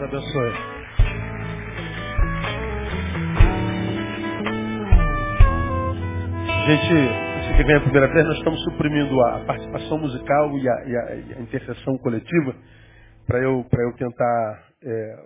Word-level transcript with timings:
Deus 0.00 0.14
abençoe. 0.14 0.52
Gente, 6.66 7.46
você 7.46 7.56
que 7.56 7.64
vem 7.64 7.76
a 7.76 7.80
primeira 7.80 8.08
vez, 8.08 8.26
nós 8.26 8.38
estamos 8.38 8.62
suprimindo 8.64 9.20
a 9.22 9.44
participação 9.44 9.98
musical 9.98 10.56
e 10.58 10.68
a, 10.68 10.84
e 10.86 10.96
a, 10.96 11.14
e 11.16 11.34
a 11.34 11.40
intercessão 11.40 11.98
coletiva 11.98 12.54
para 13.26 13.40
eu, 13.40 13.66
eu 13.70 13.92
tentar 13.96 14.64
é, 14.82 15.24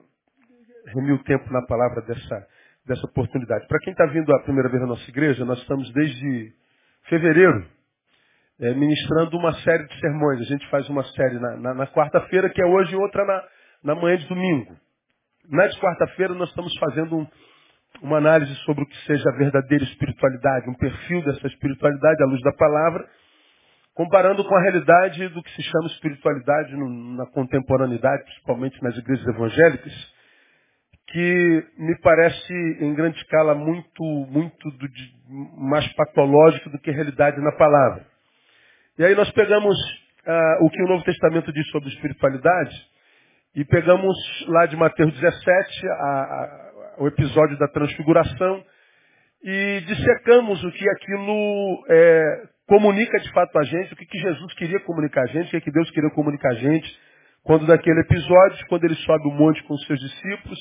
remir 0.95 1.15
o 1.15 1.23
tempo 1.23 1.53
na 1.53 1.63
palavra 1.67 2.03
dessa, 2.03 2.47
dessa 2.87 3.07
oportunidade. 3.07 3.67
Para 3.69 3.79
quem 3.79 3.93
está 3.93 4.07
vindo 4.07 4.35
a 4.35 4.43
primeira 4.43 4.69
vez 4.69 4.81
na 4.81 4.89
nossa 4.89 5.09
igreja, 5.09 5.45
nós 5.45 5.59
estamos 5.61 5.93
desde 5.93 6.53
fevereiro 7.09 7.65
é, 8.61 8.75
ministrando 8.75 9.37
uma 9.37 9.53
série 9.61 9.87
de 9.87 10.01
sermões. 10.01 10.41
A 10.41 10.45
gente 10.45 10.69
faz 10.69 10.89
uma 10.89 11.05
série 11.05 11.39
na, 11.39 11.57
na, 11.57 11.75
na 11.75 11.87
quarta-feira, 11.87 12.49
que 12.51 12.63
é 12.63 12.67
hoje, 12.67 12.97
outra 12.97 13.25
na, 13.25 13.43
na 13.85 13.95
manhã 13.95 14.17
de 14.17 14.27
domingo. 14.27 14.75
Na 15.49 15.67
de 15.67 15.79
quarta-feira 15.79 16.35
nós 16.35 16.49
estamos 16.49 16.73
fazendo 16.79 17.19
um, 17.19 17.27
uma 18.03 18.17
análise 18.17 18.55
sobre 18.65 18.83
o 18.83 18.87
que 18.87 18.97
seja 19.07 19.29
a 19.29 19.37
verdadeira 19.37 19.85
espiritualidade, 19.85 20.71
um 20.71 20.75
perfil 20.75 21.23
dessa 21.23 21.47
espiritualidade 21.47 22.23
à 22.23 22.27
luz 22.27 22.41
da 22.41 22.53
palavra, 22.53 23.07
comparando 23.95 24.43
com 24.43 24.57
a 24.57 24.63
realidade 24.63 25.29
do 25.29 25.43
que 25.43 25.51
se 25.51 25.63
chama 25.63 25.87
espiritualidade 25.89 26.75
no, 26.75 27.17
na 27.17 27.27
contemporaneidade, 27.27 28.25
principalmente 28.25 28.83
nas 28.83 28.97
igrejas 28.97 29.27
evangélicas, 29.27 30.15
que 31.09 31.67
me 31.79 32.01
parece 32.01 32.53
em 32.81 32.95
grande 32.95 33.19
escala 33.19 33.55
muito, 33.55 34.03
muito 34.31 34.71
do, 34.71 34.89
mais 35.59 35.87
patológico 35.93 36.71
do 36.71 36.79
que 36.79 36.91
a 36.91 36.95
realidade 36.95 37.39
na 37.41 37.53
palavra. 37.53 38.07
E 38.99 39.05
aí 39.05 39.15
nós 39.15 39.31
pegamos 39.33 39.77
ah, 40.27 40.59
o 40.63 40.71
que 40.71 40.83
o 40.83 40.89
Novo 40.89 41.05
Testamento 41.05 41.53
diz 41.53 41.69
sobre 41.69 41.91
espiritualidade 41.91 42.94
e 43.55 43.65
pegamos 43.65 44.17
lá 44.49 44.67
de 44.67 44.77
Mateus 44.77 45.13
17 45.13 45.89
a, 45.89 45.93
a, 45.93 46.73
o 46.99 47.07
episódio 47.07 47.57
da 47.59 47.69
transfiguração 47.69 48.65
e 49.43 49.81
dissecamos 49.87 50.63
o 50.65 50.73
que 50.73 50.89
aquilo 50.89 51.85
é, 51.89 52.49
comunica 52.67 53.19
de 53.21 53.31
fato 53.33 53.57
a 53.59 53.63
gente, 53.63 53.93
o 53.93 53.97
que, 53.97 54.07
que 54.07 54.19
Jesus 54.19 54.55
queria 54.55 54.81
comunicar 54.81 55.23
a 55.23 55.27
gente, 55.27 55.49
o 55.49 55.51
que, 55.51 55.61
que 55.61 55.71
Deus 55.71 55.91
queria 55.91 56.11
comunicar 56.11 56.51
a 56.51 56.55
gente, 56.55 56.99
quando 57.45 57.67
daquele 57.67 58.01
episódio, 58.01 58.67
quando 58.69 58.85
ele 58.85 58.97
sobe 58.97 59.29
o 59.29 59.33
monte 59.33 59.63
com 59.65 59.75
os 59.75 59.87
seus 59.87 60.01
discípulos, 60.01 60.59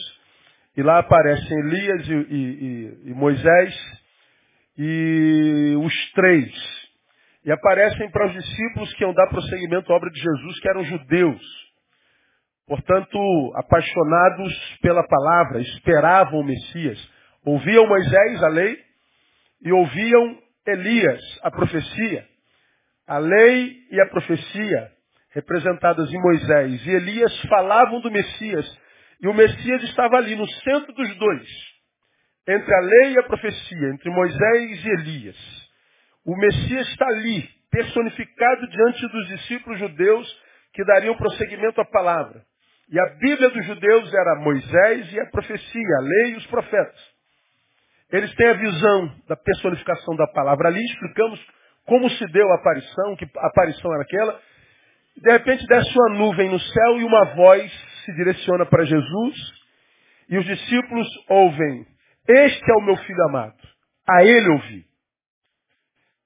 e 0.75 0.83
lá 0.83 0.99
aparecem 0.99 1.59
Elias 1.59 2.07
e, 2.07 2.13
e, 2.13 2.25
e, 2.25 3.09
e 3.09 3.13
Moisés, 3.13 3.73
e 4.77 5.75
os 5.79 6.11
três. 6.11 6.51
E 7.45 7.51
aparecem 7.51 8.09
para 8.11 8.27
os 8.27 8.33
discípulos 8.33 8.93
que 8.95 9.03
iam 9.03 9.13
dar 9.13 9.27
prosseguimento 9.27 9.91
à 9.91 9.95
obra 9.95 10.09
de 10.09 10.19
Jesus, 10.19 10.59
que 10.59 10.69
eram 10.69 10.83
judeus. 10.83 11.62
Portanto, 12.67 13.19
apaixonados 13.55 14.77
pela 14.81 15.05
palavra, 15.05 15.59
esperavam 15.61 16.39
o 16.39 16.43
Messias. 16.45 17.11
Ouviam 17.45 17.87
Moisés, 17.87 18.43
a 18.43 18.47
lei, 18.47 18.79
e 19.61 19.71
ouviam 19.71 20.37
Elias, 20.65 21.21
a 21.43 21.51
profecia. 21.51 22.25
A 23.05 23.17
lei 23.17 23.77
e 23.91 24.01
a 24.01 24.05
profecia, 24.07 24.91
representadas 25.31 26.09
em 26.09 26.21
Moisés 26.21 26.85
e 26.85 26.89
Elias, 26.91 27.41
falavam 27.49 27.99
do 27.99 28.09
Messias. 28.09 28.79
E 29.21 29.27
o 29.27 29.33
Messias 29.33 29.83
estava 29.83 30.17
ali, 30.17 30.35
no 30.35 30.47
centro 30.47 30.93
dos 30.93 31.15
dois. 31.17 31.49
Entre 32.47 32.73
a 32.73 32.79
lei 32.79 33.13
e 33.13 33.19
a 33.19 33.23
profecia, 33.23 33.89
entre 33.89 34.09
Moisés 34.09 34.85
e 34.85 34.89
Elias. 34.89 35.63
O 36.25 36.35
Messias 36.37 36.87
está 36.87 37.07
ali, 37.07 37.49
personificado 37.69 38.69
diante 38.69 39.07
dos 39.09 39.27
discípulos 39.27 39.79
judeus 39.79 40.41
que 40.73 40.85
dariam 40.85 41.17
prosseguimento 41.17 41.81
à 41.81 41.85
palavra. 41.85 42.45
E 42.93 42.99
a 42.99 43.05
Bíblia 43.15 43.49
dos 43.49 43.65
judeus 43.65 44.13
era 44.13 44.35
Moisés 44.35 45.11
e 45.11 45.19
a 45.19 45.25
profecia, 45.31 45.97
a 45.97 46.01
lei 46.01 46.33
e 46.33 46.35
os 46.35 46.45
profetas. 46.45 47.13
Eles 48.11 48.31
têm 48.35 48.49
a 48.49 48.53
visão 48.53 49.15
da 49.27 49.35
personificação 49.35 50.15
da 50.15 50.27
palavra 50.27 50.67
ali, 50.67 50.79
explicamos 50.85 51.43
como 51.87 52.07
se 52.07 52.23
deu 52.27 52.47
a 52.51 52.55
aparição, 52.55 53.15
que 53.15 53.27
aparição 53.35 53.91
era 53.95 54.03
aquela. 54.03 54.39
De 55.17 55.31
repente 55.31 55.65
desce 55.65 55.89
uma 55.91 56.19
nuvem 56.19 56.49
no 56.49 56.59
céu 56.59 56.99
e 56.99 57.03
uma 57.03 57.33
voz 57.33 57.71
se 58.05 58.13
direciona 58.13 58.63
para 58.67 58.85
Jesus. 58.85 59.35
E 60.29 60.37
os 60.37 60.45
discípulos 60.45 61.07
ouvem, 61.29 61.87
este 62.29 62.71
é 62.71 62.75
o 62.75 62.85
meu 62.85 62.97
filho 62.97 63.23
amado. 63.23 63.57
A 64.07 64.23
ele 64.23 64.49
ouvi. 64.51 64.85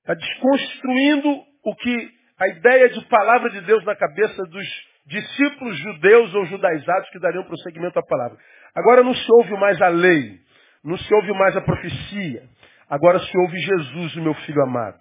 Está 0.01 0.16
desconstruindo 0.16 1.29
o 1.63 1.75
que 1.77 2.09
a 2.38 2.47
ideia 2.50 2.89
de 2.89 3.06
palavra 3.06 3.51
de 3.51 3.61
Deus 3.61 3.85
na 3.85 3.95
cabeça 3.95 4.44
dos 4.44 4.87
discípulos 5.07 5.78
judeus 5.79 6.35
ou 6.35 6.45
judaizados 6.45 7.09
que 7.09 7.19
dariam 7.19 7.44
prosseguimento 7.45 7.97
à 7.97 8.03
palavra. 8.03 8.38
Agora 8.75 9.03
não 9.03 9.13
se 9.13 9.31
ouve 9.31 9.53
mais 9.57 9.81
a 9.81 9.88
lei, 9.88 10.40
não 10.84 10.97
se 10.97 11.13
ouve 11.16 11.31
mais 11.34 11.56
a 11.56 11.62
profecia, 11.62 12.44
agora 12.90 13.19
se 13.19 13.38
ouve 13.38 13.57
Jesus, 13.57 14.16
o 14.16 14.22
meu 14.22 14.34
filho 14.34 14.62
amado. 14.62 15.00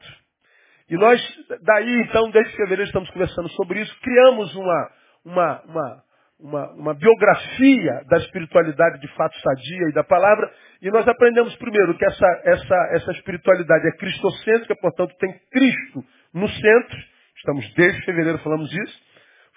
E 0.89 0.95
nós, 0.95 1.21
daí 1.63 2.03
então, 2.03 2.31
desde 2.31 2.53
fevereiro 2.53 2.85
estamos 2.85 3.11
conversando 3.11 3.49
sobre 3.51 3.81
isso, 3.81 4.01
criamos 4.01 4.55
uma, 4.55 4.91
uma, 5.25 5.63
uma, 5.67 6.03
uma, 6.39 6.73
uma 6.75 6.95
biografia 6.95 8.05
da 8.09 8.19
espiritualidade 8.19 9.01
de 9.01 9.09
fato 9.15 9.37
sadia 9.41 9.89
e 9.89 9.93
da 9.93 10.05
palavra, 10.05 10.49
e 10.81 10.89
nós 10.91 11.07
aprendemos 11.09 11.57
primeiro 11.57 11.97
que 11.99 12.05
essa, 12.05 12.43
essa, 12.45 12.89
essa 12.93 13.11
espiritualidade 13.13 13.89
é 13.89 13.97
cristocêntrica, 13.97 14.77
portanto 14.77 15.13
tem 15.19 15.33
Cristo 15.51 16.05
no 16.33 16.49
centro, 16.49 16.99
estamos 17.37 17.75
desde 17.75 18.05
fevereiro 18.05 18.39
falamos 18.39 18.73
isso, 18.73 19.07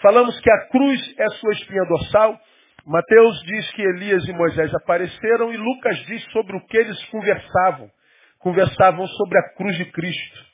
Falamos 0.01 0.39
que 0.39 0.49
a 0.49 0.67
cruz 0.69 1.15
é 1.17 1.29
sua 1.29 1.51
espinha 1.53 1.83
dorsal. 1.85 2.39
Mateus 2.85 3.41
diz 3.43 3.71
que 3.73 3.81
Elias 3.81 4.27
e 4.27 4.33
Moisés 4.33 4.73
apareceram 4.73 5.53
e 5.53 5.57
Lucas 5.57 5.97
diz 6.05 6.23
sobre 6.31 6.55
o 6.55 6.65
que 6.65 6.77
eles 6.77 7.03
conversavam. 7.05 7.89
Conversavam 8.39 9.05
sobre 9.05 9.37
a 9.39 9.53
cruz 9.55 9.75
de 9.75 9.85
Cristo. 9.91 10.49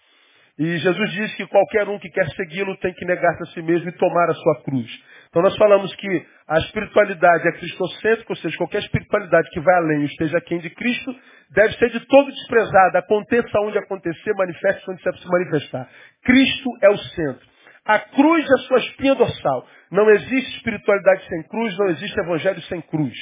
E 0.57 0.77
Jesus 0.77 1.11
diz 1.11 1.35
que 1.35 1.45
qualquer 1.47 1.87
um 1.89 1.99
que 1.99 2.09
quer 2.09 2.27
segui-lo 2.29 2.75
tem 2.77 2.93
que 2.93 3.05
negar-se 3.05 3.43
a 3.43 3.45
si 3.47 3.61
mesmo 3.61 3.89
e 3.89 3.97
tomar 3.97 4.29
a 4.29 4.33
sua 4.33 4.63
cruz. 4.63 4.89
Então 5.29 5.41
nós 5.41 5.55
falamos 5.57 5.93
que 5.95 6.25
a 6.47 6.57
espiritualidade 6.59 7.47
é 7.47 7.51
cristocêntrica, 7.51 8.31
ou 8.31 8.37
seja, 8.37 8.57
qualquer 8.57 8.79
espiritualidade 8.79 9.49
que 9.51 9.59
vai 9.59 9.75
além 9.75 10.03
e 10.03 10.05
esteja 10.05 10.37
aquém 10.37 10.59
de 10.59 10.69
Cristo, 10.69 11.13
deve 11.51 11.73
ser 11.75 11.89
de 11.91 11.99
todo 12.07 12.31
desprezada. 12.31 12.99
Aconteça 12.99 13.59
onde 13.59 13.77
acontecer, 13.77 14.33
manifeste 14.33 14.89
onde 14.89 15.01
se 15.03 15.27
manifestar. 15.27 15.89
Cristo 16.23 16.69
é 16.81 16.89
o 16.89 16.97
centro. 16.97 17.54
A 17.85 17.99
cruz 17.99 18.45
é 18.45 18.57
sua 18.67 18.79
espinha 18.79 19.13
dorsal. 19.13 19.67
Não 19.91 20.09
existe 20.09 20.57
espiritualidade 20.57 21.27
sem 21.27 21.43
cruz, 21.43 21.77
não 21.77 21.87
existe 21.89 22.19
evangelho 22.19 22.61
sem 22.63 22.81
cruz. 22.81 23.15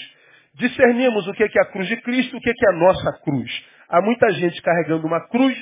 Discernimos 0.56 1.28
o 1.28 1.34
que 1.34 1.44
é 1.44 1.62
a 1.62 1.72
cruz 1.72 1.88
de 1.88 1.98
Cristo, 1.98 2.38
o 2.38 2.40
que 2.40 2.50
é 2.50 2.70
a 2.70 2.78
nossa 2.78 3.20
cruz. 3.24 3.66
Há 3.90 4.02
muita 4.02 4.32
gente 4.32 4.62
carregando 4.62 5.06
uma 5.06 5.28
cruz 5.28 5.58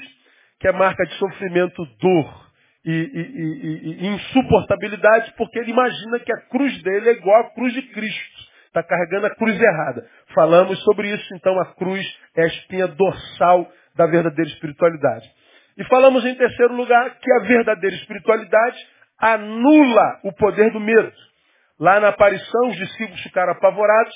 que 0.59 0.67
é 0.67 0.71
marca 0.71 1.03
de 1.05 1.13
sofrimento, 1.15 1.83
dor 1.99 2.51
e, 2.85 2.91
e, 2.91 2.93
e, 2.93 4.05
e 4.05 4.07
insuportabilidade, 4.07 5.33
porque 5.35 5.57
ele 5.59 5.71
imagina 5.71 6.19
que 6.19 6.31
a 6.31 6.41
cruz 6.49 6.83
dele 6.83 7.09
é 7.09 7.13
igual 7.13 7.41
à 7.41 7.49
cruz 7.55 7.73
de 7.73 7.81
Cristo. 7.81 8.51
Está 8.67 8.83
carregando 8.83 9.25
a 9.25 9.35
cruz 9.35 9.59
errada. 9.59 10.07
Falamos 10.35 10.81
sobre 10.83 11.13
isso, 11.13 11.35
então 11.35 11.59
a 11.59 11.73
cruz 11.73 12.05
é 12.37 12.43
a 12.43 12.47
espinha 12.47 12.87
dorsal 12.87 13.71
da 13.95 14.05
verdadeira 14.05 14.49
espiritualidade. 14.49 15.29
E 15.77 15.83
falamos 15.85 16.25
em 16.25 16.35
terceiro 16.35 16.73
lugar 16.75 17.17
que 17.19 17.31
a 17.33 17.39
verdadeira 17.39 17.95
espiritualidade 17.95 18.77
anula 19.19 20.19
o 20.23 20.33
poder 20.33 20.71
do 20.71 20.79
medo. 20.79 21.13
Lá 21.79 21.99
na 21.99 22.09
aparição, 22.09 22.69
os 22.69 22.77
discípulos 22.77 23.21
ficaram 23.21 23.53
apavorados 23.53 24.13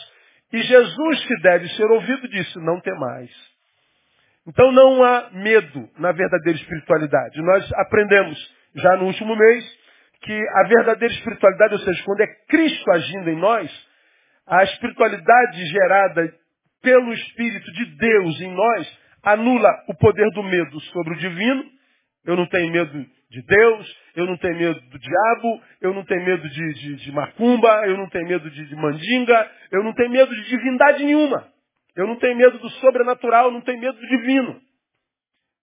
e 0.54 0.62
Jesus, 0.62 1.26
que 1.26 1.42
deve 1.42 1.68
ser 1.70 1.86
ouvido, 1.86 2.28
disse: 2.30 2.58
Não 2.60 2.80
tem 2.80 2.96
mais. 2.98 3.30
Então 4.48 4.72
não 4.72 5.04
há 5.04 5.30
medo 5.32 5.90
na 5.98 6.12
verdadeira 6.12 6.58
espiritualidade. 6.58 7.42
Nós 7.42 7.74
aprendemos 7.74 8.38
já 8.76 8.96
no 8.96 9.06
último 9.06 9.36
mês 9.36 9.66
que 10.22 10.34
a 10.34 10.68
verdadeira 10.68 11.14
espiritualidade, 11.14 11.74
ou 11.74 11.80
seja, 11.80 12.04
quando 12.04 12.22
é 12.22 12.28
Cristo 12.48 12.92
agindo 12.92 13.30
em 13.30 13.38
nós, 13.38 13.88
a 14.48 14.64
espiritualidade 14.64 15.66
gerada 15.66 16.34
pelo 16.82 17.12
Espírito 17.14 17.72
de 17.74 17.86
Deus 17.98 18.42
em 18.42 18.54
nós 18.54 19.00
anula 19.26 19.84
o 19.88 19.96
poder 19.96 20.30
do 20.32 20.44
medo 20.44 20.80
sobre 20.80 21.14
o 21.14 21.18
divino. 21.18 21.66
Eu 22.26 22.36
não 22.36 22.46
tenho 22.48 22.72
medo 22.72 23.06
de 23.30 23.42
Deus, 23.42 23.98
eu 24.16 24.26
não 24.26 24.38
tenho 24.38 24.58
medo 24.58 24.80
do 24.80 25.00
diabo, 25.00 25.62
eu 25.82 25.94
não 25.94 26.06
tenho 26.06 26.24
medo 26.24 26.48
de, 26.50 26.74
de, 26.74 26.96
de 26.96 27.12
macumba, 27.12 27.86
eu 27.86 27.98
não 27.98 28.08
tenho 28.10 28.28
medo 28.28 28.50
de, 28.50 28.66
de 28.66 28.76
mandinga, 28.76 29.52
eu 29.72 29.84
não 29.84 29.94
tenho 29.94 30.10
medo 30.10 30.34
de 30.34 30.50
divindade 30.50 31.04
nenhuma. 31.04 31.48
Eu 31.96 32.08
não 32.08 32.18
tenho 32.18 32.36
medo 32.36 32.58
do 32.60 32.70
sobrenatural, 32.70 33.46
eu 33.46 33.52
não 33.52 33.62
tenho 33.62 33.80
medo 33.80 33.98
do 33.98 34.08
divino. 34.08 34.62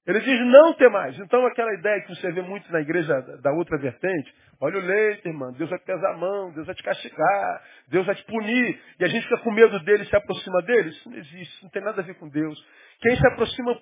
Ele 0.06 0.20
diz 0.20 0.41
não 0.47 0.75
ter 0.75 0.88
mais. 0.91 1.17
Então 1.19 1.47
aquela 1.47 1.73
ideia 1.75 2.00
que 2.00 2.15
você 2.15 2.32
vê 2.32 2.43
muito 2.43 2.70
na 2.73 2.81
igreja 2.81 3.20
da 3.41 3.53
outra 3.53 3.79
vertente, 3.79 4.35
olha 4.61 4.79
o 4.79 4.85
leite, 4.85 5.29
irmão, 5.29 5.53
Deus 5.53 5.70
vai 5.70 5.79
pesar 5.79 6.11
a 6.11 6.17
mão, 6.17 6.53
Deus 6.53 6.67
vai 6.67 6.75
te 6.75 6.82
castigar, 6.82 7.62
Deus 7.88 8.05
vai 8.05 8.15
te 8.17 8.25
punir, 8.25 8.81
e 8.99 9.05
a 9.05 9.08
gente 9.08 9.23
fica 9.23 9.38
com 9.38 9.53
medo 9.53 9.79
dele 9.85 10.03
e 10.03 10.06
se 10.06 10.17
aproxima 10.17 10.61
dele. 10.62 10.88
Isso 10.88 11.08
não 11.08 11.17
existe, 11.17 11.43
isso 11.43 11.65
não 11.65 11.70
tem 11.70 11.82
nada 11.82 12.00
a 12.00 12.05
ver 12.05 12.15
com 12.15 12.29
Deus. 12.29 12.58
Quem 13.02 13.16
se 13.16 13.26
aproxima 13.26 13.78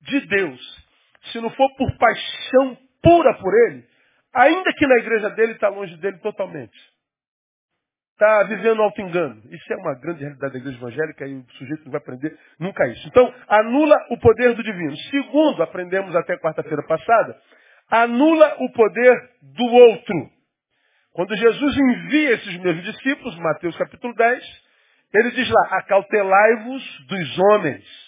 de 0.00 0.20
Deus, 0.26 0.84
se 1.30 1.40
não 1.40 1.50
for 1.50 1.68
por 1.76 1.96
paixão 1.98 2.78
pura 3.02 3.34
por 3.34 3.52
Ele, 3.54 3.84
ainda 4.34 4.72
que 4.72 4.86
na 4.86 4.96
igreja 4.96 5.30
dele 5.30 5.52
está 5.52 5.68
longe 5.68 5.96
dele 5.98 6.18
totalmente. 6.18 6.76
está 8.12 8.44
vivendo 8.44 8.80
auto-engano. 8.80 9.42
Isso 9.50 9.72
é 9.72 9.76
uma 9.76 9.94
grande 10.00 10.20
realidade 10.20 10.54
da 10.54 10.58
igreja 10.58 10.78
evangélica 10.78 11.26
e 11.26 11.34
o 11.34 11.44
sujeito 11.58 11.84
não 11.84 11.92
vai 11.92 12.00
aprender 12.00 12.38
nunca 12.58 12.86
isso. 12.88 13.06
Então, 13.08 13.32
anula 13.46 13.94
o 14.10 14.18
poder 14.18 14.54
do 14.54 14.62
divino. 14.62 14.96
Segundo, 15.10 15.62
aprendemos 15.62 16.16
até 16.16 16.38
quarta-feira 16.38 16.82
passada, 16.84 17.38
anula 17.90 18.56
o 18.60 18.72
poder 18.72 19.30
do 19.42 19.64
outro. 19.66 20.30
Quando 21.12 21.36
Jesus 21.36 21.76
envia 21.76 22.32
esses 22.32 22.56
meus 22.58 22.82
discípulos, 22.82 23.38
Mateus 23.38 23.76
capítulo 23.76 24.14
10, 24.14 24.62
ele 25.14 25.30
diz 25.32 25.50
lá, 25.50 25.78
acautelai-vos 25.78 27.06
dos 27.06 27.38
homens. 27.38 28.05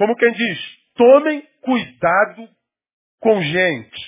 Como 0.00 0.16
quem 0.16 0.32
diz, 0.32 0.58
tomem 0.96 1.42
cuidado 1.60 2.48
com 3.20 3.38
gente. 3.42 4.00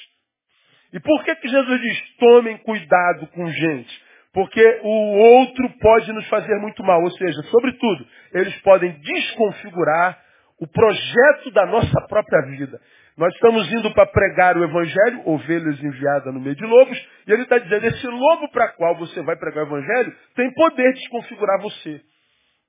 E 0.90 0.98
por 0.98 1.22
que, 1.22 1.36
que 1.36 1.48
Jesus 1.48 1.80
diz, 1.82 2.16
tomem 2.16 2.56
cuidado 2.56 3.26
com 3.26 3.46
gente? 3.46 4.02
Porque 4.32 4.80
o 4.82 5.18
outro 5.18 5.68
pode 5.80 6.10
nos 6.14 6.26
fazer 6.28 6.58
muito 6.60 6.82
mal. 6.82 7.02
Ou 7.02 7.10
seja, 7.10 7.42
sobretudo, 7.42 8.06
eles 8.32 8.58
podem 8.62 8.90
desconfigurar 9.00 10.18
o 10.58 10.66
projeto 10.66 11.50
da 11.50 11.66
nossa 11.66 12.00
própria 12.08 12.40
vida. 12.46 12.80
Nós 13.18 13.34
estamos 13.34 13.70
indo 13.70 13.92
para 13.92 14.06
pregar 14.06 14.56
o 14.56 14.64
Evangelho, 14.64 15.28
ovelhas 15.28 15.78
enviadas 15.78 16.32
no 16.32 16.40
meio 16.40 16.56
de 16.56 16.64
lobos, 16.64 16.98
e 17.26 17.32
ele 17.34 17.42
está 17.42 17.58
dizendo, 17.58 17.84
esse 17.84 18.06
lobo 18.06 18.50
para 18.50 18.68
qual 18.68 18.96
você 18.96 19.20
vai 19.20 19.36
pregar 19.36 19.64
o 19.64 19.66
Evangelho 19.66 20.16
tem 20.34 20.50
poder 20.54 20.94
de 20.94 21.00
desconfigurar 21.00 21.60
você. 21.60 22.00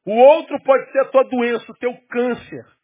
O 0.05 0.11
outro 0.11 0.61
pode 0.61 0.91
ser 0.91 0.99
a 0.99 1.05
tua 1.05 1.23
doença, 1.23 1.71
o 1.71 1.77
teu 1.77 1.93
câncer. 2.09 2.82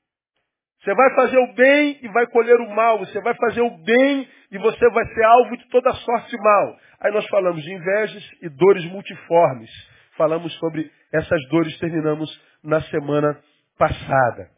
Você 0.82 0.94
vai 0.94 1.14
fazer 1.14 1.38
o 1.38 1.54
bem 1.54 2.00
e 2.02 2.08
vai 2.08 2.26
colher 2.28 2.56
o 2.56 2.70
mal. 2.70 3.00
Você 3.00 3.20
vai 3.22 3.36
fazer 3.36 3.62
o 3.62 3.70
bem 3.70 4.28
e 4.52 4.58
você 4.58 4.90
vai 4.90 5.06
ser 5.14 5.24
alvo 5.24 5.58
de 5.58 5.68
toda 5.70 5.94
sorte 5.94 6.30
de 6.30 6.42
mal. 6.42 6.78
Aí 7.02 7.12
nós 7.12 7.28
falamos 7.28 7.62
de 7.62 7.74
invejas 7.74 8.24
e 8.42 8.50
dores 8.50 8.86
multiformes. 8.86 9.70
Falamos 10.16 10.54
sobre 10.58 10.90
essas 11.14 11.42
dores, 11.50 11.78
terminamos 11.80 12.30
na 12.64 12.82
semana 12.84 13.38
passada. 13.78 14.50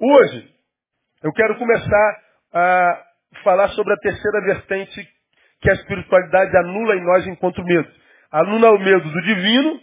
Hoje, 0.00 0.48
eu 1.22 1.32
quero 1.32 1.56
começar 1.56 2.22
a 2.52 3.04
falar 3.42 3.68
sobre 3.70 3.92
a 3.94 3.96
terceira 3.96 4.40
vertente 4.42 5.08
que 5.60 5.70
a 5.70 5.74
espiritualidade 5.74 6.56
anula 6.56 6.96
em 6.96 7.04
nós 7.04 7.26
enquanto 7.26 7.64
medo. 7.64 7.88
Anula 8.30 8.70
o 8.70 8.78
medo 8.78 9.10
do 9.10 9.22
divino, 9.22 9.80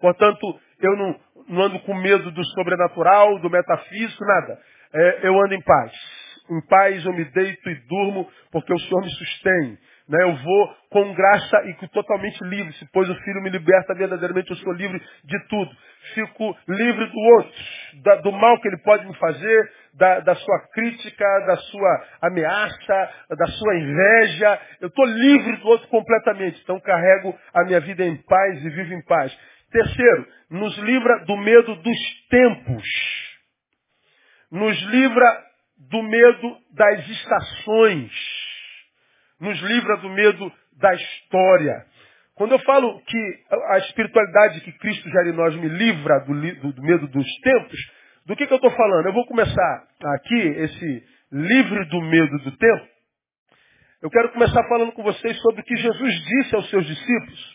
portanto, 0.00 0.60
eu 0.80 0.96
não, 0.96 1.20
não 1.48 1.62
ando 1.62 1.80
com 1.80 1.94
medo 1.94 2.30
do 2.30 2.44
sobrenatural, 2.44 3.38
do 3.40 3.50
metafísico, 3.50 4.24
nada. 4.24 4.60
É, 4.94 5.26
eu 5.26 5.34
ando 5.40 5.54
em 5.54 5.62
paz. 5.62 5.92
Em 6.50 6.60
paz 6.68 7.04
eu 7.04 7.12
me 7.12 7.24
deito 7.24 7.70
e 7.70 7.74
durmo, 7.88 8.30
porque 8.52 8.72
o 8.72 8.78
Senhor 8.78 9.00
me 9.00 9.10
sustém. 9.10 9.78
Né? 10.08 10.22
Eu 10.22 10.36
vou 10.36 10.76
com 10.90 11.14
graça 11.14 11.62
e 11.64 11.88
totalmente 11.88 12.38
livre. 12.44 12.72
Se 12.74 12.86
pois 12.92 13.08
o 13.08 13.14
Filho 13.22 13.42
me 13.42 13.50
liberta, 13.50 13.94
verdadeiramente 13.94 14.50
eu 14.50 14.56
sou 14.56 14.72
livre 14.74 15.00
de 15.24 15.48
tudo. 15.48 15.70
Fico 16.14 16.56
livre 16.68 17.06
do 17.06 17.18
outro, 17.18 17.60
da, 18.02 18.16
do 18.16 18.30
mal 18.32 18.60
que 18.60 18.68
ele 18.68 18.76
pode 18.84 19.06
me 19.06 19.16
fazer, 19.16 19.72
da, 19.94 20.20
da 20.20 20.34
sua 20.34 20.68
crítica, 20.74 21.24
da 21.46 21.56
sua 21.56 22.04
ameaça, 22.20 23.10
da 23.30 23.46
sua 23.46 23.76
inveja. 23.76 24.60
Eu 24.82 24.88
estou 24.88 25.06
livre 25.06 25.56
do 25.56 25.68
outro 25.68 25.88
completamente. 25.88 26.60
Então 26.62 26.78
carrego 26.80 27.34
a 27.54 27.64
minha 27.64 27.80
vida 27.80 28.04
em 28.04 28.16
paz 28.16 28.64
e 28.64 28.68
vivo 28.68 28.92
em 28.92 29.04
paz. 29.06 29.36
Terceiro, 29.72 30.28
nos 30.50 30.76
livra 30.78 31.24
do 31.24 31.36
medo 31.38 31.74
dos 31.76 31.98
tempos. 32.28 33.23
Nos 34.54 34.80
livra 34.82 35.44
do 35.90 36.02
medo 36.02 36.56
das 36.72 37.08
estações 37.08 38.12
nos 39.40 39.60
livra 39.60 39.96
do 39.98 40.08
medo 40.08 40.52
da 40.78 40.94
história. 40.94 41.84
Quando 42.34 42.52
eu 42.52 42.58
falo 42.60 43.00
que 43.02 43.44
a 43.70 43.78
espiritualidade 43.78 44.60
que 44.62 44.72
Cristo 44.78 45.08
gera 45.10 45.28
em 45.28 45.32
nós 45.32 45.54
me 45.56 45.68
livra 45.68 46.20
do, 46.20 46.34
do, 46.34 46.72
do 46.72 46.82
medo 46.82 47.06
dos 47.08 47.26
tempos, 47.42 47.78
do 48.26 48.34
que, 48.34 48.46
que 48.46 48.52
eu 48.52 48.56
estou 48.56 48.70
falando? 48.70 49.06
Eu 49.06 49.12
vou 49.12 49.26
começar 49.26 49.86
aqui, 50.14 50.34
esse 50.34 51.04
livre 51.30 51.84
do 51.86 52.00
medo 52.00 52.38
do 52.38 52.56
tempo. 52.56 52.88
Eu 54.02 54.10
quero 54.10 54.30
começar 54.32 54.62
falando 54.68 54.92
com 54.92 55.02
vocês 55.02 55.38
sobre 55.40 55.60
o 55.60 55.64
que 55.64 55.76
Jesus 55.76 56.14
disse 56.24 56.54
aos 56.54 56.68
seus 56.70 56.86
discípulos 56.86 57.54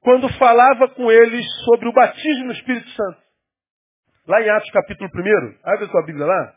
quando 0.00 0.28
falava 0.30 0.88
com 0.88 1.12
eles 1.12 1.46
sobre 1.64 1.88
o 1.88 1.92
batismo 1.92 2.46
no 2.46 2.52
Espírito 2.52 2.88
Santo. 2.90 3.22
Lá 4.26 4.40
em 4.40 4.48
Atos 4.50 4.70
capítulo 4.70 5.10
1, 5.12 5.58
abre 5.64 5.84
a 5.84 5.88
sua 5.88 6.02
Bíblia 6.04 6.26
lá. 6.26 6.54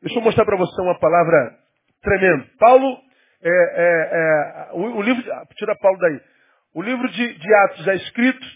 Deixa 0.00 0.18
eu 0.18 0.22
mostrar 0.22 0.44
para 0.44 0.56
você 0.56 0.80
uma 0.80 0.98
palavra 0.98 1.58
Tremendo. 2.02 2.46
Paulo, 2.58 2.98
é, 3.42 3.48
é, 3.48 4.08
é, 4.12 4.68
o, 4.72 4.96
o, 4.96 5.02
livro, 5.02 5.22
tira 5.54 5.76
Paulo 5.76 5.98
daí. 5.98 6.20
O 6.74 6.82
livro 6.82 7.08
de, 7.10 7.34
de 7.34 7.54
Atos 7.54 7.86
é 7.86 7.94
escrito 7.94 8.46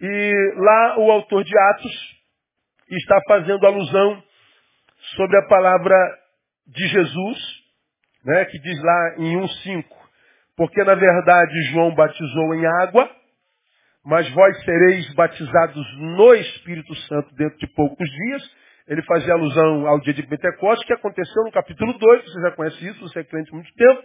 e 0.00 0.54
lá 0.56 0.98
o 0.98 1.10
autor 1.10 1.42
de 1.42 1.58
Atos 1.58 2.18
está 2.90 3.20
fazendo 3.28 3.66
alusão 3.66 4.22
sobre 5.16 5.38
a 5.38 5.46
palavra 5.46 6.18
de 6.66 6.86
Jesus, 6.88 7.38
né, 8.24 8.44
que 8.44 8.58
diz 8.58 8.82
lá 8.82 9.14
em 9.16 9.38
1,5. 9.38 9.84
Porque 10.56 10.84
na 10.84 10.94
verdade 10.94 11.62
João 11.70 11.94
batizou 11.94 12.54
em 12.54 12.66
água, 12.82 13.08
mas 14.04 14.28
vós 14.30 14.64
sereis 14.64 15.12
batizados 15.14 15.86
no 15.98 16.34
Espírito 16.34 16.94
Santo 16.94 17.34
dentro 17.34 17.58
de 17.58 17.66
poucos 17.74 18.08
dias. 18.08 18.56
Ele 18.88 19.02
fazia 19.02 19.34
alusão 19.34 19.86
ao 19.86 20.00
dia 20.00 20.14
de 20.14 20.22
Pentecostes, 20.22 20.86
que 20.86 20.94
aconteceu 20.94 21.44
no 21.44 21.52
capítulo 21.52 21.92
2, 21.98 22.24
você 22.24 22.40
já 22.40 22.50
conhece 22.52 22.88
isso, 22.88 23.00
você 23.00 23.20
é 23.20 23.24
crente 23.24 23.50
há 23.52 23.54
muito 23.54 23.72
tempo. 23.74 24.02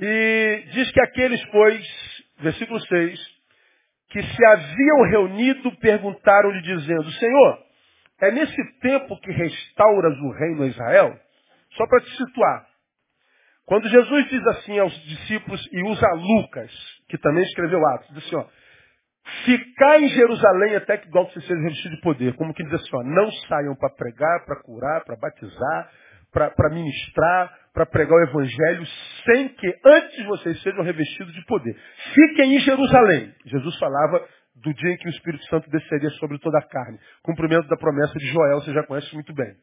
E 0.00 0.64
diz 0.72 0.90
que 0.90 1.00
aqueles, 1.00 1.44
pois, 1.46 1.86
versículo 2.40 2.80
6, 2.80 3.20
que 4.10 4.22
se 4.22 4.44
haviam 4.46 5.02
reunido, 5.10 5.76
perguntaram-lhe 5.76 6.62
dizendo, 6.62 7.10
Senhor, 7.12 7.58
é 8.20 8.30
nesse 8.32 8.80
tempo 8.80 9.20
que 9.20 9.30
restauras 9.30 10.16
o 10.18 10.30
reino 10.32 10.62
a 10.62 10.66
Israel? 10.66 11.16
Só 11.76 11.86
para 11.86 12.00
te 12.00 12.16
situar. 12.16 12.66
Quando 13.64 13.88
Jesus 13.88 14.28
diz 14.30 14.46
assim 14.46 14.78
aos 14.78 14.92
discípulos 15.04 15.68
e 15.70 15.82
usa 15.82 16.06
Lucas, 16.14 16.72
que 17.08 17.18
também 17.18 17.44
escreveu 17.44 17.86
Atos, 17.86 18.08
diz 18.14 18.26
assim, 18.26 18.36
ó, 18.36 18.46
Ficar 19.44 20.00
em 20.00 20.08
Jerusalém 20.08 20.76
até 20.76 20.96
que 20.96 21.08
igual 21.08 21.28
vocês 21.30 21.44
sejam 21.46 21.62
revestidos 21.62 21.96
de 21.96 22.02
poder. 22.02 22.34
Como 22.34 22.54
que 22.54 22.64
diz 22.64 22.74
assim, 22.74 22.90
ó, 22.96 23.02
não 23.02 23.30
saiam 23.48 23.74
para 23.76 23.90
pregar, 23.90 24.44
para 24.44 24.62
curar, 24.62 25.04
para 25.04 25.16
batizar, 25.16 25.90
para 26.32 26.70
ministrar, 26.70 27.58
para 27.72 27.86
pregar 27.86 28.18
o 28.18 28.22
evangelho, 28.22 28.84
sem 29.24 29.48
que 29.48 29.74
antes 29.84 30.24
vocês 30.26 30.62
sejam 30.62 30.82
revestidos 30.82 31.32
de 31.32 31.44
poder. 31.46 31.76
Fiquem 32.14 32.56
em 32.56 32.60
Jerusalém. 32.60 33.34
Jesus 33.46 33.78
falava 33.78 34.24
do 34.56 34.74
dia 34.74 34.92
em 34.92 34.96
que 34.96 35.06
o 35.06 35.10
Espírito 35.10 35.44
Santo 35.46 35.70
desceria 35.70 36.10
sobre 36.10 36.38
toda 36.38 36.58
a 36.58 36.62
carne. 36.62 36.98
Cumprimento 37.22 37.68
da 37.68 37.76
promessa 37.76 38.18
de 38.18 38.26
Joel, 38.26 38.60
você 38.60 38.72
já 38.72 38.82
conhece 38.84 39.12
muito 39.14 39.32
bem. 39.34 39.54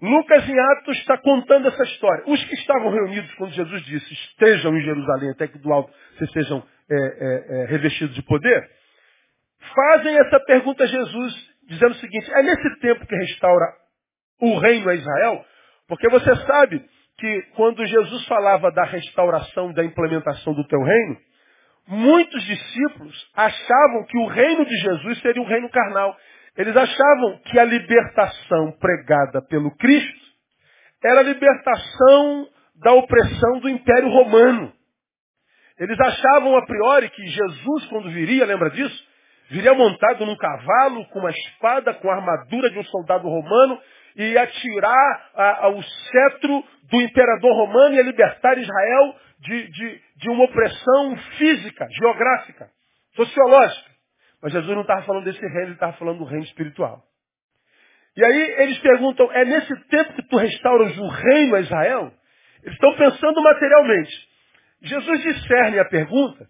Lucas 0.00 0.46
em 0.46 0.58
Atos 0.58 0.98
está 0.98 1.16
contando 1.18 1.68
essa 1.68 1.82
história. 1.84 2.24
Os 2.26 2.44
que 2.44 2.54
estavam 2.54 2.90
reunidos 2.90 3.32
quando 3.34 3.52
Jesus 3.52 3.82
disse, 3.84 4.12
estejam 4.12 4.76
em 4.76 4.82
Jerusalém 4.82 5.30
até 5.30 5.48
que 5.48 5.58
do 5.58 5.72
alto 5.72 5.90
vocês 6.16 6.30
sejam 6.32 6.62
é, 6.90 6.94
é, 6.94 7.62
é, 7.62 7.66
revestidos 7.66 8.14
de 8.14 8.22
poder, 8.22 8.70
fazem 9.74 10.16
essa 10.18 10.40
pergunta 10.40 10.84
a 10.84 10.86
Jesus, 10.86 11.34
dizendo 11.68 11.92
o 11.92 11.98
seguinte, 11.98 12.30
é 12.32 12.42
nesse 12.42 12.80
tempo 12.80 13.06
que 13.06 13.16
restaura 13.16 13.66
o 14.40 14.58
reino 14.58 14.88
a 14.88 14.94
Israel? 14.94 15.44
Porque 15.88 16.08
você 16.08 16.34
sabe 16.46 16.84
que 17.18 17.42
quando 17.54 17.84
Jesus 17.86 18.26
falava 18.26 18.70
da 18.70 18.84
restauração, 18.84 19.72
da 19.72 19.84
implementação 19.84 20.52
do 20.54 20.66
teu 20.66 20.82
reino, 20.82 21.16
muitos 21.88 22.44
discípulos 22.44 23.30
achavam 23.34 24.04
que 24.04 24.18
o 24.18 24.26
reino 24.26 24.64
de 24.64 24.76
Jesus 24.76 25.20
seria 25.20 25.42
um 25.42 25.46
reino 25.46 25.70
carnal. 25.70 26.16
Eles 26.56 26.76
achavam 26.76 27.38
que 27.44 27.58
a 27.58 27.64
libertação 27.64 28.72
pregada 28.78 29.42
pelo 29.42 29.74
Cristo 29.76 30.26
era 31.04 31.20
a 31.20 31.24
libertação 31.24 32.48
da 32.76 32.92
opressão 32.92 33.60
do 33.60 33.68
Império 33.68 34.08
Romano. 34.08 34.72
Eles 35.78 35.98
achavam 36.00 36.56
a 36.56 36.64
priori 36.64 37.10
que 37.10 37.26
Jesus, 37.26 37.86
quando 37.86 38.10
viria, 38.10 38.46
lembra 38.46 38.70
disso? 38.70 39.04
Viria 39.50 39.74
montado 39.74 40.24
num 40.24 40.36
cavalo, 40.36 41.04
com 41.08 41.20
uma 41.20 41.30
espada, 41.30 41.94
com 41.94 42.10
a 42.10 42.16
armadura 42.16 42.70
de 42.70 42.78
um 42.78 42.84
soldado 42.84 43.28
romano, 43.28 43.78
e 44.16 44.32
ia 44.32 44.46
tirar 44.46 45.30
a, 45.34 45.66
a, 45.66 45.68
o 45.68 45.82
cetro 45.82 46.64
do 46.90 47.00
imperador 47.02 47.52
romano 47.52 47.94
e 47.94 47.96
ia 47.98 48.02
libertar 48.02 48.56
Israel 48.56 49.14
de, 49.40 49.70
de, 49.70 50.00
de 50.16 50.30
uma 50.30 50.44
opressão 50.44 51.16
física, 51.36 51.86
geográfica, 51.90 52.70
sociológica. 53.14 53.90
Mas 54.42 54.52
Jesus 54.52 54.74
não 54.74 54.82
estava 54.82 55.02
falando 55.02 55.24
desse 55.24 55.40
reino, 55.40 55.66
ele 55.66 55.72
estava 55.72 55.92
falando 55.94 56.18
do 56.18 56.24
reino 56.24 56.44
espiritual. 56.44 57.02
E 58.16 58.24
aí 58.24 58.54
eles 58.62 58.78
perguntam, 58.78 59.30
é 59.30 59.44
nesse 59.44 59.76
tempo 59.88 60.14
que 60.14 60.22
tu 60.22 60.36
restauras 60.38 60.96
o 60.96 61.08
reino 61.08 61.56
a 61.56 61.60
Israel? 61.60 62.12
Eles 62.62 62.74
estão 62.74 62.94
pensando 62.96 63.42
materialmente. 63.42 64.25
Jesus 64.88 65.22
discerne 65.22 65.78
a 65.78 65.84
pergunta 65.84 66.46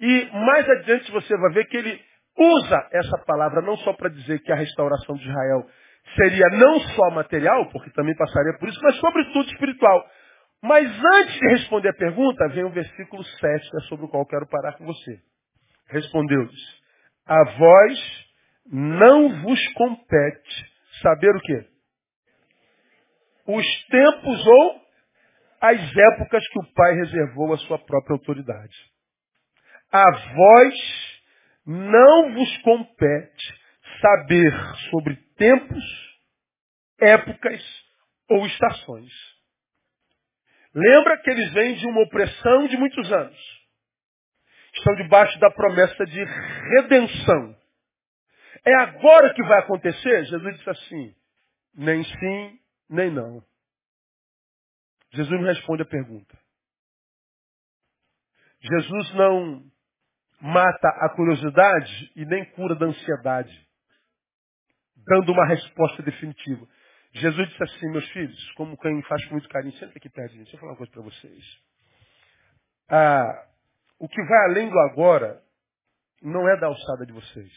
e 0.00 0.28
mais 0.32 0.68
adiante 0.68 1.10
você 1.10 1.36
vai 1.36 1.52
ver 1.52 1.66
que 1.66 1.76
ele 1.76 2.00
usa 2.36 2.88
essa 2.92 3.18
palavra 3.26 3.60
não 3.62 3.76
só 3.78 3.92
para 3.92 4.08
dizer 4.08 4.40
que 4.40 4.52
a 4.52 4.56
restauração 4.56 5.16
de 5.16 5.28
Israel 5.28 5.66
seria 6.16 6.46
não 6.52 6.80
só 6.80 7.10
material, 7.10 7.68
porque 7.70 7.90
também 7.90 8.14
passaria 8.16 8.56
por 8.58 8.68
isso, 8.68 8.80
mas 8.82 8.96
sobretudo 8.96 9.50
espiritual. 9.50 10.06
Mas 10.62 10.86
antes 11.14 11.34
de 11.34 11.48
responder 11.48 11.90
a 11.90 11.94
pergunta, 11.94 12.48
vem 12.48 12.64
o 12.64 12.70
versículo 12.70 13.22
7, 13.22 13.68
é 13.76 13.80
sobre 13.88 14.06
o 14.06 14.08
qual 14.08 14.26
quero 14.26 14.48
parar 14.48 14.76
com 14.76 14.86
você. 14.86 15.18
Respondeu-lhes, 15.88 16.80
a 17.26 17.44
vós 17.58 18.28
não 18.70 19.42
vos 19.42 19.68
compete 19.74 20.72
saber 21.02 21.34
o 21.34 21.40
quê? 21.40 21.66
Os 23.46 23.86
tempos 23.86 24.46
ou 24.46 24.87
as 25.60 25.96
épocas 25.96 26.46
que 26.48 26.58
o 26.60 26.72
Pai 26.72 26.94
reservou 26.94 27.52
à 27.52 27.58
sua 27.58 27.78
própria 27.78 28.14
autoridade. 28.14 28.76
A 29.90 30.04
vós 30.34 30.74
não 31.66 32.34
vos 32.34 32.58
compete 32.58 33.60
saber 34.00 34.52
sobre 34.90 35.16
tempos, 35.36 35.84
épocas 37.00 37.62
ou 38.28 38.46
estações. 38.46 39.12
Lembra 40.74 41.18
que 41.18 41.30
eles 41.30 41.52
vêm 41.52 41.74
de 41.74 41.86
uma 41.86 42.02
opressão 42.02 42.66
de 42.68 42.76
muitos 42.76 43.12
anos. 43.12 43.58
Estão 44.74 44.94
debaixo 44.96 45.38
da 45.40 45.50
promessa 45.50 46.04
de 46.04 46.24
redenção. 46.24 47.56
É 48.64 48.74
agora 48.74 49.32
que 49.34 49.42
vai 49.42 49.60
acontecer? 49.60 50.24
Jesus 50.26 50.56
disse 50.56 50.70
assim, 50.70 51.14
nem 51.74 52.04
sim, 52.04 52.60
nem 52.88 53.10
não. 53.10 53.42
Jesus 55.12 55.40
não 55.40 55.46
responde 55.46 55.82
a 55.82 55.86
pergunta. 55.86 56.38
Jesus 58.60 59.14
não 59.14 59.64
mata 60.40 60.88
a 60.88 61.08
curiosidade 61.10 62.12
e 62.16 62.24
nem 62.24 62.44
cura 62.52 62.74
da 62.74 62.86
ansiedade, 62.86 63.68
dando 64.96 65.32
uma 65.32 65.46
resposta 65.46 66.02
definitiva. 66.02 66.66
Jesus 67.14 67.48
disse 67.48 67.62
assim, 67.62 67.90
meus 67.90 68.08
filhos, 68.10 68.52
como 68.52 68.76
quem 68.78 69.02
faz 69.04 69.24
com 69.26 69.32
muito 69.32 69.48
carinho, 69.48 69.72
senta 69.74 69.96
aqui 69.96 70.08
perto 70.08 70.32
de 70.32 70.38
mim, 70.38 70.44
deixa 70.44 70.56
eu 70.56 70.60
falar 70.60 70.72
uma 70.72 70.78
coisa 70.78 70.92
para 70.92 71.02
vocês. 71.02 71.44
Ah, 72.90 73.46
o 73.98 74.08
que 74.08 74.22
vai 74.22 74.44
além 74.50 74.68
do 74.68 74.78
agora 74.78 75.42
não 76.22 76.48
é 76.48 76.56
da 76.58 76.66
alçada 76.66 77.06
de 77.06 77.12
vocês. 77.12 77.52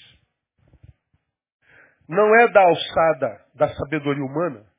Não 2.07 2.35
é 2.35 2.47
da 2.49 2.61
alçada 2.61 3.45
da 3.55 3.69
sabedoria 3.75 4.23
humana. 4.23 4.70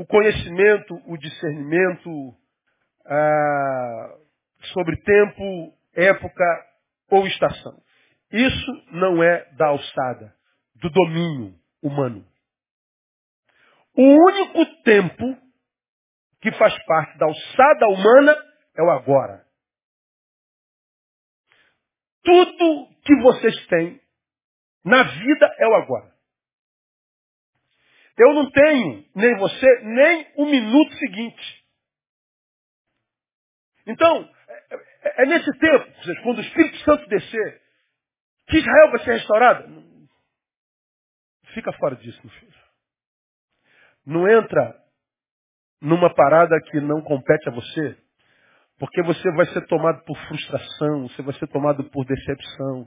O 0.00 0.06
conhecimento, 0.06 0.94
o 1.04 1.18
discernimento 1.18 2.34
ah, 3.04 4.16
sobre 4.72 4.96
tempo, 4.96 5.76
época 5.94 6.66
ou 7.10 7.26
estação. 7.26 7.82
Isso 8.32 8.86
não 8.92 9.22
é 9.22 9.44
da 9.56 9.66
alçada, 9.66 10.34
do 10.76 10.88
domínio 10.88 11.54
humano. 11.82 12.26
O 13.94 14.02
único 14.02 14.82
tempo 14.84 15.36
que 16.40 16.50
faz 16.52 16.82
parte 16.86 17.18
da 17.18 17.26
alçada 17.26 17.86
humana 17.88 18.34
é 18.78 18.82
o 18.82 18.90
agora. 18.90 19.44
Tudo 22.24 22.88
que 23.04 23.16
vocês 23.20 23.66
têm 23.66 24.00
na 24.82 25.02
vida 25.02 25.54
é 25.58 25.66
o 25.66 25.74
agora. 25.74 26.09
Eu 28.20 28.34
não 28.34 28.50
tenho, 28.50 29.06
nem 29.14 29.34
você, 29.38 29.80
nem 29.82 30.32
o 30.36 30.44
minuto 30.44 30.92
seguinte. 30.92 31.64
Então, 33.86 34.30
é, 34.46 34.74
é, 34.74 35.22
é 35.22 35.26
nesse 35.26 35.50
tempo, 35.58 36.22
quando 36.22 36.36
o 36.36 36.42
Espírito 36.42 36.76
Santo 36.84 37.08
descer, 37.08 37.62
que 38.46 38.58
Israel 38.58 38.90
vai 38.90 39.04
ser 39.04 39.12
restaurada. 39.12 39.66
Fica 41.54 41.72
fora 41.72 41.96
disso, 41.96 42.20
meu 42.22 42.34
filho. 42.34 42.54
Não 44.04 44.28
entra 44.28 44.78
numa 45.80 46.14
parada 46.14 46.60
que 46.70 46.78
não 46.78 47.00
compete 47.00 47.48
a 47.48 47.52
você, 47.52 47.96
porque 48.78 49.02
você 49.02 49.32
vai 49.32 49.46
ser 49.46 49.66
tomado 49.66 50.04
por 50.04 50.16
frustração, 50.28 51.08
você 51.08 51.22
vai 51.22 51.32
ser 51.38 51.46
tomado 51.46 51.84
por 51.84 52.04
decepção, 52.04 52.86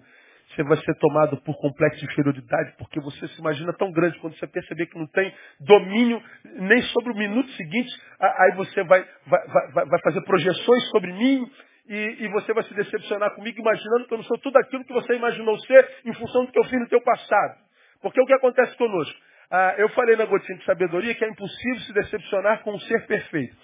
você 0.53 0.63
vai 0.63 0.77
ser 0.77 0.93
tomado 0.99 1.37
por 1.41 1.55
complexo 1.57 1.99
de 1.99 2.05
inferioridade, 2.05 2.75
porque 2.77 2.99
você 2.99 3.27
se 3.27 3.39
imagina 3.39 3.73
tão 3.73 3.91
grande 3.91 4.19
quando 4.19 4.37
você 4.37 4.47
perceber 4.47 4.85
que 4.87 4.97
não 4.97 5.07
tem 5.07 5.33
domínio 5.59 6.21
nem 6.43 6.81
sobre 6.83 7.11
o 7.11 7.15
minuto 7.15 7.49
seguinte, 7.51 7.89
aí 8.19 8.55
você 8.55 8.83
vai, 8.83 9.05
vai, 9.25 9.47
vai, 9.47 9.85
vai 9.85 9.99
fazer 10.03 10.21
projeções 10.23 10.89
sobre 10.89 11.11
mim 11.13 11.51
e, 11.87 12.25
e, 12.25 12.27
você 12.29 12.53
vai 12.53 12.63
se 12.63 12.73
decepcionar 12.73 13.35
comigo 13.35 13.59
imaginando 13.59 14.07
que 14.07 14.13
eu 14.13 14.17
não 14.17 14.25
sou 14.25 14.37
tudo 14.37 14.57
aquilo 14.57 14.85
que 14.85 14.93
você 14.93 15.15
imaginou 15.15 15.59
ser 15.59 15.89
em 16.05 16.13
função 16.13 16.45
do 16.45 16.51
que 16.51 16.59
eu 16.59 16.63
fiz 16.63 16.79
no 16.79 16.87
teu 16.87 17.01
passado. 17.01 17.59
Porque 18.01 18.21
o 18.21 18.25
que 18.25 18.33
acontece 18.33 18.75
conosco? 18.77 19.19
Ah, 19.51 19.75
eu 19.77 19.89
falei 19.89 20.15
na 20.15 20.25
gotinha 20.25 20.57
de 20.57 20.65
sabedoria 20.65 21.13
que 21.13 21.25
é 21.25 21.29
impossível 21.29 21.79
se 21.81 21.93
decepcionar 21.93 22.63
com 22.63 22.73
um 22.73 22.79
ser 22.79 23.05
perfeito. 23.05 23.55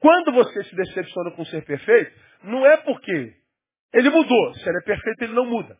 Quando 0.00 0.32
você 0.32 0.64
se 0.64 0.74
decepciona 0.74 1.32
com 1.32 1.42
um 1.42 1.46
ser 1.46 1.62
perfeito, 1.64 2.12
não 2.44 2.64
é 2.64 2.78
porque 2.78 3.34
ele 3.92 4.08
mudou. 4.08 4.54
Se 4.54 4.68
ele 4.68 4.78
é 4.78 4.82
perfeito, 4.82 5.22
ele 5.22 5.34
não 5.34 5.44
muda. 5.44 5.76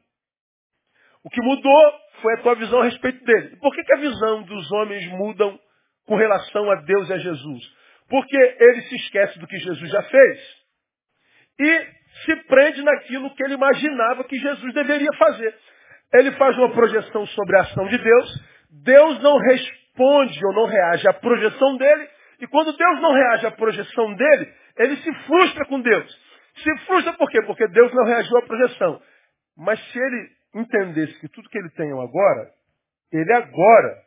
O 1.24 1.30
que 1.30 1.42
mudou 1.42 1.92
foi 2.22 2.34
a 2.34 2.42
tua 2.42 2.54
visão 2.54 2.80
a 2.80 2.84
respeito 2.84 3.22
dele. 3.24 3.56
Por 3.56 3.74
que, 3.74 3.82
que 3.82 3.92
a 3.94 4.00
visão 4.00 4.42
dos 4.42 4.72
homens 4.72 5.06
mudam 5.12 5.58
com 6.06 6.16
relação 6.16 6.70
a 6.70 6.76
Deus 6.76 7.08
e 7.08 7.12
a 7.12 7.18
Jesus? 7.18 7.62
Porque 8.08 8.36
ele 8.36 8.82
se 8.82 8.96
esquece 8.96 9.38
do 9.38 9.46
que 9.46 9.58
Jesus 9.58 9.90
já 9.90 10.02
fez 10.02 10.60
e 11.60 11.86
se 12.24 12.36
prende 12.44 12.82
naquilo 12.82 13.34
que 13.34 13.44
ele 13.44 13.54
imaginava 13.54 14.24
que 14.24 14.36
Jesus 14.36 14.74
deveria 14.74 15.12
fazer. 15.18 15.54
Ele 16.14 16.32
faz 16.32 16.56
uma 16.58 16.72
projeção 16.72 17.26
sobre 17.26 17.56
a 17.56 17.60
ação 17.62 17.86
de 17.86 17.98
Deus, 17.98 18.44
Deus 18.82 19.22
não 19.22 19.36
responde 19.38 20.44
ou 20.46 20.54
não 20.54 20.64
reage 20.66 21.08
à 21.08 21.12
projeção 21.12 21.76
dele, 21.76 22.08
e 22.40 22.46
quando 22.46 22.76
Deus 22.76 23.00
não 23.00 23.12
reage 23.12 23.46
à 23.46 23.50
projeção 23.50 24.14
dele, 24.14 24.52
ele 24.78 24.96
se 24.96 25.14
frustra 25.26 25.66
com 25.66 25.80
Deus. 25.80 26.18
Se 26.56 26.86
frustra 26.86 27.12
por 27.12 27.30
quê? 27.30 27.42
Porque 27.42 27.68
Deus 27.68 27.92
não 27.92 28.04
reagiu 28.04 28.36
à 28.38 28.42
projeção. 28.42 29.00
Mas 29.56 29.78
se 29.90 29.98
ele 29.98 30.39
entendesse 30.54 31.18
que 31.20 31.28
tudo 31.28 31.48
que 31.48 31.58
ele 31.58 31.70
tem 31.70 31.90
agora, 31.92 32.52
ele 33.12 33.32
agora 33.32 34.04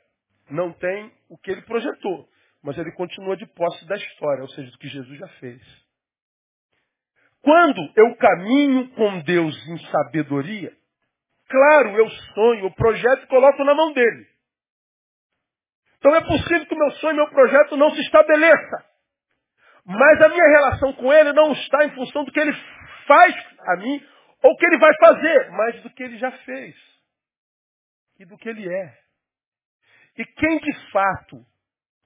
não 0.50 0.72
tem 0.74 1.12
o 1.30 1.38
que 1.38 1.52
ele 1.52 1.62
projetou. 1.64 2.28
Mas 2.64 2.78
ele 2.78 2.92
continua 2.94 3.36
de 3.36 3.46
posse 3.46 3.86
da 3.88 3.96
história, 3.96 4.42
ou 4.42 4.50
seja, 4.50 4.72
do 4.72 4.78
que 4.78 4.88
Jesus 4.88 5.20
já 5.20 5.28
fez. 5.40 5.62
Quando 7.42 7.92
eu 7.98 8.16
caminho 8.16 8.90
com 8.92 9.20
Deus 9.22 9.68
em 9.68 9.78
sabedoria, 9.90 10.72
claro, 11.50 11.90
eu 11.98 12.10
sonho, 12.10 12.66
o 12.66 12.76
projeto 12.76 13.28
coloco 13.28 13.64
na 13.66 13.76
mão 13.76 13.92
dele. 13.92 14.28
Então 15.98 16.16
é 16.16 16.22
possível 16.22 16.66
que 16.66 16.74
o 16.74 16.78
meu 16.78 16.92
sonho 16.92 17.16
meu 17.16 17.30
projeto 17.30 17.76
não 17.76 17.92
se 17.92 18.02
estabeleça. 18.02 18.86
Mas 19.86 20.22
a 20.22 20.30
minha 20.30 20.48
relação 20.50 20.94
com 20.94 21.12
ele 21.12 21.34
não 21.34 21.52
está 21.52 21.86
em 21.86 21.92
função 21.92 22.24
do 22.24 22.32
que 22.32 22.40
ele 22.40 22.54
faz 23.06 23.36
a 23.68 23.76
mim 23.78 24.02
ou 24.44 24.58
que 24.58 24.66
ele 24.66 24.78
vai 24.78 24.92
fazer, 24.98 25.52
mas 25.52 25.82
do 25.82 25.90
que 25.90 26.04
ele 26.04 26.18
já 26.18 26.32
fez. 26.32 26.76
E 28.20 28.26
do 28.26 28.38
que 28.38 28.50
ele 28.50 28.68
é. 28.68 28.98
E 30.18 30.26
quem 30.26 30.60
de 30.60 30.92
fato 30.92 31.44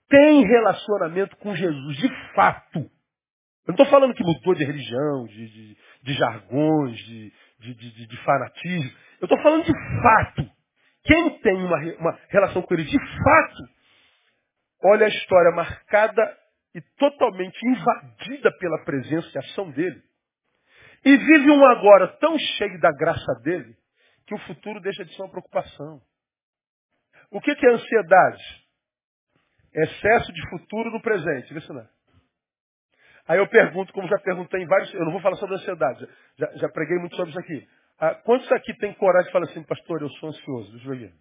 tem 0.08 0.46
relacionamento 0.46 1.36
com 1.38 1.56
Jesus, 1.56 1.98
de 1.98 2.34
fato. 2.34 2.80
Eu 2.80 3.74
não 3.74 3.74
estou 3.74 3.88
falando 3.88 4.14
que 4.14 4.24
mudou 4.24 4.56
de 4.56 4.64
religião, 4.64 5.26
de, 5.26 5.50
de, 5.50 5.78
de 6.04 6.14
jargões, 6.14 6.98
de, 7.00 7.34
de, 7.60 8.08
de 8.08 8.24
fanatismo. 8.24 8.92
Eu 9.20 9.26
estou 9.26 9.42
falando 9.42 9.66
de 9.66 9.74
fato. 10.02 10.50
Quem 11.04 11.40
tem 11.40 11.56
uma, 11.56 11.78
uma 12.00 12.20
relação 12.30 12.62
com 12.62 12.74
ele 12.74 12.86
de 12.86 12.98
fato, 12.98 13.64
olha 14.86 15.06
a 15.06 15.10
história 15.10 15.52
marcada 15.52 16.38
e 16.76 16.82
totalmente 16.98 17.58
invadida 17.66 18.52
pela 18.58 18.84
presença 18.86 19.30
e 19.34 19.40
ação 19.40 19.70
dele. 19.72 20.02
E 21.06 21.18
vive 21.18 21.52
um 21.52 21.66
agora 21.66 22.08
tão 22.20 22.38
cheio 22.38 22.80
da 22.80 22.92
graça 22.92 23.34
dele, 23.44 23.76
que 24.26 24.36
o 24.36 24.40
futuro 24.40 24.80
deixa 24.82 25.06
de 25.06 25.16
ser 25.16 25.22
uma 25.22 25.32
preocupação. 25.32 26.02
O 27.32 27.42
que 27.42 27.52
é 27.52 27.72
ansiedade? 27.72 28.68
Excesso 29.74 30.34
de 30.34 30.50
futuro 30.50 30.92
no 30.92 31.02
presente. 31.02 31.54
Vê 31.54 31.62
se 31.62 31.70
não 31.72 31.82
é. 31.82 31.90
Aí 33.28 33.38
eu 33.38 33.48
pergunto, 33.48 33.92
como 33.94 34.08
já 34.08 34.18
perguntei 34.20 34.62
em 34.62 34.66
vários. 34.66 34.94
Eu 34.94 35.04
não 35.04 35.12
vou 35.12 35.22
falar 35.22 35.36
sobre 35.36 35.56
ansiedade, 35.56 36.08
já, 36.38 36.50
já 36.56 36.70
preguei 36.70 36.98
muito 36.98 37.16
sobre 37.16 37.30
isso 37.32 37.40
aqui. 37.40 37.68
Ah, 38.00 38.16
quantos 38.16 38.50
aqui 38.52 38.74
tem 38.78 38.94
coragem 38.94 39.28
de 39.28 39.34
falar 39.34 39.46
assim, 39.46 39.64
pastor, 39.64 40.02
eu 40.02 40.10
sou 40.12 40.30
ansioso? 40.30 40.72
Deixa 40.72 40.88
eu 40.88 40.98
ver. 40.98 41.14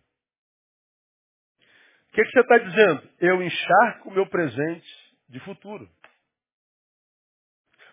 O 2.09 2.12
que, 2.12 2.23
que 2.23 2.30
você 2.30 2.40
está 2.40 2.59
dizendo? 2.59 3.11
Eu 3.21 3.42
encharco 3.42 4.09
o 4.09 4.12
meu 4.12 4.26
presente 4.28 4.87
de 5.28 5.40
futuro. 5.40 5.88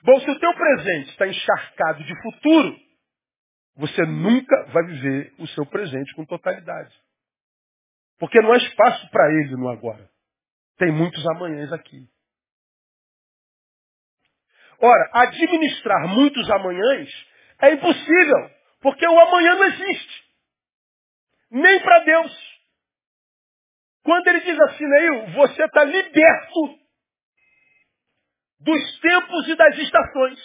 Bom, 0.03 0.19
se 0.19 0.29
o 0.29 0.39
teu 0.39 0.53
presente 0.53 1.09
está 1.11 1.27
encharcado 1.27 2.03
de 2.03 2.21
futuro, 2.21 2.77
você 3.75 4.05
nunca 4.05 4.65
vai 4.65 4.83
viver 4.83 5.33
o 5.39 5.47
seu 5.47 5.65
presente 5.65 6.13
com 6.15 6.25
totalidade. 6.25 6.93
Porque 8.19 8.39
não 8.41 8.51
há 8.51 8.57
espaço 8.57 9.09
para 9.09 9.31
ele 9.31 9.55
no 9.55 9.69
agora. 9.69 10.09
Tem 10.77 10.91
muitos 10.91 11.25
amanhãs 11.27 11.71
aqui. 11.71 12.05
Ora, 14.79 15.09
administrar 15.13 16.07
muitos 16.09 16.49
amanhãs 16.51 17.09
é 17.61 17.71
impossível, 17.71 18.51
porque 18.81 19.07
o 19.07 19.19
amanhã 19.19 19.55
não 19.55 19.63
existe. 19.65 20.23
Nem 21.49 21.79
para 21.81 21.99
Deus. 21.99 22.53
Quando 24.03 24.27
ele 24.27 24.41
diz 24.41 24.59
assim, 24.59 24.85
Neil, 24.85 25.27
você 25.27 25.63
está 25.63 25.85
liberto 25.85 26.82
dos 28.63 28.99
tempos 28.99 29.47
e 29.47 29.55
das 29.55 29.77
estações. 29.77 30.39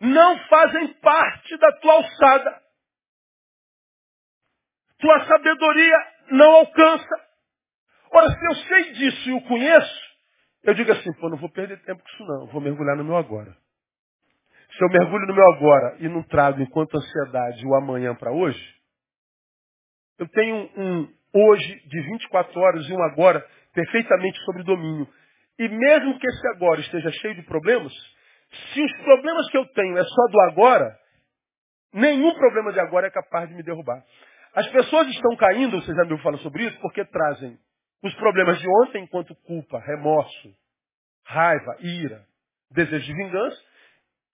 Não 0.00 0.38
fazem 0.46 0.94
parte 0.94 1.56
da 1.58 1.72
tua 1.80 1.94
alçada. 1.94 2.62
Tua 4.98 5.24
sabedoria 5.26 5.96
não 6.30 6.50
alcança. 6.52 7.28
Ora, 8.12 8.30
se 8.30 8.46
eu 8.46 8.54
sei 8.66 8.92
disso 8.92 9.28
e 9.28 9.32
o 9.32 9.42
conheço, 9.42 10.08
eu 10.64 10.74
digo 10.74 10.90
assim, 10.92 11.12
pô, 11.14 11.28
não 11.28 11.36
vou 11.36 11.50
perder 11.50 11.80
tempo 11.82 12.02
com 12.02 12.08
isso 12.08 12.24
não, 12.24 12.46
vou 12.46 12.60
mergulhar 12.60 12.96
no 12.96 13.04
meu 13.04 13.16
agora. 13.16 13.56
Se 14.76 14.84
eu 14.84 14.88
mergulho 14.88 15.26
no 15.26 15.34
meu 15.34 15.52
agora 15.54 15.96
e 16.00 16.08
não 16.08 16.22
trago 16.22 16.62
enquanto 16.62 16.96
ansiedade 16.96 17.66
o 17.66 17.74
amanhã 17.74 18.14
para 18.14 18.32
hoje, 18.32 18.76
eu 20.18 20.28
tenho 20.28 20.70
um 20.76 21.14
hoje 21.32 21.80
de 21.86 22.00
24 22.00 22.60
horas 22.60 22.88
e 22.88 22.92
um 22.92 23.02
agora 23.02 23.46
perfeitamente 23.72 24.38
sobre 24.44 24.62
domínio. 24.62 25.08
E 25.58 25.68
mesmo 25.68 26.18
que 26.18 26.26
esse 26.26 26.48
agora 26.54 26.80
esteja 26.80 27.10
cheio 27.12 27.34
de 27.34 27.42
problemas, 27.42 27.92
se 28.72 28.82
os 28.82 28.92
problemas 29.02 29.50
que 29.50 29.58
eu 29.58 29.66
tenho 29.66 29.98
é 29.98 30.04
só 30.04 30.26
do 30.30 30.40
agora, 30.42 30.96
nenhum 31.92 32.32
problema 32.34 32.72
de 32.72 32.80
agora 32.80 33.08
é 33.08 33.10
capaz 33.10 33.48
de 33.48 33.54
me 33.54 33.62
derrubar. 33.62 34.02
As 34.54 34.66
pessoas 34.68 35.08
estão 35.08 35.36
caindo, 35.36 35.80
vocês 35.80 35.96
já 35.96 36.04
me 36.04 36.18
falar 36.22 36.38
sobre 36.38 36.64
isso, 36.64 36.78
porque 36.80 37.04
trazem 37.04 37.58
os 38.02 38.14
problemas 38.14 38.58
de 38.60 38.68
ontem 38.82 39.02
enquanto 39.02 39.34
culpa, 39.46 39.78
remorso, 39.80 40.54
raiva, 41.26 41.76
ira, 41.80 42.24
desejo 42.70 43.06
de 43.06 43.14
vingança, 43.14 43.60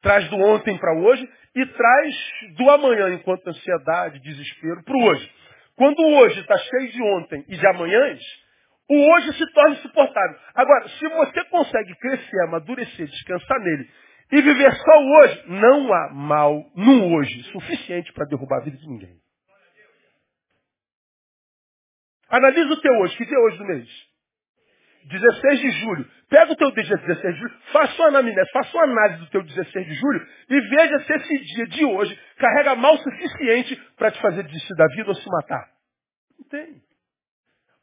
traz 0.02 0.28
do 0.28 0.37
ontem 0.37 0.78
para 0.78 0.99
hoje 0.99 1.28
e 1.57 1.66
traz 1.66 2.14
do 2.57 2.71
amanhã 2.71 3.14
enquanto 3.14 3.49
ansiedade, 3.49 4.21
desespero 4.21 4.85
para 4.85 4.97
o 4.97 5.04
hoje. 5.04 5.33
Quando 5.76 5.99
o 6.00 6.19
hoje 6.19 6.40
está 6.40 6.57
cheio 6.59 6.93
de 6.93 7.02
ontem 7.02 7.45
e 7.49 7.57
de 7.57 7.66
amanhãs, 7.66 8.21
o 8.88 9.14
hoje 9.14 9.33
se 9.33 9.53
torna 9.53 9.76
insuportável. 9.76 10.38
Agora, 10.55 10.88
se 10.88 11.09
você 11.09 11.45
consegue 11.45 11.95
crescer, 11.97 12.41
amadurecer, 12.45 13.07
descansar 13.07 13.61
nele 13.61 13.88
e 14.33 14.43
viver 14.43 14.73
só 14.73 14.99
o 14.99 15.19
hoje, 15.19 15.45
não 15.47 15.93
há 15.93 16.11
mal 16.12 16.71
no 16.76 17.14
hoje 17.14 17.43
suficiente 17.45 18.12
para 18.12 18.26
derrubar 18.26 18.59
a 18.59 18.64
vida 18.64 18.76
de 18.76 18.87
ninguém. 18.87 19.17
Analisa 22.29 22.73
o 22.73 22.81
teu 22.81 22.93
hoje. 23.00 23.17
Que 23.17 23.25
dia 23.26 23.37
é 23.37 23.41
hoje 23.41 23.59
do 23.59 23.64
mês? 23.64 23.88
16 25.05 25.61
de 25.61 25.71
julho. 25.71 26.11
Pega 26.29 26.53
o 26.53 26.57
teu 26.57 26.71
dia 26.73 26.97
16 26.97 27.35
de 27.35 27.41
julho, 27.41 27.55
faça 27.73 28.03
uma 28.03 28.09
anamnese, 28.09 28.50
faça 28.50 28.76
uma 28.76 28.85
análise 28.85 29.21
do 29.21 29.31
teu 29.31 29.43
16 29.43 29.87
de 29.87 29.95
julho 29.95 30.26
e 30.50 30.61
veja 30.61 30.99
se 31.00 31.12
esse 31.12 31.38
dia 31.38 31.67
de 31.67 31.85
hoje 31.85 32.19
carrega 32.38 32.75
mal 32.75 32.97
suficiente 32.99 33.76
para 33.97 34.11
te 34.11 34.21
fazer 34.21 34.43
desistir 34.45 34.75
da 34.75 34.87
vida 34.88 35.11
ou 35.11 35.14
se 35.14 35.29
matar. 35.29 35.69
Não 36.38 36.49
tem. 36.49 36.83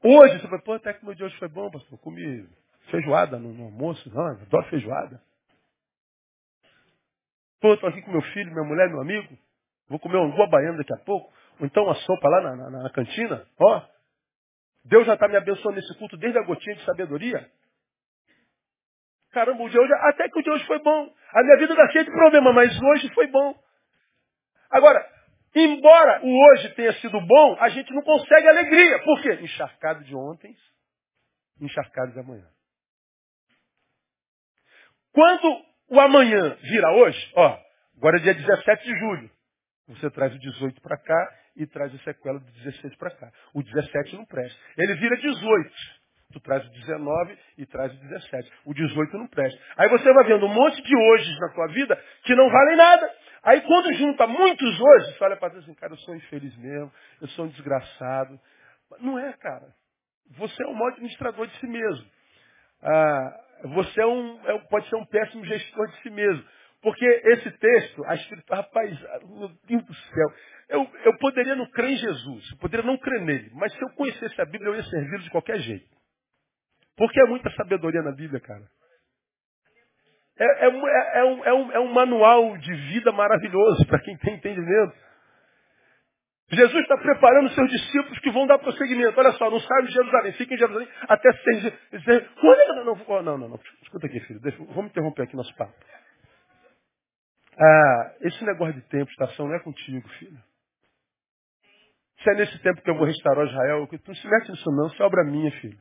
Hoje, 0.03 0.39
você 0.39 0.47
vai, 0.47 0.59
pô, 0.61 0.73
até 0.73 0.93
que 0.93 1.05
meu 1.05 1.13
dia 1.13 1.25
hoje 1.25 1.37
foi 1.37 1.47
bom, 1.47 1.69
pastor. 1.69 1.99
Comi 1.99 2.47
feijoada 2.89 3.37
no, 3.37 3.53
no 3.53 3.65
almoço, 3.65 4.09
não, 4.13 4.27
adoro 4.27 4.65
feijoada. 4.69 5.21
Pô, 7.59 7.73
estou 7.75 7.89
aqui 7.89 8.01
com 8.01 8.11
meu 8.11 8.21
filho, 8.21 8.51
minha 8.51 8.65
mulher, 8.65 8.89
meu 8.89 9.01
amigo. 9.01 9.37
Vou 9.87 9.99
comer 9.99 10.17
um 10.17 10.31
boa 10.31 10.47
baiana 10.47 10.77
daqui 10.77 10.93
a 10.93 11.05
pouco. 11.05 11.31
Ou 11.59 11.65
então 11.65 11.83
uma 11.83 11.93
sopa 11.93 12.27
lá 12.27 12.41
na, 12.41 12.55
na, 12.55 12.83
na 12.83 12.89
cantina. 12.89 13.45
Ó, 13.59 13.81
Deus 14.85 15.05
já 15.05 15.13
está 15.13 15.27
me 15.27 15.37
abençoando 15.37 15.75
nesse 15.75 15.95
culto 15.99 16.17
desde 16.17 16.39
a 16.39 16.43
gotinha 16.43 16.75
de 16.75 16.83
sabedoria. 16.85 17.47
Caramba, 19.31 19.63
o 19.63 19.69
dia 19.69 19.79
hoje, 19.79 19.93
até 19.93 20.27
que 20.29 20.39
o 20.39 20.43
dia 20.43 20.53
hoje 20.53 20.65
foi 20.65 20.79
bom. 20.79 21.13
A 21.33 21.43
minha 21.43 21.57
vida 21.57 21.73
está 21.73 21.89
cheia 21.91 22.03
de 22.03 22.11
problema, 22.11 22.51
mas 22.51 22.81
hoje 22.81 23.13
foi 23.13 23.27
bom. 23.27 23.55
Agora, 24.71 25.05
embora 25.55 26.21
o 26.23 26.51
hoje 26.51 26.69
tenha 26.75 26.93
sido 26.93 27.19
bom, 27.21 27.57
a 27.59 27.69
gente 27.69 27.93
não 27.93 28.01
consegue 28.01 28.47
alegria. 28.47 28.99
Por 29.03 29.21
quê? 29.21 29.33
Encharcado 29.41 30.03
de 30.03 30.15
ontem, 30.15 30.55
encharcado 31.59 32.11
de 32.11 32.19
amanhã. 32.19 32.47
Quando 35.13 35.61
o 35.89 35.99
amanhã 35.99 36.55
vira 36.61 36.91
hoje, 36.93 37.31
ó, 37.35 37.59
agora 37.97 38.17
é 38.17 38.21
dia 38.21 38.33
17 38.33 38.83
de 38.83 38.99
julho. 38.99 39.29
Você 39.89 40.09
traz 40.09 40.33
o 40.33 40.39
18 40.39 40.81
para 40.81 40.97
cá 40.97 41.37
e 41.55 41.67
traz 41.67 41.93
a 41.93 41.97
sequela 41.99 42.39
do 42.39 42.51
16 42.51 42.95
para 42.95 43.11
cá. 43.11 43.31
O 43.53 43.61
17 43.61 44.15
não 44.15 44.25
presta. 44.25 44.57
Ele 44.77 44.95
vira 44.95 45.17
18. 45.17 45.71
Tu 46.31 46.39
traz 46.39 46.65
o 46.65 46.69
19 46.71 47.37
e 47.57 47.65
traz 47.65 47.93
o 47.93 47.97
17. 47.97 48.51
O 48.65 48.73
18 48.73 49.17
não 49.17 49.27
presta. 49.27 49.59
Aí 49.75 49.89
você 49.89 50.13
vai 50.13 50.23
vendo 50.25 50.45
um 50.45 50.53
monte 50.53 50.81
de 50.81 50.95
hoje 50.95 51.39
na 51.39 51.49
tua 51.49 51.67
vida 51.67 52.01
que 52.23 52.33
não 52.35 52.49
valem 52.49 52.77
nada. 52.77 53.13
Aí 53.43 53.61
quando 53.61 53.93
junta 53.93 54.27
muitos 54.27 54.79
hoje, 54.79 55.13
você 55.13 55.17
para 55.17 55.35
trás 55.37 55.57
assim, 55.57 55.73
cara, 55.73 55.93
eu 55.93 55.97
sou 55.97 56.15
infeliz 56.15 56.55
mesmo, 56.57 56.91
eu 57.21 57.27
sou 57.29 57.45
um 57.45 57.49
desgraçado. 57.49 58.39
Não 58.99 59.17
é, 59.17 59.33
cara. 59.33 59.73
Você 60.37 60.63
é 60.63 60.67
um 60.67 60.73
mau 60.73 60.87
administrador 60.89 61.47
de 61.47 61.57
si 61.57 61.67
mesmo. 61.67 62.05
Ah, 62.83 63.43
você 63.63 64.01
é 64.01 64.05
um, 64.05 64.47
é, 64.47 64.59
pode 64.69 64.87
ser 64.89 64.95
um 64.95 65.05
péssimo 65.05 65.45
gestor 65.45 65.87
de 65.87 66.01
si 66.01 66.09
mesmo. 66.09 66.43
Porque 66.81 67.05
esse 67.05 67.51
texto, 67.51 68.03
a 68.05 68.15
escritura, 68.15 68.57
rapaz, 68.57 68.99
meu 69.23 69.49
Deus 69.67 69.83
do 69.85 69.93
céu, 69.93 70.33
eu, 70.69 70.91
eu 71.05 71.17
poderia 71.19 71.55
não 71.55 71.69
crer 71.69 71.91
em 71.91 71.97
Jesus, 71.97 72.51
eu 72.51 72.57
poderia 72.57 72.85
não 72.85 72.97
crer 72.97 73.21
nele, 73.21 73.51
mas 73.53 73.71
se 73.73 73.81
eu 73.83 73.89
conhecesse 73.89 74.41
a 74.41 74.45
Bíblia, 74.45 74.69
eu 74.69 74.75
ia 74.75 74.83
servi-lo 74.83 75.21
de 75.21 75.29
qualquer 75.29 75.59
jeito. 75.59 75.87
Porque 76.97 77.19
é 77.21 77.25
muita 77.25 77.51
sabedoria 77.51 78.01
na 78.01 78.11
Bíblia, 78.11 78.39
cara. 78.39 78.67
É, 80.41 80.65
é, 80.65 80.69
é, 80.69 81.19
é 81.19 81.23
um, 81.23 81.45
é, 81.45 81.53
um, 81.53 81.71
é 81.73 81.79
um 81.79 81.93
manual 81.93 82.57
de 82.57 82.73
vida 82.91 83.11
maravilhoso 83.11 83.85
para 83.85 83.99
quem 83.99 84.17
tem 84.17 84.33
entendimento. 84.33 84.95
Jesus 86.49 86.81
está 86.81 86.97
preparando 86.97 87.51
seus 87.51 87.69
discípulos 87.69 88.17
que 88.19 88.31
vão 88.31 88.47
dar 88.47 88.57
prosseguimento. 88.57 89.17
Olha 89.19 89.31
só, 89.33 89.51
não 89.51 89.59
saiam 89.59 89.85
de 89.85 89.93
Jerusalém, 89.93 90.33
fiquem 90.33 90.55
em 90.55 90.59
Jerusalém 90.59 90.87
até 91.07 91.31
ser. 91.31 91.79
Não, 92.43 92.85
não, 92.85 92.95
não, 93.23 93.37
não, 93.37 93.49
não. 93.49 93.59
Escuta 93.83 94.07
aqui, 94.07 94.19
filho. 94.21 94.39
Deixa, 94.41 94.57
vamos 94.57 94.89
interromper 94.89 95.21
aqui 95.21 95.35
nosso 95.35 95.55
papo. 95.55 95.73
Ah, 97.57 98.15
esse 98.21 98.43
negócio 98.43 98.73
de 98.73 98.81
tempo, 98.87 99.11
estação, 99.11 99.47
não 99.47 99.55
é 99.55 99.59
contigo, 99.59 100.09
filho. 100.09 100.39
Se 102.23 102.31
é 102.31 102.33
nesse 102.33 102.57
tempo 102.63 102.81
que 102.81 102.89
eu 102.89 102.95
vou 102.95 103.05
restaurar 103.05 103.45
Israel, 103.45 103.87
tu 103.87 103.99
não 104.07 104.15
se 104.15 104.27
mete 104.27 104.49
nisso 104.49 104.71
não, 104.71 104.87
isso 104.87 105.01
é 105.01 105.05
obra 105.05 105.23
minha, 105.23 105.51
filho. 105.59 105.77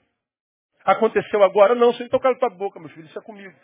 Aconteceu 0.85 1.43
agora? 1.43 1.75
Não, 1.75 1.95
sem 1.95 2.09
tocar 2.09 2.31
na 2.33 2.39
tua 2.39 2.51
boca, 2.51 2.79
meu 2.79 2.91
filho, 2.91 3.07
isso 3.07 3.19
é 3.19 3.23
comigo. 3.23 3.55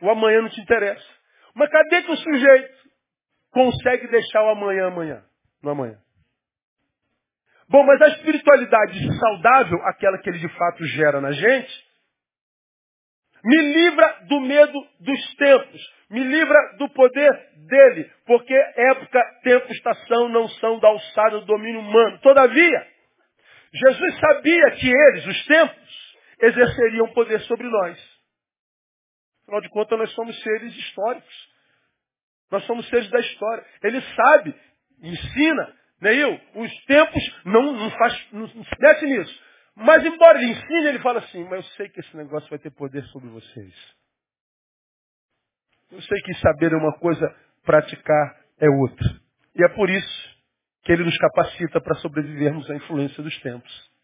O 0.00 0.10
amanhã 0.10 0.42
não 0.42 0.48
te 0.48 0.60
interessa. 0.60 1.06
Mas 1.54 1.70
cadê 1.70 2.02
que 2.02 2.12
o 2.12 2.16
sujeito 2.16 2.76
consegue 3.50 4.08
deixar 4.08 4.42
o 4.44 4.50
amanhã 4.50 4.88
amanhã? 4.88 5.24
No 5.62 5.70
amanhã. 5.70 5.98
Bom, 7.68 7.82
mas 7.82 8.00
a 8.00 8.08
espiritualidade 8.08 9.18
saudável, 9.18 9.78
aquela 9.86 10.18
que 10.18 10.30
ele 10.30 10.38
de 10.38 10.48
fato 10.50 10.84
gera 10.86 11.20
na 11.20 11.32
gente, 11.32 11.86
me 13.44 13.62
livra 13.72 14.18
do 14.28 14.40
medo 14.40 14.86
dos 15.00 15.34
tempos. 15.36 15.96
Me 16.10 16.22
livra 16.22 16.76
do 16.78 16.88
poder 16.90 17.30
dele. 17.68 18.10
Porque 18.26 18.54
época, 18.54 19.20
tempo, 19.42 19.72
estação 19.72 20.28
não 20.28 20.48
são 20.48 20.78
da 20.78 20.88
alçada 20.88 21.40
do 21.40 21.46
domínio 21.46 21.80
humano. 21.80 22.18
Todavia, 22.18 22.86
Jesus 23.72 24.18
sabia 24.18 24.70
que 24.72 24.88
eles, 24.88 25.26
os 25.26 25.46
tempos, 25.46 26.16
exerceriam 26.40 27.08
poder 27.12 27.40
sobre 27.42 27.68
nós. 27.68 28.15
Afinal 29.46 29.60
de 29.60 29.68
contas, 29.70 29.98
nós 29.98 30.12
somos 30.12 30.42
seres 30.42 30.74
históricos. 30.74 31.48
Nós 32.50 32.64
somos 32.66 32.88
seres 32.88 33.08
da 33.10 33.20
história. 33.20 33.64
Ele 33.82 34.00
sabe, 34.00 34.54
ensina, 35.00 35.76
Neil, 36.00 36.40
os 36.54 36.84
tempos 36.84 37.42
não, 37.44 37.72
não, 37.72 37.90
faz, 37.92 38.32
não 38.32 38.48
se 38.48 38.80
mete 38.80 39.06
nisso. 39.06 39.42
Mas 39.76 40.04
embora 40.04 40.42
ele 40.42 40.52
ensine, 40.52 40.86
ele 40.88 40.98
fala 41.00 41.20
assim, 41.20 41.44
mas 41.44 41.64
eu 41.64 41.72
sei 41.74 41.88
que 41.88 42.00
esse 42.00 42.16
negócio 42.16 42.48
vai 42.50 42.58
ter 42.58 42.70
poder 42.70 43.04
sobre 43.04 43.28
vocês. 43.28 43.74
Eu 45.90 46.02
sei 46.02 46.20
que 46.22 46.34
saber 46.34 46.72
é 46.72 46.76
uma 46.76 46.98
coisa, 46.98 47.34
praticar 47.62 48.40
é 48.58 48.68
outra. 48.68 49.20
E 49.54 49.64
é 49.64 49.68
por 49.68 49.88
isso 49.88 50.36
que 50.82 50.92
ele 50.92 51.04
nos 51.04 51.16
capacita 51.18 51.80
para 51.80 51.96
sobrevivermos 51.96 52.68
à 52.70 52.74
influência 52.74 53.22
dos 53.22 53.38
tempos. 53.40 53.95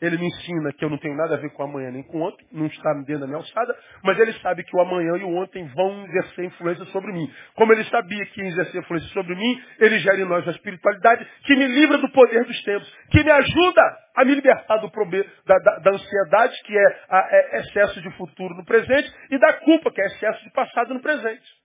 Ele 0.00 0.16
me 0.16 0.26
ensina 0.26 0.72
que 0.72 0.84
eu 0.84 0.88
não 0.88 0.98
tenho 0.98 1.14
nada 1.14 1.34
a 1.34 1.38
ver 1.38 1.50
com 1.50 1.62
amanhã 1.62 1.90
nem 1.90 2.02
com 2.02 2.22
ontem, 2.22 2.46
não 2.50 2.66
está 2.66 2.92
dentro 2.94 3.20
da 3.20 3.26
minha 3.26 3.38
alçada, 3.38 3.76
mas 4.02 4.18
ele 4.18 4.32
sabe 4.34 4.64
que 4.64 4.74
o 4.74 4.80
amanhã 4.80 5.16
e 5.16 5.24
o 5.24 5.34
ontem 5.36 5.66
vão 5.74 6.06
exercer 6.06 6.46
influência 6.46 6.84
sobre 6.86 7.12
mim. 7.12 7.30
Como 7.54 7.72
ele 7.72 7.84
sabia 7.84 8.24
que 8.26 8.40
ia 8.40 8.48
exercer 8.48 8.80
influência 8.80 9.08
sobre 9.10 9.34
mim, 9.34 9.62
ele 9.78 9.98
gera 9.98 10.18
em 10.18 10.24
nós 10.24 10.46
a 10.48 10.52
espiritualidade 10.52 11.26
que 11.44 11.54
me 11.54 11.66
livra 11.66 11.98
do 11.98 12.10
poder 12.12 12.44
dos 12.44 12.62
tempos, 12.62 12.90
que 13.10 13.22
me 13.22 13.30
ajuda 13.30 13.82
a 14.16 14.24
me 14.24 14.34
libertar 14.34 14.78
do 14.78 14.90
problema, 14.90 15.24
da, 15.46 15.58
da, 15.58 15.78
da 15.78 15.90
ansiedade, 15.90 16.62
que 16.64 16.76
é, 16.76 17.04
a, 17.08 17.28
é 17.30 17.60
excesso 17.60 18.00
de 18.00 18.10
futuro 18.16 18.54
no 18.54 18.64
presente, 18.64 19.12
e 19.30 19.38
da 19.38 19.52
culpa, 19.54 19.90
que 19.90 20.00
é 20.00 20.06
excesso 20.06 20.42
de 20.44 20.50
passado 20.52 20.94
no 20.94 21.00
presente. 21.00 21.59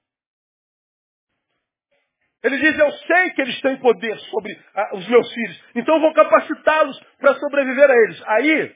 Ele 2.43 2.58
diz, 2.58 2.78
eu 2.78 2.91
sei 2.91 3.30
que 3.32 3.41
eles 3.41 3.60
têm 3.62 3.78
poder 3.78 4.17
sobre 4.19 4.56
ah, 4.76 4.95
os 4.95 5.08
meus 5.08 5.34
filhos, 5.34 5.63
então 5.76 5.95
eu 5.95 6.02
vou 6.02 6.13
capacitá-los 6.13 7.00
para 7.19 7.34
sobreviver 7.36 7.89
a 7.89 7.93
eles. 7.93 8.24
Aí, 8.28 8.76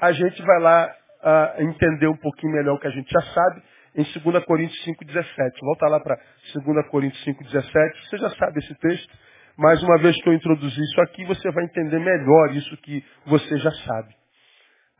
a 0.00 0.12
gente 0.12 0.42
vai 0.42 0.60
lá 0.60 0.96
ah, 1.22 1.54
entender 1.58 2.06
um 2.06 2.16
pouquinho 2.16 2.52
melhor 2.52 2.76
o 2.76 2.78
que 2.78 2.86
a 2.86 2.92
gente 2.92 3.10
já 3.10 3.20
sabe 3.32 3.62
em 3.96 4.04
2 4.04 4.44
Coríntios 4.44 4.84
5,17. 4.84 5.24
Volta 5.60 5.88
lá 5.88 6.00
para 6.00 6.16
2 6.54 6.88
Coríntios 6.88 7.24
5,17. 7.24 8.08
Você 8.08 8.18
já 8.18 8.30
sabe 8.30 8.60
esse 8.60 8.74
texto, 8.76 9.12
mas 9.56 9.82
uma 9.82 9.98
vez 9.98 10.16
que 10.22 10.28
eu 10.28 10.34
introduzi 10.34 10.80
isso 10.80 11.00
aqui, 11.00 11.24
você 11.24 11.50
vai 11.50 11.64
entender 11.64 11.98
melhor 11.98 12.54
isso 12.54 12.76
que 12.78 13.04
você 13.26 13.58
já 13.58 13.72
sabe. 13.72 14.14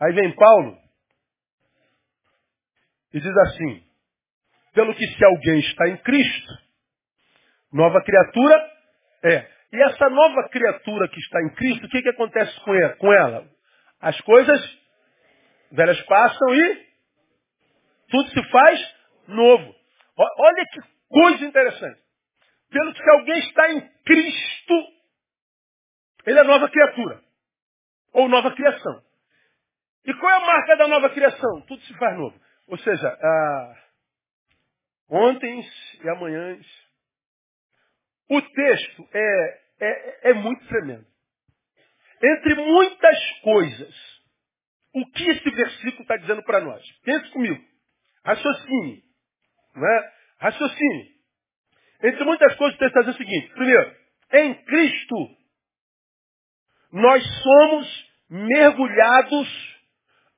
Aí 0.01 0.13
vem 0.13 0.35
Paulo 0.35 0.77
E 3.13 3.21
diz 3.21 3.37
assim, 3.37 3.83
pelo 4.75 4.95
que 4.95 5.07
se 5.07 5.25
alguém 5.25 5.61
está 5.61 5.89
em 5.89 5.97
Cristo, 5.99 6.68
nova 7.73 8.03
criatura 8.03 8.71
é. 9.25 9.59
E 9.73 9.83
essa 9.83 10.09
nova 10.09 10.49
criatura 10.49 11.09
que 11.09 11.19
está 11.19 11.43
em 11.43 11.55
Cristo, 11.55 11.87
o 11.87 11.89
que, 11.91 12.03
que 12.03 12.09
acontece 12.09 12.59
com 12.99 13.13
ela? 13.13 13.47
As 14.01 14.19
coisas 14.23 14.79
velhas 15.71 16.01
passam 16.03 16.55
e 16.55 16.89
tudo 18.11 18.31
se 18.31 18.51
faz 18.51 18.95
novo. 19.27 19.75
Olha 20.17 20.65
que 20.73 20.81
coisa 21.09 21.45
interessante. 21.45 22.01
Pelo 22.71 22.93
que 22.93 23.11
alguém 23.11 23.39
está 23.41 23.73
em 23.73 23.81
Cristo, 24.05 24.75
ele 26.27 26.39
é 26.39 26.45
nova 26.45 26.69
criatura. 26.71 27.23
Ou 28.13 28.29
nova 28.29 28.55
criação. 28.55 29.03
E 30.05 30.15
qual 30.15 30.33
é 30.33 30.37
a 30.37 30.47
marca 30.47 30.77
da 30.77 30.89
nova 30.89 31.11
criação? 31.11 31.61
Tudo 31.67 31.83
se 31.83 31.95
faz 31.99 32.17
novo. 32.17 32.39
Ou 32.67 32.79
seja, 32.79 33.09
ah, 33.09 33.75
ontem 35.11 35.63
e 36.03 36.09
amanhãs. 36.09 36.67
O 38.31 38.43
texto 38.43 39.09
é, 39.13 39.61
é, 39.81 40.31
é 40.31 40.35
muito 40.35 40.67
tremendo. 40.67 41.07
Entre 42.23 42.55
muitas 42.57 43.31
coisas, 43.43 43.95
o 44.95 45.07
que 45.13 45.31
esse 45.31 45.51
versículo 45.51 46.03
está 46.03 46.17
dizendo 46.17 46.43
para 46.43 46.61
nós? 46.61 46.83
Pense 47.03 47.31
comigo. 47.31 47.63
Raciocine. 48.25 49.03
Né? 49.75 50.13
Raciocine. 50.41 51.19
Entre 52.03 52.25
muitas 52.25 52.55
coisas, 52.57 52.77
o 52.77 52.79
texto 52.79 52.97
está 52.97 53.01
dizendo 53.01 53.15
o 53.15 53.25
seguinte. 53.25 53.55
Primeiro, 53.55 53.97
em 54.33 54.55
Cristo, 54.65 55.37
nós 56.93 57.25
somos 57.43 58.09
mergulhados 58.29 59.79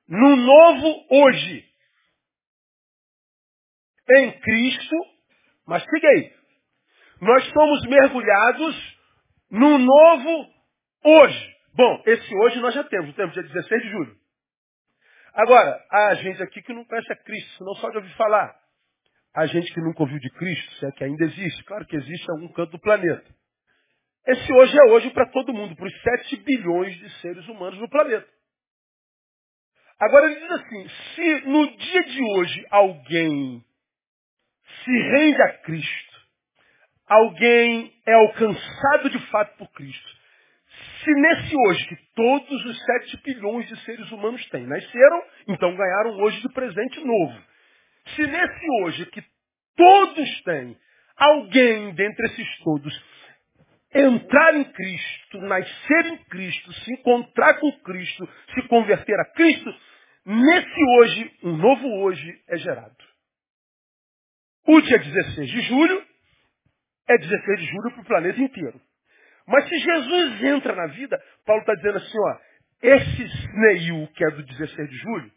no 0.07 0.35
novo 0.35 1.05
hoje. 1.09 1.65
Em 4.17 4.39
Cristo, 4.39 4.95
mas 5.67 5.83
fique 5.83 6.07
aí. 6.07 6.40
Nós 7.21 7.47
somos 7.51 7.85
mergulhados 7.85 8.99
no 9.51 9.77
novo 9.77 10.47
hoje. 11.05 11.55
Bom, 11.75 12.03
esse 12.07 12.35
hoje 12.35 12.59
nós 12.59 12.73
já 12.73 12.83
temos, 12.83 13.15
temos 13.15 13.33
dia 13.33 13.43
16 13.43 13.81
de 13.83 13.89
julho. 13.89 14.15
Agora, 15.33 15.79
há 15.91 16.15
gente 16.15 16.41
aqui 16.41 16.61
que 16.63 16.73
não 16.73 16.83
conhece 16.83 17.13
a 17.13 17.15
Cristo, 17.15 17.63
não 17.63 17.75
só 17.75 17.89
de 17.91 17.97
ouvir 17.97 18.13
falar. 18.15 18.53
Há 19.35 19.45
gente 19.45 19.71
que 19.71 19.79
nunca 19.79 20.01
ouviu 20.01 20.19
de 20.19 20.29
Cristo, 20.31 20.71
se 20.75 20.85
é 20.87 20.91
que 20.91 21.03
ainda 21.03 21.23
existe. 21.23 21.63
Claro 21.63 21.85
que 21.85 21.95
existe 21.95 22.27
em 22.27 22.31
algum 22.31 22.51
canto 22.53 22.71
do 22.71 22.79
planeta. 22.79 23.35
Esse 24.27 24.51
hoje 24.53 24.75
é 24.77 24.91
hoje 24.91 25.09
para 25.11 25.29
todo 25.31 25.53
mundo, 25.53 25.75
para 25.75 25.85
os 25.85 26.01
7 26.01 26.37
bilhões 26.37 26.97
de 26.97 27.09
seres 27.21 27.47
humanos 27.47 27.79
no 27.79 27.89
planeta. 27.89 28.27
Agora 29.99 30.25
ele 30.25 30.39
diz 30.39 30.51
assim, 30.51 30.89
se 30.89 31.47
no 31.47 31.77
dia 31.77 32.03
de 32.03 32.23
hoje 32.23 32.65
alguém 32.71 33.63
se 34.83 34.91
rende 34.91 35.41
a 35.41 35.57
Cristo, 35.59 36.10
alguém 37.11 37.93
é 38.07 38.13
alcançado 38.13 39.09
de 39.09 39.19
fato 39.27 39.57
por 39.57 39.69
Cristo, 39.73 40.21
se 41.03 41.11
nesse 41.11 41.55
hoje 41.67 41.87
que 41.87 41.95
todos 42.15 42.65
os 42.65 42.85
7 42.85 43.21
bilhões 43.23 43.67
de 43.67 43.77
seres 43.81 44.09
humanos 44.11 44.47
têm, 44.49 44.65
nasceram, 44.65 45.23
então 45.49 45.75
ganharam 45.75 46.17
hoje 46.21 46.41
de 46.41 46.53
presente 46.53 47.03
novo. 47.03 47.37
Se 48.15 48.25
nesse 48.25 48.65
hoje 48.81 49.05
que 49.07 49.23
todos 49.75 50.41
têm, 50.43 50.77
alguém 51.17 51.93
dentre 51.93 52.27
esses 52.27 52.57
todos 52.59 53.03
entrar 53.93 54.55
em 54.55 54.63
Cristo, 54.63 55.37
nascer 55.41 56.05
em 56.05 56.17
Cristo, 56.25 56.71
se 56.71 56.93
encontrar 56.93 57.55
com 57.55 57.71
Cristo, 57.79 58.29
se 58.53 58.61
converter 58.69 59.19
a 59.19 59.25
Cristo, 59.33 59.75
nesse 60.25 60.83
hoje, 60.97 61.31
um 61.43 61.57
novo 61.57 61.87
hoje 62.03 62.41
é 62.47 62.57
gerado. 62.57 62.95
O 64.65 64.79
dia 64.79 64.97
16 64.97 65.49
de 65.49 65.61
julho 65.63 66.10
é 67.07 67.17
16 67.17 67.59
de 67.59 67.65
julho 67.65 67.91
para 67.91 68.01
o 68.01 68.05
planeta 68.05 68.39
inteiro. 68.39 68.79
Mas 69.47 69.67
se 69.67 69.77
Jesus 69.77 70.43
entra 70.43 70.75
na 70.75 70.87
vida, 70.87 71.21
Paulo 71.45 71.61
está 71.61 71.73
dizendo 71.75 71.97
assim, 71.97 72.17
ó, 72.17 72.37
esse 72.81 73.23
Sneiu, 73.23 74.07
que 74.15 74.25
é 74.25 74.31
do 74.31 74.43
16 74.43 74.89
de 74.89 74.97
julho, 74.97 75.31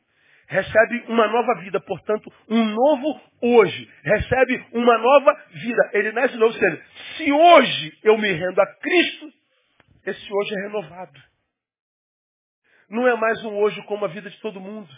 recebe 0.46 1.04
uma 1.08 1.26
nova 1.28 1.60
vida, 1.60 1.80
portanto, 1.80 2.32
um 2.48 2.64
novo 2.64 3.20
hoje. 3.42 3.90
Recebe 4.02 4.66
uma 4.72 4.98
nova 4.98 5.34
vida. 5.52 5.90
Ele 5.92 6.12
nasce 6.12 6.36
novo, 6.36 6.52
seja, 6.54 6.82
se 7.16 7.32
hoje 7.32 7.98
eu 8.02 8.16
me 8.18 8.30
rendo 8.30 8.60
a 8.60 8.66
Cristo, 8.76 9.32
esse 10.06 10.32
hoje 10.32 10.54
é 10.54 10.62
renovado. 10.62 11.20
Não 12.88 13.08
é 13.08 13.16
mais 13.16 13.42
um 13.44 13.56
hoje 13.56 13.82
como 13.84 14.04
a 14.04 14.08
vida 14.08 14.30
de 14.30 14.40
todo 14.40 14.60
mundo. 14.60 14.88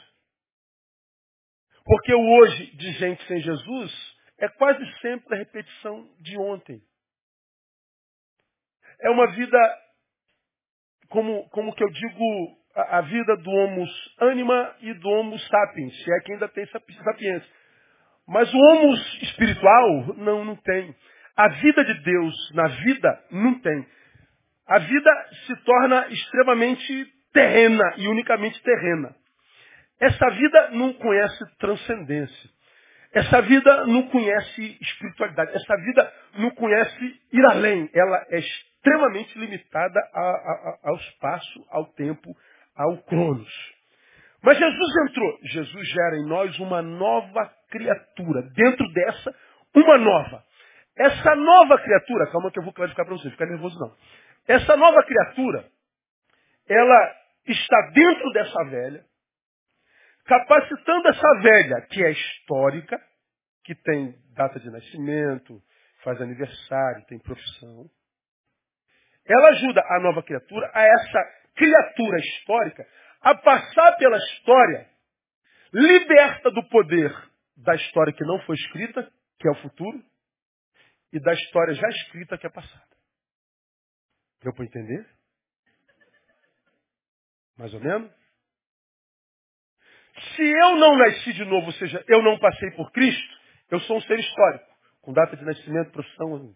Porque 1.85 2.13
o 2.13 2.21
hoje 2.21 2.77
de 2.77 2.93
gente 2.93 3.25
sem 3.27 3.41
Jesus 3.41 4.16
é 4.39 4.49
quase 4.49 4.85
sempre 5.01 5.35
a 5.35 5.39
repetição 5.39 6.09
de 6.21 6.39
ontem. 6.39 6.81
É 9.01 9.11
uma 9.11 9.31
vida, 9.33 9.59
como, 11.09 11.49
como 11.51 11.75
que 11.75 11.83
eu 11.83 11.91
digo, 11.91 12.59
a, 12.75 12.99
a 12.99 13.01
vida 13.03 13.37
do 13.37 13.51
homo 13.51 13.87
anima 14.19 14.77
e 14.81 14.95
do 14.95 15.09
homo 15.09 15.39
sapiens, 15.39 15.95
se 16.03 16.13
é 16.13 16.21
que 16.21 16.33
ainda 16.33 16.49
tem 16.49 16.67
sapiência. 16.67 17.51
Mas 18.27 18.53
o 18.53 18.59
homo 18.59 18.95
espiritual 19.23 20.17
não, 20.17 20.45
não 20.45 20.57
tem. 20.57 20.95
A 21.37 21.49
vida 21.49 21.85
de 21.85 21.95
Deus 22.03 22.35
na 22.55 22.69
vida 22.69 23.25
não 23.31 23.61
tem. 23.61 23.87
A 24.67 24.79
vida 24.79 25.29
se 25.47 25.57
torna 25.65 26.09
extremamente 26.09 27.13
terrena 27.33 27.95
e 27.99 28.09
unicamente 28.09 28.61
terrena. 28.63 29.15
Essa 30.01 30.31
vida 30.31 30.71
não 30.71 30.93
conhece 30.95 31.57
transcendência. 31.59 32.51
Essa 33.17 33.41
vida 33.41 33.87
não 33.87 34.03
conhece 34.09 34.77
espiritualidade. 34.79 35.51
Essa 35.57 35.75
vida 35.77 36.13
não 36.35 36.51
conhece 36.51 37.21
ir 37.33 37.47
além. 37.47 37.89
Ela 37.95 38.27
é 38.29 38.39
extremamente 38.39 39.39
limitada 39.39 39.99
a, 40.13 40.21
a, 40.21 40.79
ao 40.85 40.97
espaço, 40.97 41.67
ao 41.71 41.87
tempo, 41.95 42.37
ao 42.77 42.99
cronos. 43.05 43.49
Mas 44.43 44.59
Jesus 44.59 44.97
entrou. 45.09 45.39
Jesus 45.45 45.89
gera 45.89 46.17
em 46.19 46.29
nós 46.29 46.59
uma 46.59 46.83
nova 46.83 47.51
criatura. 47.71 48.43
Dentro 48.55 48.87
dessa, 48.93 49.35
uma 49.75 49.97
nova. 49.97 50.45
Essa 50.99 51.35
nova 51.35 51.79
criatura, 51.79 52.31
calma 52.31 52.51
que 52.51 52.59
eu 52.59 52.65
vou 52.65 52.75
clarificar 52.75 53.07
para 53.07 53.17
você, 53.17 53.31
fica 53.31 53.47
nervoso 53.47 53.79
não. 53.81 53.97
Essa 54.47 54.77
nova 54.77 55.03
criatura, 55.05 55.65
ela 56.69 57.15
está 57.47 57.91
dentro 57.95 58.31
dessa 58.33 58.65
velha, 58.65 59.05
capacitando 60.27 61.09
essa 61.09 61.41
velha, 61.41 61.81
que 61.89 62.05
é 62.05 62.11
histórica, 62.11 63.01
que 63.67 63.75
tem 63.75 64.17
data 64.33 64.61
de 64.61 64.71
nascimento, 64.71 65.61
faz 66.05 66.21
aniversário, 66.23 67.05
tem 67.07 67.19
profissão. 67.19 67.91
Ela 69.25 69.49
ajuda 69.49 69.83
a 69.85 70.01
nova 70.01 70.23
criatura, 70.23 70.71
a 70.73 70.83
essa 70.83 71.19
criatura 71.57 72.17
histórica, 72.21 72.87
a 73.21 73.35
passar 73.35 73.97
pela 73.97 74.17
história, 74.17 74.89
liberta 75.73 76.49
do 76.53 76.63
poder 76.69 77.13
da 77.57 77.75
história 77.75 78.13
que 78.13 78.25
não 78.25 78.39
foi 78.43 78.55
escrita, 78.55 79.13
que 79.41 79.49
é 79.49 79.51
o 79.51 79.63
futuro, 79.63 80.01
e 81.13 81.19
da 81.19 81.33
história 81.33 81.75
já 81.75 81.89
escrita, 81.89 82.39
que 82.39 82.47
é 82.47 82.51
passada. 82.51 82.87
Deu 84.43 84.55
para 84.55 84.65
entender? 84.65 85.09
Mais 87.59 87.75
ou 87.75 87.81
menos? 87.81 88.13
Se 90.37 90.43
eu 90.43 90.77
não 90.77 90.97
nasci 90.99 91.33
de 91.33 91.45
novo, 91.47 91.67
ou 91.67 91.73
seja, 91.73 92.05
eu 92.07 92.23
não 92.23 92.39
passei 92.39 92.71
por 92.73 92.93
Cristo, 92.93 93.36
eu 93.71 93.81
sou 93.81 93.97
um 93.97 94.01
ser 94.03 94.19
histórico, 94.19 94.65
com 95.03 95.13
data 95.13 95.37
de 95.37 95.45
nascimento, 95.45 95.93
profissão. 95.93 96.55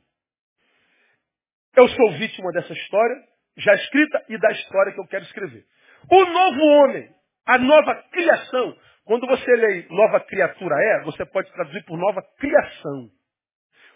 Eu 1.77 1.88
sou 1.88 2.12
vítima 2.12 2.51
dessa 2.53 2.73
história, 2.73 3.16
já 3.57 3.75
escrita, 3.75 4.25
e 4.29 4.38
da 4.38 4.51
história 4.53 4.92
que 4.92 5.01
eu 5.01 5.07
quero 5.07 5.25
escrever. 5.25 5.64
O 6.11 6.25
novo 6.25 6.61
homem, 6.61 7.09
a 7.46 7.59
nova 7.59 7.94
criação, 8.11 8.77
quando 9.05 9.27
você 9.27 9.51
lê 9.57 9.87
nova 9.90 10.20
criatura 10.20 10.75
é, 10.77 11.05
você 11.05 11.25
pode 11.27 11.51
traduzir 11.53 11.85
por 11.85 11.99
nova 11.99 12.23
criação. 12.38 13.11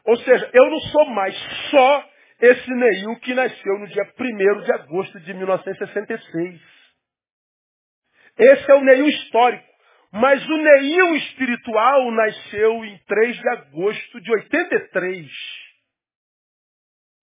Ou 0.07 0.17
seja, 0.19 0.51
eu 0.53 0.71
não 0.71 0.79
sou 0.81 1.07
mais 1.07 1.35
só 1.71 2.11
esse 2.41 2.71
Neil 2.71 3.17
que 3.21 3.33
nasceu 3.33 3.79
no 3.79 3.87
dia 3.87 4.13
1 4.19 4.61
de 4.63 4.73
agosto 4.73 5.21
de 5.21 5.35
1966. 5.35 6.61
Esse 8.37 8.71
é 8.71 8.75
o 8.75 8.85
Neil 8.85 9.07
histórico. 9.07 9.74
Mas 10.17 10.49
o 10.49 10.57
Neil 10.57 11.17
espiritual 11.17 12.13
nasceu 12.13 12.85
em 12.85 12.97
3 12.99 13.37
de 13.37 13.49
agosto 13.49 14.21
de 14.21 14.31
83. 14.31 15.29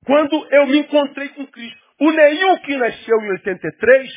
Quando 0.05 0.47
eu 0.51 0.67
me 0.67 0.79
encontrei 0.79 1.29
com 1.29 1.47
Cristo. 1.47 1.79
O 2.01 2.11
Neil 2.11 2.59
que 2.61 2.75
nasceu 2.75 3.17
em 3.21 3.31
83, 3.31 4.11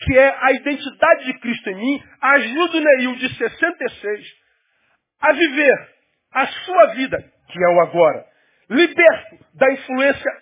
que 0.00 0.18
é 0.18 0.28
a 0.28 0.52
identidade 0.52 1.24
de 1.24 1.38
Cristo 1.38 1.70
em 1.70 1.74
mim, 1.76 2.02
ajuda 2.20 2.76
o 2.76 2.80
Neil 2.80 3.16
de 3.16 3.34
66 3.34 4.34
a 5.22 5.32
viver 5.32 5.88
a 6.32 6.46
sua 6.48 6.86
vida, 6.88 7.32
que 7.48 7.64
é 7.64 7.68
o 7.68 7.80
agora, 7.80 8.26
liberto 8.68 9.38
da 9.54 9.72
influência, 9.72 10.32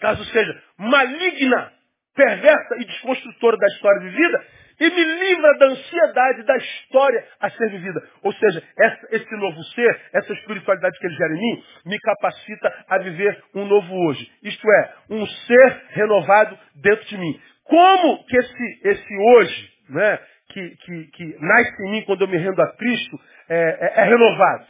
caso 0.00 0.24
seja 0.24 0.62
maligna, 0.78 1.72
perversa 2.12 2.76
e 2.80 2.86
desconstrutora 2.86 3.56
da 3.56 3.66
história 3.68 4.00
de 4.00 4.16
vida, 4.16 4.46
e 4.78 4.90
me 4.90 5.04
livra 5.04 5.58
da 5.58 5.66
ansiedade 5.66 6.42
da 6.44 6.56
história 6.56 7.24
a 7.40 7.50
ser 7.50 7.70
vivida. 7.70 8.02
Ou 8.22 8.32
seja, 8.32 8.62
essa, 8.78 9.16
esse 9.16 9.36
novo 9.36 9.62
ser, 9.64 10.00
essa 10.12 10.32
espiritualidade 10.32 10.98
que 10.98 11.06
ele 11.06 11.16
gera 11.16 11.34
em 11.34 11.40
mim, 11.40 11.64
me 11.86 11.98
capacita 11.98 12.84
a 12.88 12.98
viver 12.98 13.42
um 13.54 13.64
novo 13.64 13.94
hoje. 14.06 14.30
Isto 14.42 14.70
é, 14.70 14.94
um 15.10 15.26
ser 15.26 15.82
renovado 15.90 16.58
dentro 16.76 17.06
de 17.06 17.18
mim. 17.18 17.40
Como 17.64 18.24
que 18.26 18.36
esse, 18.36 18.80
esse 18.84 19.16
hoje, 19.18 19.70
né, 19.88 20.18
que, 20.50 20.70
que, 20.76 21.04
que 21.12 21.36
nasce 21.40 21.82
em 21.82 21.90
mim 21.92 22.02
quando 22.02 22.22
eu 22.22 22.28
me 22.28 22.38
rendo 22.38 22.60
a 22.60 22.76
Cristo, 22.76 23.20
é, 23.48 23.56
é, 23.56 24.00
é 24.02 24.04
renovado? 24.04 24.66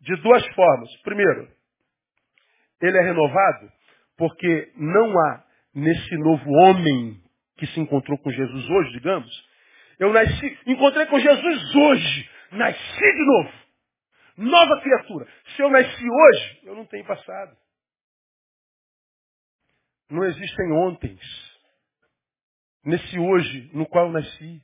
De 0.00 0.16
duas 0.22 0.46
formas. 0.54 0.88
Primeiro, 1.02 1.48
ele 2.80 2.98
é 2.98 3.02
renovado 3.02 3.68
porque 4.16 4.72
não 4.76 5.18
há 5.18 5.42
nesse 5.74 6.16
novo 6.16 6.50
homem 6.50 7.20
que 7.60 7.66
se 7.68 7.78
encontrou 7.78 8.18
com 8.18 8.30
Jesus 8.30 8.70
hoje, 8.70 8.92
digamos, 8.92 9.48
eu 9.98 10.10
nasci, 10.14 10.58
encontrei 10.66 11.04
com 11.06 11.20
Jesus 11.20 11.76
hoje, 11.76 12.30
nasci 12.52 13.00
de 13.00 13.26
novo, 13.26 13.52
nova 14.38 14.80
criatura. 14.80 15.28
Se 15.54 15.62
eu 15.62 15.70
nasci 15.70 16.04
hoje, 16.10 16.60
eu 16.64 16.74
não 16.74 16.86
tenho 16.86 17.04
passado. 17.04 17.54
Não 20.08 20.24
existem 20.24 20.72
ontens 20.72 21.20
nesse 22.82 23.18
hoje 23.18 23.70
no 23.74 23.86
qual 23.86 24.06
eu 24.06 24.12
nasci. 24.12 24.62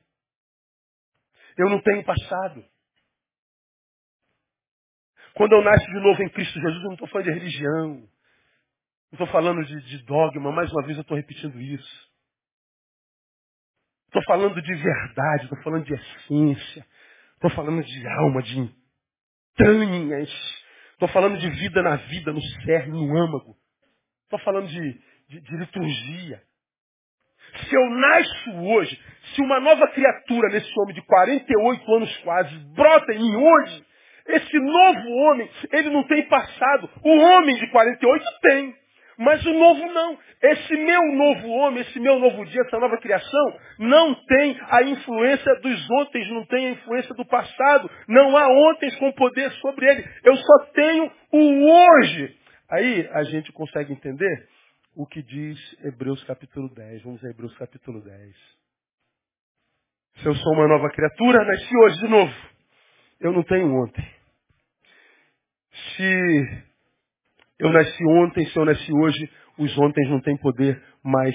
Eu 1.59 1.69
não 1.69 1.81
tenho 1.83 2.03
passado. 2.03 2.65
Quando 5.35 5.53
eu 5.53 5.63
nasço 5.63 5.87
de 5.87 6.01
novo 6.01 6.23
em 6.23 6.31
Cristo 6.31 6.59
Jesus, 6.59 6.77
eu 6.79 6.85
não 6.85 6.95
estou 6.95 7.09
falando 7.09 7.27
de 7.27 7.39
religião. 7.39 7.89
Não 7.99 9.13
estou 9.13 9.27
falando 9.27 9.65
de, 9.65 9.83
de 9.83 9.99
dogma, 10.05 10.51
mais 10.51 10.73
uma 10.73 10.83
vez 10.83 10.97
eu 10.97 11.03
estou 11.03 11.17
repetindo 11.17 11.61
isso. 11.61 12.06
Estou 14.07 14.23
falando 14.25 14.61
de 14.61 14.75
verdade, 14.75 15.45
estou 15.45 15.63
falando 15.63 15.85
de 15.85 15.95
essência. 15.95 16.87
Estou 17.35 17.51
falando 17.51 17.83
de 17.83 18.09
alma, 18.09 18.43
de 18.43 18.59
entranhas. 19.59 20.31
Estou 20.93 21.09
falando 21.09 21.39
de 21.39 21.51
vida 21.51 21.83
na 21.83 21.97
vida, 21.97 22.33
no 22.33 22.41
cerne, 22.65 22.93
no 22.93 23.17
âmago. 23.17 23.55
Estou 24.25 24.39
falando 24.41 24.69
de, 24.69 25.01
de, 25.29 25.41
de 25.41 25.57
liturgia. 25.57 26.43
Se 27.55 27.75
eu 27.75 27.91
nasço 27.91 28.51
hoje, 28.63 29.01
se 29.35 29.43
uma 29.43 29.61
nova 29.61 29.87
criatura 29.89 30.49
nesse 30.49 30.71
homem 30.81 30.95
de 30.95 31.03
48 31.03 31.95
anos 31.95 32.17
quase 32.19 32.59
brota 32.75 33.13
em 33.13 33.19
mim 33.19 33.37
hoje, 33.37 33.87
esse 34.29 34.59
novo 34.59 35.09
homem, 35.09 35.49
ele 35.73 35.91
não 35.91 36.03
tem 36.05 36.27
passado. 36.29 36.91
O 37.05 37.17
homem 37.17 37.57
de 37.57 37.71
48 37.71 38.25
tem. 38.43 38.75
Mas 39.19 39.45
o 39.47 39.53
novo 39.53 39.87
não. 39.93 40.19
Esse 40.43 40.77
meu 40.77 41.03
novo 41.15 41.49
homem, 41.49 41.81
esse 41.81 41.99
meu 41.99 42.19
novo 42.19 42.45
dia, 42.45 42.61
essa 42.63 42.79
nova 42.79 42.99
criação, 42.99 43.59
não 43.79 44.15
tem 44.27 44.59
a 44.69 44.83
influência 44.83 45.55
dos 45.61 45.91
ontem, 45.91 46.33
não 46.33 46.45
tem 46.47 46.67
a 46.67 46.71
influência 46.73 47.15
do 47.15 47.25
passado. 47.25 47.91
Não 48.09 48.37
há 48.37 48.47
ontem 48.47 48.91
com 48.99 49.13
poder 49.13 49.51
sobre 49.53 49.91
ele. 49.91 50.05
Eu 50.25 50.37
só 50.37 50.59
tenho 50.75 51.11
o 51.33 51.65
hoje. 51.65 52.37
Aí 52.71 53.09
a 53.13 53.23
gente 53.25 53.53
consegue 53.53 53.93
entender 53.93 54.49
o 54.95 55.07
que 55.07 55.23
diz 55.23 55.59
Hebreus 55.85 56.23
capítulo 56.25 56.69
10. 56.75 57.03
Vamos 57.03 57.25
a 57.25 57.31
Hebreus 57.31 57.57
capítulo 57.57 58.03
10. 58.03 58.35
Se 60.17 60.27
eu 60.27 60.35
sou 60.35 60.53
uma 60.55 60.67
nova 60.67 60.91
criatura, 60.91 61.45
nasci 61.45 61.77
hoje 61.85 62.01
de 62.01 62.09
novo. 62.09 62.35
Eu 63.21 63.33
não 63.33 63.43
tenho 63.43 63.67
ontem. 63.83 64.07
Se 65.95 66.66
eu 67.59 67.71
nasci 67.71 68.05
ontem, 68.07 68.47
se 68.47 68.57
eu 68.57 68.65
nasci 68.65 68.93
hoje, 68.93 69.31
os 69.59 69.79
ontem 69.79 70.09
não 70.09 70.21
têm 70.21 70.37
poder 70.37 70.83
mais 71.03 71.35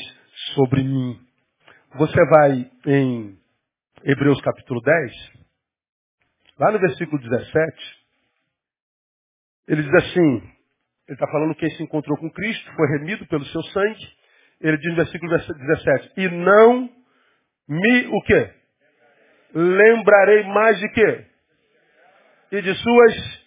sobre 0.54 0.84
mim. 0.84 1.20
Você 1.96 2.26
vai 2.26 2.72
em 2.86 3.38
Hebreus 4.04 4.40
capítulo 4.42 4.82
10, 4.82 5.12
lá 6.60 6.72
no 6.72 6.80
versículo 6.80 7.22
17, 7.22 8.02
ele 9.68 9.84
diz 9.84 9.94
assim, 9.94 10.36
ele 11.08 11.16
está 11.16 11.28
falando 11.28 11.56
que 11.56 11.70
se 11.72 11.84
encontrou 11.84 12.18
com 12.18 12.30
Cristo, 12.32 12.72
foi 12.76 12.88
remido 12.98 13.26
pelo 13.28 13.46
seu 13.46 13.62
sangue, 13.64 14.08
ele 14.60 14.78
diz 14.78 14.92
no 14.92 14.96
versículo 14.96 15.38
17, 15.38 16.14
e 16.18 16.30
não 16.30 16.90
me 17.68 18.08
o 18.08 18.22
quê? 18.22 18.54
Lembrarei 19.54 20.44
mais 20.44 20.80
de 20.80 20.90
quê? 20.90 21.26
E 22.52 22.62
de 22.62 22.74
suas 22.76 23.41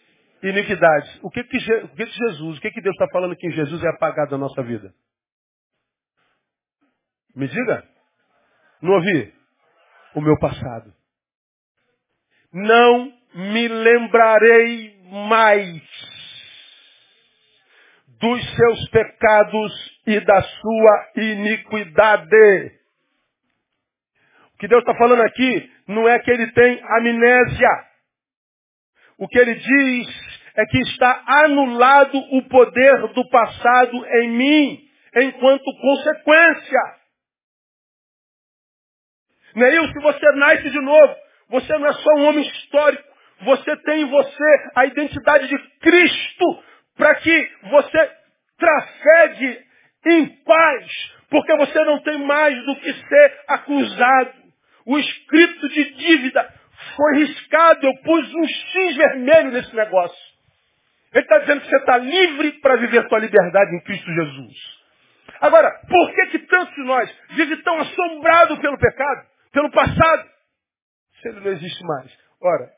iniquidades. 0.45 1.19
O 1.23 1.31
que 1.31 1.43
que, 1.45 1.57
o 1.57 1.89
que, 1.89 2.07
que 2.07 2.13
Jesus, 2.13 2.59
o 2.59 2.61
que, 2.61 2.71
que 2.71 2.81
Deus 2.81 2.95
está 2.95 3.09
falando 3.09 3.37
que 3.37 3.47
em 3.47 3.53
Jesus 3.53 3.83
é 3.83 3.89
apagado 3.89 4.31
da 4.33 4.39
nossa 4.39 4.63
vida? 4.63 4.95
Me 7.35 7.49
diga. 7.49 7.85
Não 8.81 8.93
ouvi? 8.93 9.35
O 10.15 10.21
meu 10.21 10.39
passado. 10.39 10.95
Não 12.53 13.13
me 13.35 13.67
lembrarei 13.67 14.97
mais 15.11 15.83
dos 18.21 18.57
seus 18.57 18.89
pecados 18.91 20.01
e 20.07 20.21
da 20.21 20.43
sua 20.43 21.11
iniquidade. 21.17 22.81
O 24.55 24.59
que 24.59 24.69
Deus 24.69 24.83
está 24.83 24.95
falando 24.95 25.23
aqui 25.23 25.73
não 25.89 26.09
é 26.09 26.19
que 26.21 26.31
ele 26.31 26.53
tem 26.53 26.81
amnésia. 26.99 27.95
O 29.19 29.27
que 29.27 29.39
ele 29.39 29.55
diz 29.55 30.24
é 30.57 30.65
que 30.67 30.79
está 30.79 31.23
anulado 31.27 32.17
o 32.17 32.43
poder 32.49 33.09
do 33.09 33.29
passado 33.29 34.07
em 34.07 34.31
mim, 34.31 34.85
enquanto 35.17 35.65
consequência. 35.81 36.81
Neil, 39.57 39.87
se 39.89 40.01
você 40.01 40.33
nasce 40.33 40.71
de 40.71 40.81
novo, 40.81 41.17
você 41.49 41.79
não 41.79 41.87
é 41.87 41.93
só 41.93 42.11
um 42.19 42.27
homem 42.27 42.47
histórico, 42.47 43.05
você 43.43 43.77
tem 43.79 44.03
em 44.03 44.11
você 44.11 44.71
a 44.75 44.87
identidade 44.87 45.49
de 45.49 45.59
Cristo, 45.81 46.63
para 46.97 47.15
que 47.17 47.51
você 47.71 48.11
trafegue 48.59 49.61
em 50.07 50.27
paz, 50.45 51.13
porque 51.31 51.57
você 51.57 51.85
não 51.85 52.01
tem 52.03 52.19
mais 52.19 52.65
do 52.65 52.77
que 52.77 52.93
ser 52.93 53.41
acusado. 53.49 54.45
O 54.87 54.99
escrito 54.99 55.69
de 55.69 55.95
dívida 55.95 56.55
foi 56.97 57.19
riscado, 57.25 57.87
eu 57.87 57.95
pus 58.03 58.35
um 58.35 58.47
X 58.47 58.97
vermelho 58.97 59.51
nesse 59.51 59.75
negócio. 59.75 60.34
Ele 61.15 61.23
está 61.23 61.39
dizendo 61.39 61.61
que 61.61 61.69
você 61.69 61.77
está 61.77 61.97
livre 61.97 62.53
para 62.61 62.77
viver 62.77 63.09
sua 63.09 63.21
liberdade 63.21 63.77
em 63.77 63.81
Cristo 63.85 64.13
Jesus. 64.13 64.85
Agora, 65.41 65.71
por 65.89 66.13
que, 66.13 66.27
que 66.27 66.39
tantos 66.41 66.75
de 66.75 66.83
nós 66.83 67.19
vivem 67.31 67.63
tão 67.63 67.79
assombrados 67.81 68.59
pelo 68.59 68.77
pecado, 68.77 69.29
pelo 69.53 69.71
passado, 69.71 70.29
se 71.21 71.29
ele 71.29 71.41
não 71.41 71.53
existe 71.53 71.85
mais? 71.85 72.19
Ora, 72.43 72.69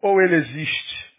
ou 0.00 0.22
ele 0.22 0.36
existe, 0.36 1.14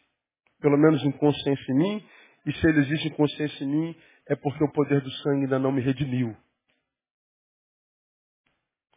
pelo 0.61 0.77
menos 0.77 1.03
em 1.03 1.11
consciência 1.11 1.71
em 1.71 1.77
mim, 1.77 2.09
e 2.47 2.53
se 2.53 2.67
ele 2.67 2.79
existe 2.79 3.09
em 3.09 3.13
consciência 3.13 3.63
em 3.63 3.67
mim, 3.67 3.95
é 4.27 4.35
porque 4.35 4.63
o 4.63 4.71
poder 4.71 4.99
do 4.99 5.11
sangue 5.11 5.43
ainda 5.43 5.59
não 5.59 5.71
me 5.71 5.81
redimiu 5.81 6.35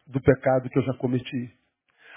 do 0.07 0.21
pecado 0.21 0.69
que 0.69 0.79
eu 0.79 0.83
já 0.83 0.93
cometi. 0.95 1.53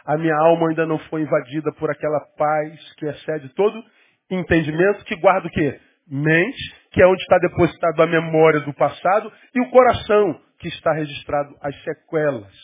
A 0.06 0.16
minha 0.16 0.36
alma 0.36 0.70
ainda 0.70 0.86
não 0.86 0.98
foi 1.10 1.20
invadida 1.20 1.70
por 1.72 1.90
aquela 1.90 2.20
paz 2.38 2.94
que 2.94 3.06
excede 3.06 3.50
todo 3.50 3.84
entendimento 4.30 5.04
que 5.04 5.16
guarda 5.16 5.48
o 5.48 5.50
quê? 5.50 5.80
Mente, 6.06 6.74
que 6.92 7.02
é 7.02 7.06
onde 7.06 7.22
está 7.22 7.38
depositado 7.38 8.02
a 8.02 8.06
memória 8.06 8.60
do 8.60 8.74
passado, 8.74 9.32
e 9.54 9.60
o 9.60 9.70
coração, 9.70 10.40
que 10.58 10.68
está 10.68 10.92
registrado 10.92 11.56
as 11.60 11.74
sequelas 11.82 12.54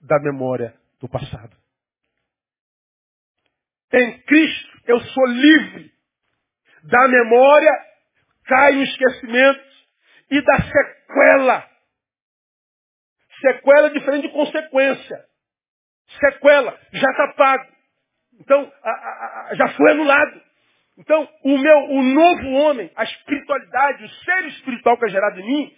da 0.00 0.18
memória 0.20 0.74
do 1.00 1.08
passado. 1.08 1.56
Em 3.92 4.18
Cristo 4.22 4.82
eu 4.86 5.00
sou 5.00 5.26
livre 5.26 5.92
da 6.84 7.08
memória, 7.08 7.70
cai 8.46 8.72
no 8.72 8.82
esquecimento 8.82 9.64
e 10.30 10.42
da 10.42 10.56
sequela. 10.62 11.70
Sequela 13.40 13.86
é 13.88 13.90
diferente 13.90 14.28
de 14.28 14.32
consequência. 14.32 15.24
Sequela, 16.18 16.78
já 16.92 17.10
está 17.10 17.34
pago. 17.34 17.71
Então, 18.42 18.72
a, 18.82 18.90
a, 18.90 19.48
a, 19.50 19.54
já 19.54 19.68
foi 19.68 19.92
anulado. 19.92 20.42
Então, 20.98 21.28
o 21.44 21.58
meu, 21.58 21.78
o 21.90 22.02
novo 22.02 22.50
homem, 22.50 22.90
a 22.96 23.04
espiritualidade, 23.04 24.04
o 24.04 24.08
ser 24.08 24.46
espiritual 24.46 24.98
que 24.98 25.06
é 25.06 25.08
gerado 25.08 25.40
em 25.40 25.46
mim, 25.46 25.72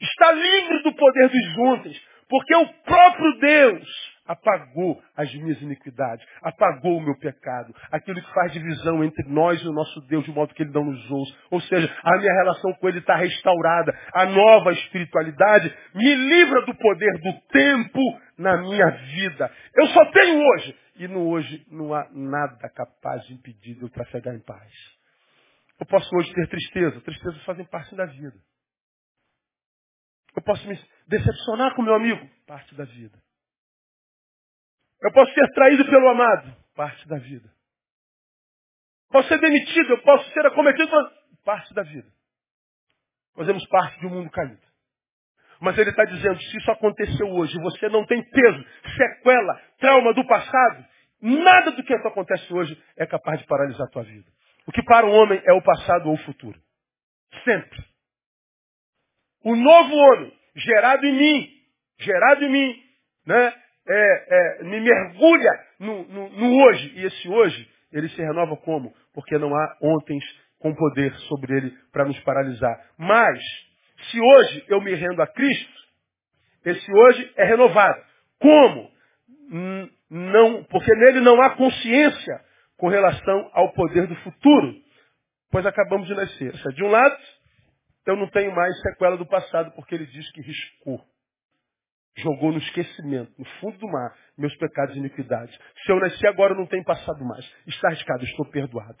está 0.00 0.32
livre 0.32 0.82
do 0.84 0.94
poder 0.94 1.28
dos 1.28 1.58
ontem, 1.58 1.92
porque 2.28 2.54
o 2.54 2.66
próprio 2.84 3.38
Deus 3.40 4.17
apagou 4.28 5.02
as 5.16 5.34
minhas 5.34 5.60
iniquidades, 5.62 6.24
apagou 6.42 6.98
o 6.98 7.00
meu 7.00 7.18
pecado, 7.18 7.74
aquilo 7.90 8.20
que 8.20 8.34
faz 8.34 8.52
divisão 8.52 9.02
entre 9.02 9.26
nós 9.28 9.60
e 9.60 9.66
o 9.66 9.72
nosso 9.72 10.00
Deus, 10.02 10.24
de 10.24 10.30
modo 10.30 10.54
que 10.54 10.62
Ele 10.62 10.72
não 10.72 10.84
nos 10.84 11.10
ouça. 11.10 11.34
Ou 11.50 11.60
seja, 11.62 11.90
a 12.04 12.18
minha 12.18 12.32
relação 12.34 12.72
com 12.74 12.88
Ele 12.88 12.98
está 12.98 13.16
restaurada. 13.16 13.98
A 14.12 14.26
nova 14.26 14.72
espiritualidade 14.72 15.74
me 15.94 16.14
livra 16.14 16.66
do 16.66 16.74
poder 16.76 17.18
do 17.18 17.32
tempo 17.48 18.00
na 18.36 18.58
minha 18.58 18.90
vida. 18.90 19.50
Eu 19.74 19.86
só 19.88 20.04
tenho 20.12 20.40
hoje. 20.40 20.76
E 20.96 21.06
no 21.06 21.28
hoje 21.28 21.64
não 21.70 21.94
há 21.94 22.08
nada 22.10 22.68
capaz 22.70 23.24
de 23.26 23.34
impedir 23.34 23.76
de 23.76 23.82
eu 23.82 23.88
trafegar 23.88 24.34
em 24.34 24.40
paz. 24.40 24.72
Eu 25.78 25.86
posso 25.86 26.08
hoje 26.16 26.32
ter 26.34 26.48
tristeza. 26.48 27.00
Tristezas 27.00 27.44
fazem 27.44 27.64
parte 27.66 27.94
da 27.94 28.04
vida. 28.04 28.36
Eu 30.36 30.42
posso 30.42 30.66
me 30.68 30.78
decepcionar 31.06 31.74
com 31.74 31.82
meu 31.82 31.94
amigo. 31.94 32.28
Parte 32.46 32.74
da 32.74 32.84
vida. 32.84 33.16
Eu 35.02 35.12
posso 35.12 35.32
ser 35.32 35.46
traído 35.52 35.84
pelo 35.84 36.08
amado. 36.08 36.56
Parte 36.74 37.06
da 37.08 37.18
vida. 37.18 37.48
Posso 39.10 39.28
ser 39.28 39.38
demitido, 39.38 39.90
eu 39.90 40.02
posso 40.02 40.30
ser 40.32 40.46
acometido. 40.46 40.90
Parte 41.44 41.72
da 41.74 41.82
vida. 41.82 42.08
Fazemos 43.34 43.66
parte 43.68 43.98
de 44.00 44.06
um 44.06 44.10
mundo 44.10 44.30
caído. 44.30 44.60
Mas 45.60 45.76
ele 45.78 45.90
está 45.90 46.04
dizendo, 46.04 46.40
se 46.40 46.56
isso 46.58 46.70
aconteceu 46.70 47.26
hoje, 47.28 47.58
você 47.60 47.88
não 47.88 48.04
tem 48.06 48.22
peso, 48.22 48.64
sequela, 48.96 49.60
trauma 49.78 50.14
do 50.14 50.24
passado, 50.26 50.84
nada 51.20 51.72
do 51.72 51.82
que 51.82 51.94
acontece 51.94 52.52
hoje 52.52 52.80
é 52.96 53.06
capaz 53.06 53.40
de 53.40 53.46
paralisar 53.46 53.86
a 53.86 53.90
tua 53.90 54.04
vida. 54.04 54.26
O 54.66 54.72
que 54.72 54.82
para 54.82 55.06
o 55.06 55.10
homem 55.10 55.40
é 55.44 55.52
o 55.52 55.62
passado 55.62 56.08
ou 56.08 56.14
o 56.14 56.24
futuro. 56.24 56.60
Sempre. 57.44 57.84
O 59.42 59.56
novo 59.56 59.94
homem, 59.94 60.32
gerado 60.54 61.06
em 61.06 61.12
mim, 61.12 61.48
gerado 61.98 62.44
em 62.44 62.50
mim, 62.50 62.82
né, 63.26 63.52
é, 63.88 64.60
é, 64.60 64.64
me 64.64 64.80
mergulha 64.80 65.50
no, 65.78 66.04
no, 66.04 66.28
no 66.30 66.62
hoje. 66.62 66.92
E 66.96 67.06
esse 67.06 67.28
hoje, 67.28 67.68
ele 67.92 68.08
se 68.10 68.20
renova 68.20 68.56
como? 68.58 68.92
Porque 69.14 69.38
não 69.38 69.54
há 69.54 69.76
ontens 69.82 70.24
com 70.58 70.74
poder 70.74 71.14
sobre 71.28 71.56
ele 71.56 71.70
para 71.92 72.04
nos 72.04 72.18
paralisar. 72.20 72.78
Mas, 72.98 73.38
se 74.10 74.20
hoje 74.20 74.64
eu 74.68 74.80
me 74.80 74.94
rendo 74.94 75.22
a 75.22 75.26
Cristo, 75.26 75.78
esse 76.64 76.92
hoje 76.92 77.32
é 77.36 77.44
renovado. 77.44 78.02
Como? 78.38 78.90
Não, 80.10 80.64
porque 80.64 80.94
nele 80.94 81.20
não 81.20 81.40
há 81.40 81.50
consciência 81.50 82.40
com 82.76 82.88
relação 82.88 83.50
ao 83.52 83.72
poder 83.72 84.06
do 84.06 84.14
futuro, 84.16 84.74
pois 85.50 85.64
acabamos 85.64 86.06
de 86.06 86.14
nascer. 86.14 86.52
De 86.74 86.84
um 86.84 86.90
lado, 86.90 87.16
eu 88.06 88.16
não 88.16 88.28
tenho 88.28 88.54
mais 88.54 88.78
sequela 88.80 89.16
do 89.16 89.26
passado, 89.26 89.72
porque 89.72 89.94
ele 89.94 90.06
diz 90.06 90.30
que 90.32 90.40
riscou. 90.42 91.00
Jogou 92.18 92.52
no 92.52 92.58
esquecimento, 92.58 93.32
no 93.38 93.44
fundo 93.60 93.78
do 93.78 93.86
mar, 93.86 94.12
meus 94.36 94.54
pecados 94.56 94.94
e 94.96 94.98
iniquidades. 94.98 95.56
Se 95.84 95.92
eu 95.92 96.00
nasci 96.00 96.26
agora, 96.26 96.54
não 96.54 96.66
tenho 96.66 96.84
passado 96.84 97.24
mais. 97.24 97.44
Está 97.66 97.88
arriscado, 97.88 98.24
estou 98.24 98.46
perdoado. 98.50 98.98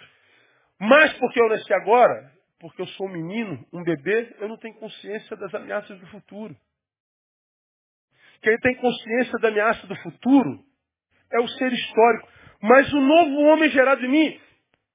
Mas 0.80 1.12
porque 1.14 1.40
eu 1.40 1.48
nasci 1.48 1.72
agora, 1.74 2.32
porque 2.60 2.80
eu 2.80 2.86
sou 2.86 3.08
um 3.08 3.12
menino, 3.12 3.66
um 3.72 3.82
bebê, 3.82 4.36
eu 4.38 4.48
não 4.48 4.56
tenho 4.56 4.74
consciência 4.74 5.36
das 5.36 5.52
ameaças 5.54 5.98
do 5.98 6.06
futuro. 6.08 6.56
Quem 8.40 8.56
tem 8.58 8.76
consciência 8.76 9.38
da 9.40 9.48
ameaça 9.48 9.86
do 9.86 9.96
futuro 9.96 10.62
é 11.32 11.40
o 11.40 11.48
ser 11.48 11.72
histórico. 11.72 12.28
Mas 12.62 12.92
o 12.92 13.00
novo 13.00 13.42
homem 13.46 13.68
gerado 13.70 14.04
em 14.04 14.08
mim 14.08 14.40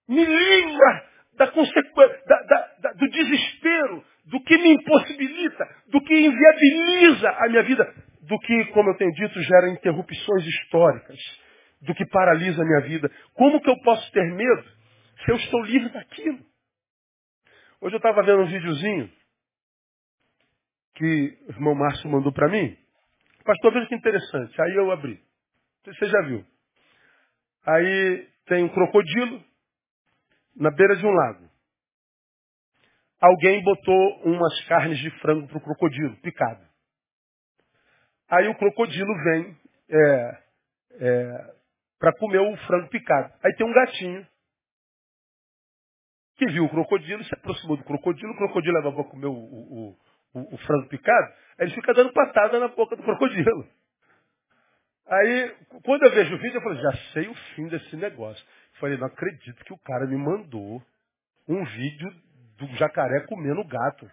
me 0.07 0.23
livra 0.23 1.09
da 1.35 1.45
da, 1.45 2.75
da, 2.79 2.93
do 2.93 3.09
desespero, 3.09 4.03
do 4.25 4.41
que 4.43 4.57
me 4.57 4.73
impossibilita, 4.73 5.67
do 5.87 6.01
que 6.01 6.13
inviabiliza 6.13 7.29
a 7.29 7.49
minha 7.49 7.63
vida, 7.63 7.93
do 8.23 8.39
que, 8.39 8.65
como 8.67 8.89
eu 8.89 8.97
tenho 8.97 9.11
dito, 9.11 9.41
gera 9.41 9.69
interrupções 9.69 10.45
históricas, 10.45 11.19
do 11.81 11.93
que 11.93 12.05
paralisa 12.07 12.61
a 12.61 12.65
minha 12.65 12.81
vida. 12.81 13.11
Como 13.33 13.61
que 13.61 13.69
eu 13.69 13.77
posso 13.81 14.11
ter 14.11 14.23
medo 14.33 14.63
se 15.25 15.31
eu 15.31 15.35
estou 15.35 15.61
livre 15.63 15.89
daquilo? 15.89 16.39
Hoje 17.81 17.95
eu 17.95 17.97
estava 17.97 18.23
vendo 18.23 18.43
um 18.43 18.47
videozinho 18.47 19.11
que 20.95 21.37
o 21.47 21.51
irmão 21.51 21.75
Márcio 21.75 22.09
mandou 22.09 22.31
para 22.31 22.47
mim. 22.47 22.77
Pastor, 23.43 23.73
veja 23.73 23.87
que 23.87 23.95
interessante. 23.95 24.61
Aí 24.61 24.75
eu 24.75 24.89
abri. 24.91 25.19
Você 25.83 26.05
já 26.05 26.21
viu. 26.21 26.45
Aí 27.65 28.27
tem 28.45 28.63
um 28.63 28.69
crocodilo 28.69 29.43
na 30.55 30.71
beira 30.71 30.95
de 30.95 31.05
um 31.05 31.11
lago. 31.11 31.49
Alguém 33.19 33.61
botou 33.63 34.21
umas 34.23 34.61
carnes 34.65 34.99
de 34.99 35.09
frango 35.19 35.47
para 35.47 35.57
o 35.57 35.61
crocodilo, 35.61 36.15
picado. 36.17 36.72
Aí 38.33 38.47
o 38.47 38.55
crocodilo 38.55 39.13
vem 39.23 39.55
é, 39.89 40.37
é, 40.99 41.53
para 41.99 42.13
comer 42.13 42.39
o 42.39 42.57
frango 42.65 42.89
picado. 42.89 43.31
Aí 43.43 43.53
tem 43.55 43.67
um 43.67 43.73
gatinho 43.73 44.25
que 46.35 46.47
viu 46.47 46.65
o 46.65 46.69
crocodilo, 46.69 47.23
se 47.23 47.33
aproximou 47.35 47.77
do 47.77 47.83
crocodilo, 47.83 48.33
o 48.33 48.37
crocodilo 48.37 48.75
leva 48.75 48.91
para 48.91 49.03
comer 49.03 49.27
o, 49.27 49.33
o, 49.33 49.97
o, 50.33 50.55
o, 50.55 50.57
frango 50.57 50.89
picado, 50.89 51.31
aí 51.59 51.67
ele 51.67 51.75
fica 51.75 51.93
dando 51.93 52.11
patada 52.11 52.59
na 52.59 52.69
boca 52.69 52.95
do 52.95 53.03
crocodilo. 53.03 53.67
Aí, 55.05 55.55
quando 55.83 56.01
eu 56.03 56.11
vejo 56.11 56.33
o 56.33 56.39
vídeo, 56.39 56.57
eu 56.57 56.61
falo, 56.63 56.75
já 56.75 56.91
sei 57.11 57.27
o 57.27 57.35
fim 57.35 57.67
desse 57.67 57.95
negócio. 57.97 58.43
Falei, 58.79 58.97
não 58.97 59.05
acredito 59.05 59.63
que 59.63 59.73
o 59.73 59.77
cara 59.79 60.07
me 60.07 60.17
mandou 60.17 60.81
um 61.47 61.63
vídeo 61.65 62.09
do 62.57 62.67
jacaré 62.77 63.27
comendo 63.27 63.63
gato. 63.67 64.09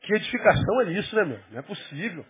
Que 0.00 0.14
edificação 0.14 0.80
é 0.80 0.92
isso, 0.94 1.14
né, 1.14 1.24
meu? 1.24 1.40
Não 1.50 1.58
é 1.60 1.62
possível. 1.62 2.26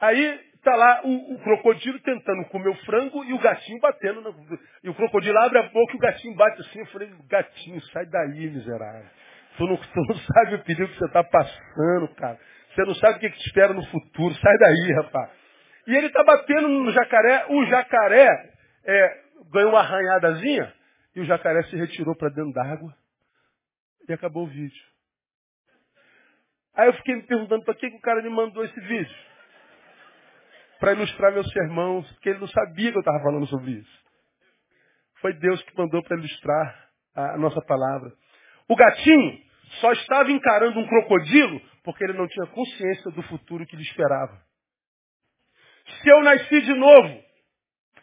Aí 0.00 0.40
tá 0.62 0.76
lá 0.76 1.00
o, 1.04 1.34
o, 1.34 1.38
crocodilo 1.40 1.98
tentando 2.00 2.44
comer 2.46 2.68
o 2.68 2.84
frango 2.84 3.24
e 3.24 3.32
o 3.32 3.38
gatinho 3.38 3.80
batendo. 3.80 4.34
E 4.82 4.88
o 4.88 4.94
crocodilo 4.94 5.38
abre 5.38 5.58
a 5.58 5.62
boca 5.64 5.92
e 5.92 5.96
o 5.96 6.00
gatinho 6.00 6.36
bate 6.36 6.60
assim. 6.60 6.80
Eu 6.80 6.86
falei, 6.86 7.10
gatinho, 7.28 7.80
sai 7.86 8.06
daí, 8.06 8.50
miserável. 8.50 9.08
Tu 9.56 9.66
não, 9.66 9.76
tu 9.76 10.00
não 10.08 10.14
sabe 10.14 10.54
o 10.54 10.64
perigo 10.64 10.88
que 10.92 10.98
você 10.98 11.06
está 11.06 11.24
passando, 11.24 12.14
cara. 12.14 12.38
Você 12.74 12.82
não 12.84 12.94
sabe 12.94 13.16
o 13.16 13.20
que, 13.20 13.30
que 13.30 13.38
te 13.38 13.46
espera 13.46 13.72
no 13.72 13.84
futuro. 13.86 14.34
Sai 14.36 14.56
daí, 14.58 14.92
rapaz. 15.02 15.30
E 15.86 15.96
ele 15.96 16.06
está 16.06 16.22
batendo 16.22 16.68
no 16.68 16.92
jacaré. 16.92 17.46
O 17.48 17.64
jacaré 17.66 18.52
é, 18.84 19.20
ganhou 19.50 19.70
uma 19.70 19.80
arranhadazinha 19.80 20.72
e 21.16 21.20
o 21.20 21.24
jacaré 21.24 21.62
se 21.64 21.76
retirou 21.76 22.14
para 22.14 22.28
dentro 22.28 22.52
d'água. 22.52 22.94
E 24.08 24.12
acabou 24.12 24.44
o 24.44 24.48
vídeo. 24.48 24.86
Aí 26.76 26.86
eu 26.86 26.92
fiquei 26.92 27.16
me 27.16 27.22
perguntando 27.22 27.64
para 27.64 27.74
que, 27.74 27.90
que 27.90 27.96
o 27.96 28.00
cara 28.00 28.22
me 28.22 28.30
mandou 28.30 28.64
esse 28.64 28.80
vídeo 28.80 29.27
para 30.78 30.92
ilustrar 30.92 31.32
meus 31.32 31.50
sermãos, 31.52 32.10
porque 32.12 32.30
ele 32.30 32.38
não 32.38 32.48
sabia 32.48 32.90
que 32.90 32.96
eu 32.96 33.00
estava 33.00 33.22
falando 33.22 33.46
sobre 33.46 33.72
isso. 33.72 33.98
Foi 35.20 35.32
Deus 35.34 35.60
que 35.62 35.76
mandou 35.76 36.02
para 36.02 36.16
ilustrar 36.16 36.88
a 37.14 37.36
nossa 37.38 37.60
palavra. 37.62 38.12
O 38.68 38.76
gatinho 38.76 39.38
só 39.80 39.92
estava 39.92 40.30
encarando 40.30 40.78
um 40.78 40.86
crocodilo 40.86 41.60
porque 41.82 42.04
ele 42.04 42.12
não 42.12 42.28
tinha 42.28 42.46
consciência 42.46 43.10
do 43.10 43.22
futuro 43.22 43.66
que 43.66 43.76
lhe 43.76 43.82
esperava. 43.82 44.38
Se 46.02 46.08
eu 46.08 46.22
nasci 46.22 46.60
de 46.60 46.74
novo, 46.74 47.22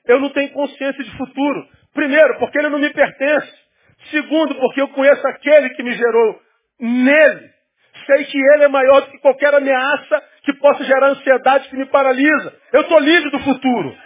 eu 0.07 0.19
não 0.19 0.29
tenho 0.31 0.51
consciência 0.51 1.03
de 1.03 1.17
futuro. 1.17 1.67
Primeiro, 1.93 2.39
porque 2.39 2.57
ele 2.57 2.69
não 2.69 2.79
me 2.79 2.91
pertence. 2.91 3.53
Segundo, 4.11 4.55
porque 4.55 4.81
eu 4.81 4.89
conheço 4.89 5.25
aquele 5.27 5.69
que 5.69 5.83
me 5.83 5.93
gerou 5.93 6.41
nele. 6.79 7.53
Sei 8.05 8.25
que 8.25 8.38
ele 8.38 8.65
é 8.65 8.67
maior 8.67 9.01
do 9.01 9.11
que 9.11 9.19
qualquer 9.19 9.53
ameaça 9.53 10.23
que 10.45 10.53
possa 10.53 10.84
gerar 10.84 11.10
ansiedade 11.10 11.67
que 11.69 11.75
me 11.75 11.88
paralisa. 11.88 12.62
Eu 12.71 12.81
estou 12.81 12.99
livre 12.99 13.31
do 13.31 13.39
futuro. 13.39 13.97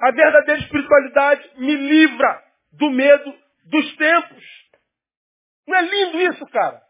A 0.00 0.10
verdadeira 0.10 0.60
espiritualidade 0.60 1.50
me 1.56 1.74
livra 1.74 2.42
do 2.72 2.90
medo 2.90 3.34
dos 3.64 3.96
tempos. 3.96 4.44
Não 5.66 5.76
é 5.76 5.82
lindo 5.82 6.20
isso, 6.32 6.46
cara? 6.46 6.82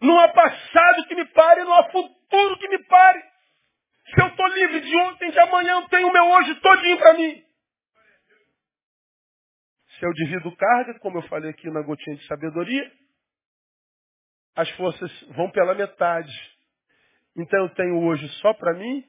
Não 0.00 0.18
há 0.18 0.28
passado 0.28 1.06
que 1.06 1.14
me 1.14 1.24
pare, 1.26 1.64
não 1.64 1.74
há 1.74 1.90
futuro 1.90 2.58
que 2.58 2.68
me 2.68 2.78
pare. 2.84 3.22
Se 4.14 4.20
eu 4.20 4.26
estou 4.26 4.46
livre 4.48 4.80
de 4.80 4.96
ontem, 4.96 5.30
de 5.30 5.38
amanhã, 5.38 5.80
eu 5.80 5.88
tenho 5.88 6.08
o 6.08 6.12
meu 6.12 6.24
hoje 6.24 6.54
todinho 6.56 6.98
para 6.98 7.14
mim. 7.14 7.42
Se 9.98 10.04
eu 10.04 10.12
divido 10.12 10.56
carga, 10.56 10.98
como 10.98 11.18
eu 11.18 11.22
falei 11.28 11.50
aqui 11.50 11.70
na 11.70 11.82
gotinha 11.82 12.16
de 12.16 12.26
sabedoria, 12.26 12.90
as 14.54 14.68
forças 14.72 15.10
vão 15.30 15.50
pela 15.50 15.74
metade. 15.74 16.32
Então 17.36 17.60
eu 17.60 17.74
tenho 17.74 18.04
hoje 18.04 18.28
só 18.40 18.52
para 18.54 18.74
mim 18.74 19.04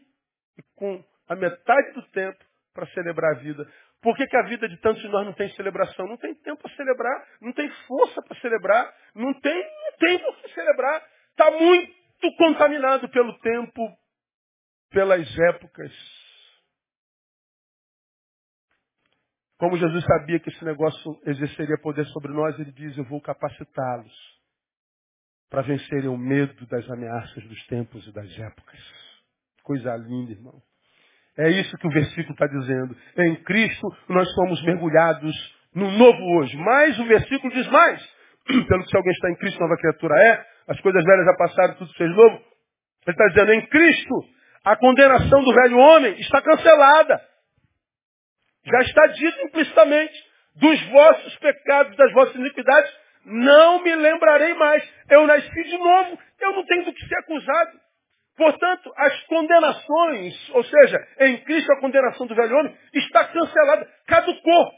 e 0.58 0.64
com 0.76 1.04
a 1.28 1.36
metade 1.36 1.94
do 1.94 2.02
tempo 2.10 2.44
para 2.74 2.88
celebrar 2.88 3.36
a 3.36 3.40
vida. 3.40 3.68
Por 4.02 4.16
que, 4.18 4.28
que, 4.28 4.36
a 4.36 4.44
vida 4.44 4.68
de 4.68 4.78
tantos 4.78 5.02
de 5.02 5.08
nós 5.08 5.26
não 5.26 5.34
tem 5.34 5.50
celebração? 5.52 6.06
Não 6.08 6.18
tem 6.18 6.36
tempo 6.36 6.62
para 6.62 6.76
celebrar, 6.76 7.28
não 7.42 7.54
tem 7.54 7.70
força 7.88 8.22
para 8.22 8.40
celebrar, 8.40 8.94
não 9.16 9.34
tem, 9.40 9.56
não 9.56 9.98
tem 9.98 10.20
por 10.20 10.36
que 10.42 10.54
celebrar. 10.54 11.06
Está 11.30 11.52
muito 11.52 12.38
contaminado 12.38 13.08
pelo 13.10 13.38
tempo, 13.40 13.98
pelas 14.90 15.40
épocas. 15.40 15.92
Como 19.58 19.78
Jesus 19.78 20.04
sabia 20.04 20.40
que 20.40 20.50
esse 20.50 20.66
negócio 20.66 21.22
exerceria 21.26 21.78
poder 21.82 22.06
sobre 22.08 22.34
nós, 22.34 22.60
ele 22.60 22.74
diz: 22.74 22.98
Eu 22.98 23.06
vou 23.06 23.22
capacitá-los 23.22 24.33
para 25.54 25.62
vencerem 25.62 26.10
o 26.10 26.18
medo 26.18 26.66
das 26.66 26.90
ameaças 26.90 27.44
dos 27.44 27.64
tempos 27.68 28.08
e 28.08 28.12
das 28.12 28.40
épocas. 28.40 28.80
Coisa 29.62 29.96
linda, 29.98 30.32
irmão. 30.32 30.60
É 31.38 31.48
isso 31.48 31.78
que 31.78 31.86
o 31.86 31.92
versículo 31.92 32.34
está 32.34 32.48
dizendo. 32.48 32.98
Em 33.20 33.36
Cristo 33.44 33.88
nós 34.10 34.28
somos 34.34 34.64
mergulhados 34.64 35.36
no 35.76 35.92
novo 35.92 36.40
hoje. 36.40 36.58
Mas 36.58 36.98
o 36.98 37.06
versículo 37.06 37.54
diz 37.54 37.68
mais. 37.68 38.02
Pelo 38.68 38.84
que 38.84 38.90
se 38.90 38.98
alguém 38.98 39.12
está 39.12 39.30
em 39.30 39.36
Cristo, 39.36 39.60
nova 39.60 39.78
criatura 39.78 40.20
é. 40.24 40.46
As 40.70 40.82
coisas 40.82 41.04
velhas 41.04 41.26
já 41.26 41.36
passaram, 41.36 41.76
tudo 41.76 41.94
fez 41.94 42.10
novo. 42.10 42.36
Ele 43.06 43.16
está 43.16 43.28
dizendo, 43.28 43.54
em 43.54 43.68
Cristo, 43.68 44.26
a 44.66 44.76
condenação 44.76 45.44
do 45.44 45.54
velho 45.54 45.78
homem 45.78 46.20
está 46.20 46.42
cancelada. 46.42 47.22
Já 48.66 48.80
está 48.80 49.06
dito 49.06 49.40
implicitamente. 49.46 50.34
Dos 50.56 50.84
vossos 50.90 51.38
pecados, 51.38 51.96
das 51.96 52.12
vossas 52.12 52.36
iniquidades, 52.38 53.03
não 53.26 53.82
me 53.84 53.96
lembrarei 53.96 54.54
mais. 54.54 54.84
Eu 55.10 55.26
nasci 55.28 55.64
de 55.64 55.78
novo, 55.78 56.20
eu 56.40 56.54
não 56.54 56.66
tenho 56.66 56.86
do 56.86 56.94
que 56.94 57.08
ser 57.08 57.16
acusado. 57.20 57.80
Portanto, 58.36 58.92
as 58.98 59.24
condenações, 59.26 60.50
ou 60.50 60.64
seja, 60.64 61.08
em 61.20 61.44
Cristo 61.44 61.72
a 61.72 61.80
condenação 61.80 62.26
do 62.26 62.36
velho 62.36 62.58
homem, 62.58 62.78
está 62.94 63.28
cancelada, 63.28 63.86
caducou. 64.08 64.72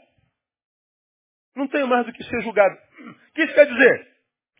Não 1.54 1.66
tem 1.66 1.86
mais 1.86 2.04
do 2.04 2.12
que 2.12 2.22
ser 2.22 2.42
julgado. 2.42 2.76
O 2.76 3.32
que 3.32 3.44
isso 3.44 3.54
quer 3.54 3.66
dizer? 3.66 4.16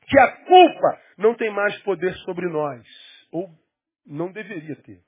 Que 0.09 0.19
a 0.19 0.33
culpa 0.45 1.01
não 1.19 1.35
tem 1.35 1.51
mais 1.51 1.77
poder 1.83 2.15
sobre 2.19 2.49
nós. 2.49 2.87
Ou 3.31 3.51
não 4.07 4.33
deveria 4.33 4.77
ter. 4.77 5.03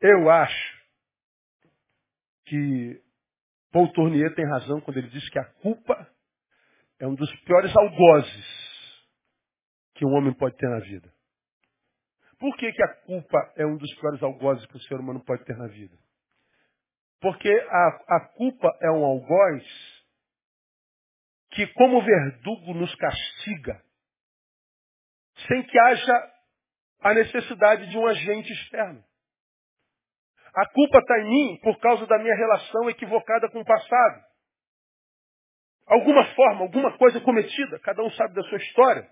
Eu 0.00 0.28
acho 0.28 0.82
que 2.46 3.00
Paul 3.72 3.90
Tournier 3.92 4.34
tem 4.34 4.44
razão 4.44 4.80
quando 4.80 4.98
ele 4.98 5.08
diz 5.08 5.26
que 5.30 5.38
a 5.38 5.44
culpa 5.44 6.06
é 7.02 7.06
um 7.06 7.16
dos 7.16 7.34
piores 7.40 7.76
algozes 7.76 8.46
que 9.96 10.06
um 10.06 10.14
homem 10.14 10.32
pode 10.34 10.56
ter 10.56 10.68
na 10.68 10.78
vida. 10.78 11.12
Por 12.38 12.56
que, 12.56 12.72
que 12.72 12.82
a 12.82 12.94
culpa 13.02 13.52
é 13.56 13.66
um 13.66 13.76
dos 13.76 13.92
piores 13.96 14.22
algozes 14.22 14.64
que 14.66 14.76
o 14.76 14.80
ser 14.82 14.94
humano 14.94 15.20
pode 15.24 15.44
ter 15.44 15.56
na 15.56 15.66
vida? 15.66 15.98
Porque 17.20 17.50
a, 17.50 18.16
a 18.16 18.20
culpa 18.36 18.68
é 18.80 18.90
um 18.92 19.04
algoz 19.04 19.64
que, 21.50 21.66
como 21.74 22.04
verdugo, 22.04 22.72
nos 22.74 22.94
castiga, 22.94 23.82
sem 25.48 25.62
que 25.64 25.78
haja 25.80 26.32
a 27.00 27.14
necessidade 27.14 27.90
de 27.90 27.98
um 27.98 28.06
agente 28.06 28.52
externo. 28.52 29.04
A 30.54 30.68
culpa 30.68 30.98
está 30.98 31.18
em 31.18 31.28
mim 31.28 31.60
por 31.62 31.80
causa 31.80 32.06
da 32.06 32.18
minha 32.18 32.36
relação 32.36 32.88
equivocada 32.88 33.50
com 33.50 33.60
o 33.60 33.64
passado. 33.64 34.31
Alguma 35.86 36.24
forma, 36.34 36.62
alguma 36.62 36.96
coisa 36.96 37.20
cometida, 37.20 37.78
cada 37.80 38.02
um 38.02 38.10
sabe 38.12 38.34
da 38.34 38.42
sua 38.44 38.58
história. 38.58 39.06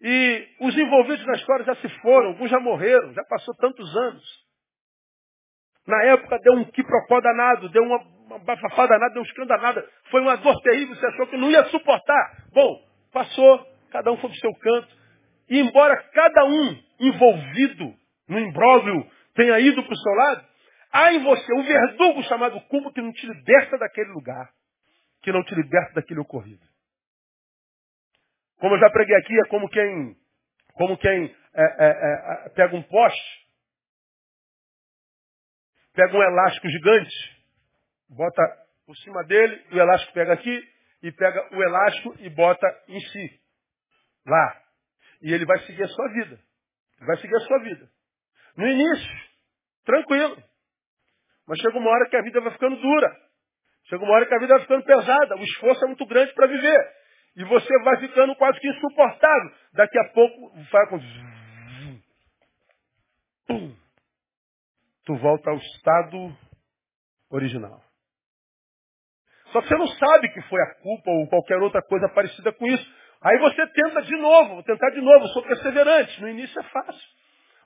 E 0.00 0.48
os 0.60 0.76
envolvidos 0.76 1.26
na 1.26 1.34
história 1.34 1.64
já 1.64 1.74
se 1.76 1.88
foram, 2.00 2.28
alguns 2.28 2.50
já 2.50 2.60
morreram, 2.60 3.12
já 3.12 3.24
passou 3.24 3.54
tantos 3.56 3.96
anos. 3.96 4.46
Na 5.86 6.02
época 6.04 6.38
deu 6.40 6.54
um 6.54 6.64
quiprocó 6.64 7.20
danado, 7.20 7.68
deu 7.70 7.82
uma, 7.82 7.98
uma 8.26 8.38
bafafá 8.40 8.86
danada, 8.86 9.14
deu 9.14 9.22
um 9.22 9.26
escândalo 9.26 9.60
danado. 9.60 9.88
Foi 10.10 10.20
uma 10.20 10.36
dor 10.36 10.60
terrível, 10.62 10.94
você 10.94 11.06
achou 11.06 11.26
que 11.28 11.36
não 11.36 11.50
ia 11.50 11.64
suportar. 11.66 12.44
Bom, 12.52 12.82
passou, 13.12 13.66
cada 13.90 14.12
um 14.12 14.16
foi 14.16 14.30
para 14.30 14.36
o 14.36 14.40
seu 14.40 14.54
canto. 14.54 14.96
E 15.48 15.60
embora 15.60 15.96
cada 16.12 16.44
um 16.44 16.76
envolvido 17.00 17.94
no 18.28 18.38
imbróglio 18.38 19.06
tenha 19.34 19.60
ido 19.60 19.82
para 19.82 19.92
o 19.92 19.96
seu 19.96 20.12
lado, 20.12 20.44
há 20.92 21.12
em 21.12 21.22
você 21.22 21.54
um 21.54 21.62
verdugo 21.62 22.22
chamado 22.24 22.60
culpa 22.62 22.92
que 22.92 23.00
não 23.00 23.12
te 23.12 23.26
liberta 23.26 23.78
daquele 23.78 24.10
lugar, 24.10 24.50
que 25.26 25.32
não 25.32 25.42
te 25.42 25.56
liberta 25.56 25.94
daquele 25.94 26.20
ocorrido. 26.20 26.64
Como 28.60 28.76
eu 28.76 28.78
já 28.78 28.88
preguei 28.90 29.16
aqui, 29.16 29.34
é 29.40 29.48
como 29.48 29.68
quem, 29.68 30.16
como 30.74 30.96
quem 30.98 31.34
é, 31.52 31.62
é, 31.62 32.46
é, 32.46 32.48
pega 32.50 32.76
um 32.76 32.82
poste, 32.84 33.48
pega 35.94 36.16
um 36.16 36.22
elástico 36.22 36.68
gigante, 36.68 37.44
bota 38.08 38.40
por 38.86 38.96
cima 38.98 39.24
dele, 39.24 39.66
o 39.72 39.78
elástico 39.80 40.12
pega 40.12 40.32
aqui, 40.32 40.62
e 41.02 41.10
pega 41.10 41.56
o 41.56 41.60
elástico 41.60 42.14
e 42.20 42.30
bota 42.30 42.84
em 42.86 43.00
si, 43.00 43.40
lá. 44.24 44.62
E 45.22 45.32
ele 45.32 45.44
vai 45.44 45.58
seguir 45.66 45.82
a 45.82 45.88
sua 45.88 46.08
vida. 46.12 46.38
Vai 47.00 47.16
seguir 47.16 47.34
a 47.34 47.40
sua 47.40 47.58
vida. 47.64 47.90
No 48.56 48.68
início, 48.68 49.12
tranquilo. 49.84 50.40
Mas 51.48 51.58
chega 51.58 51.76
uma 51.76 51.90
hora 51.90 52.08
que 52.08 52.16
a 52.16 52.22
vida 52.22 52.40
vai 52.40 52.52
ficando 52.52 52.76
dura. 52.76 53.25
Chega 53.88 54.04
uma 54.04 54.14
hora 54.14 54.26
que 54.26 54.34
a 54.34 54.38
vida 54.38 54.54
vai 54.54 54.62
ficando 54.62 54.84
pesada. 54.84 55.36
O 55.36 55.44
esforço 55.44 55.84
é 55.84 55.86
muito 55.88 56.06
grande 56.06 56.32
para 56.34 56.46
viver. 56.46 56.92
E 57.36 57.44
você 57.44 57.82
vai 57.82 57.98
ficando 58.00 58.34
quase 58.36 58.58
que 58.58 58.68
insuportável. 58.68 59.50
Daqui 59.74 59.98
a 59.98 60.08
pouco 60.12 60.52
vai 60.72 60.86
com. 60.88 60.98
Tu 65.04 65.16
volta 65.16 65.50
ao 65.50 65.56
estado 65.56 66.36
original. 67.30 67.80
Só 69.52 69.62
que 69.62 69.68
você 69.68 69.76
não 69.76 69.86
sabe 69.86 70.28
que 70.30 70.42
foi 70.42 70.60
a 70.60 70.74
culpa 70.82 71.10
ou 71.10 71.28
qualquer 71.28 71.58
outra 71.58 71.80
coisa 71.82 72.08
parecida 72.08 72.52
com 72.52 72.66
isso. 72.66 72.84
Aí 73.22 73.38
você 73.38 73.66
tenta 73.68 74.02
de 74.02 74.16
novo, 74.16 74.54
vou 74.54 74.62
tentar 74.64 74.90
de 74.90 75.00
novo, 75.00 75.26
sou 75.28 75.42
perseverante. 75.42 76.20
No 76.20 76.28
início 76.28 76.58
é 76.60 76.64
fácil. 76.64 77.15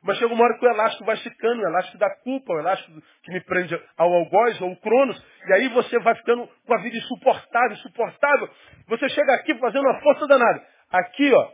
Mas 0.03 0.17
chega 0.17 0.33
uma 0.33 0.45
hora 0.45 0.59
que 0.59 0.65
o 0.65 0.71
elástico 0.71 1.05
vai 1.05 1.17
ficando, 1.19 1.61
o 1.61 1.67
elástico 1.67 1.99
da 1.99 2.09
culpa, 2.17 2.55
o 2.55 2.59
elástico 2.59 3.03
que 3.23 3.33
me 3.33 3.41
prende 3.43 3.79
ao 3.99 4.13
algoz 4.13 4.61
ou 4.61 4.71
ao 4.71 4.77
cronos, 4.77 5.23
e 5.47 5.53
aí 5.53 5.69
você 5.69 5.99
vai 5.99 6.15
ficando 6.15 6.49
com 6.67 6.75
a 6.75 6.79
vida 6.79 6.97
insuportável, 6.97 7.73
insuportável. 7.73 8.49
Você 8.89 9.09
chega 9.11 9.35
aqui 9.35 9.55
fazendo 9.59 9.83
uma 9.83 10.01
força 10.01 10.27
danada. 10.27 10.67
Aqui, 10.91 11.31
ó, 11.33 11.51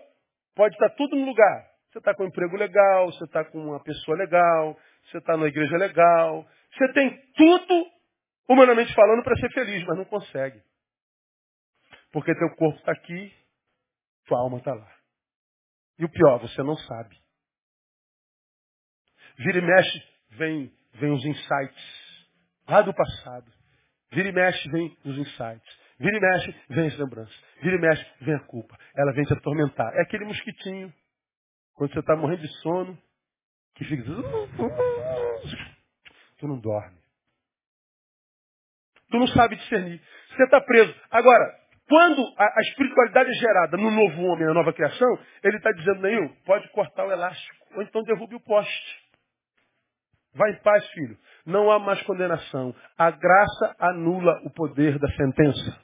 pode 0.54 0.74
estar 0.74 0.90
tudo 0.90 1.16
no 1.16 1.26
lugar. 1.26 1.66
Você 1.90 1.98
está 1.98 2.14
com 2.14 2.24
um 2.24 2.26
emprego 2.28 2.56
legal, 2.56 3.06
você 3.06 3.24
está 3.24 3.44
com 3.44 3.58
uma 3.58 3.82
pessoa 3.82 4.16
legal, 4.16 4.78
você 5.04 5.18
está 5.18 5.36
numa 5.36 5.48
igreja 5.48 5.76
legal. 5.76 6.46
Você 6.72 6.92
tem 6.92 7.18
tudo, 7.34 7.86
humanamente 8.48 8.94
falando, 8.94 9.24
para 9.24 9.36
ser 9.36 9.50
feliz, 9.52 9.84
mas 9.86 9.96
não 9.98 10.04
consegue. 10.04 10.62
Porque 12.12 12.34
teu 12.34 12.54
corpo 12.56 12.78
está 12.78 12.92
aqui, 12.92 13.34
tua 14.26 14.38
alma 14.38 14.58
está 14.58 14.72
lá. 14.72 14.90
E 15.98 16.04
o 16.04 16.08
pior, 16.08 16.38
você 16.38 16.62
não 16.62 16.76
sabe. 16.76 17.25
Vira 19.38 19.58
e 19.58 19.62
mexe, 19.62 20.02
vem, 20.30 20.72
vem 20.94 21.12
os 21.12 21.24
insights 21.24 22.26
lá 22.68 22.82
do 22.82 22.94
passado. 22.94 23.50
Vira 24.12 24.28
e 24.28 24.32
mexe, 24.32 24.68
vem 24.70 24.96
os 25.04 25.18
insights. 25.18 25.86
Vira 25.98 26.16
e 26.16 26.20
mexe, 26.20 26.54
vem 26.68 26.86
as 26.86 26.98
lembranças. 26.98 27.44
Vira 27.62 27.76
e 27.76 27.80
mexe, 27.80 28.06
vem 28.20 28.34
a 28.34 28.40
culpa. 28.40 28.76
Ela 28.96 29.12
vem 29.12 29.24
te 29.24 29.32
atormentar. 29.32 29.94
É 29.94 30.02
aquele 30.02 30.24
mosquitinho, 30.24 30.92
quando 31.74 31.92
você 31.92 32.00
está 32.00 32.16
morrendo 32.16 32.42
de 32.42 32.52
sono, 32.60 32.98
que 33.74 33.84
fica. 33.84 34.04
Tu 36.38 36.46
não 36.46 36.58
dorme. 36.58 36.98
Tu 39.10 39.18
não 39.18 39.26
sabe 39.28 39.56
discernir. 39.56 40.00
Você 40.30 40.44
está 40.44 40.60
preso. 40.60 40.94
Agora, 41.10 41.66
quando 41.88 42.20
a, 42.36 42.60
espiritualidade 42.62 43.30
é 43.30 43.34
gerada 43.34 43.76
no 43.76 43.90
novo 43.90 44.22
homem, 44.22 44.46
na 44.46 44.54
nova 44.54 44.72
criação, 44.72 45.18
ele 45.42 45.56
está 45.56 45.70
dizendo, 45.72 46.00
Neil, 46.00 46.36
pode 46.44 46.68
cortar 46.70 47.06
o 47.06 47.12
elástico, 47.12 47.66
ou 47.74 47.82
então 47.82 48.02
derrube 48.02 48.34
o 48.34 48.40
poste. 48.40 49.05
Vai 50.36 50.50
em 50.50 50.62
paz, 50.62 50.86
filho. 50.90 51.16
Não 51.46 51.70
há 51.70 51.78
mais 51.78 52.00
condenação. 52.02 52.74
A 52.98 53.10
graça 53.10 53.74
anula 53.78 54.38
o 54.44 54.50
poder 54.50 54.98
da 54.98 55.08
sentença. 55.12 55.80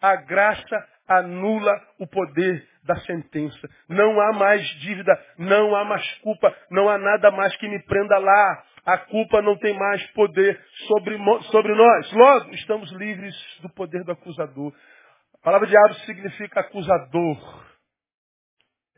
A 0.00 0.14
graça 0.14 0.88
anula 1.08 1.74
o 1.98 2.06
poder 2.06 2.64
da 2.84 2.94
sentença. 3.00 3.68
Não 3.88 4.20
há 4.20 4.32
mais 4.32 4.62
dívida, 4.80 5.12
não 5.36 5.74
há 5.74 5.84
mais 5.84 6.06
culpa, 6.18 6.54
não 6.70 6.88
há 6.88 6.96
nada 6.98 7.32
mais 7.32 7.56
que 7.56 7.68
me 7.68 7.82
prenda 7.82 8.16
lá. 8.16 8.64
A 8.86 8.98
culpa 8.98 9.42
não 9.42 9.56
tem 9.58 9.76
mais 9.76 10.06
poder 10.12 10.58
sobre, 10.86 11.18
sobre 11.50 11.74
nós. 11.74 12.12
Logo, 12.12 12.50
estamos 12.54 12.92
livres 12.92 13.34
do 13.60 13.68
poder 13.70 14.04
do 14.04 14.12
acusador. 14.12 14.72
A 15.34 15.44
palavra 15.44 15.66
diabo 15.66 15.94
significa 16.06 16.60
acusador. 16.60 17.66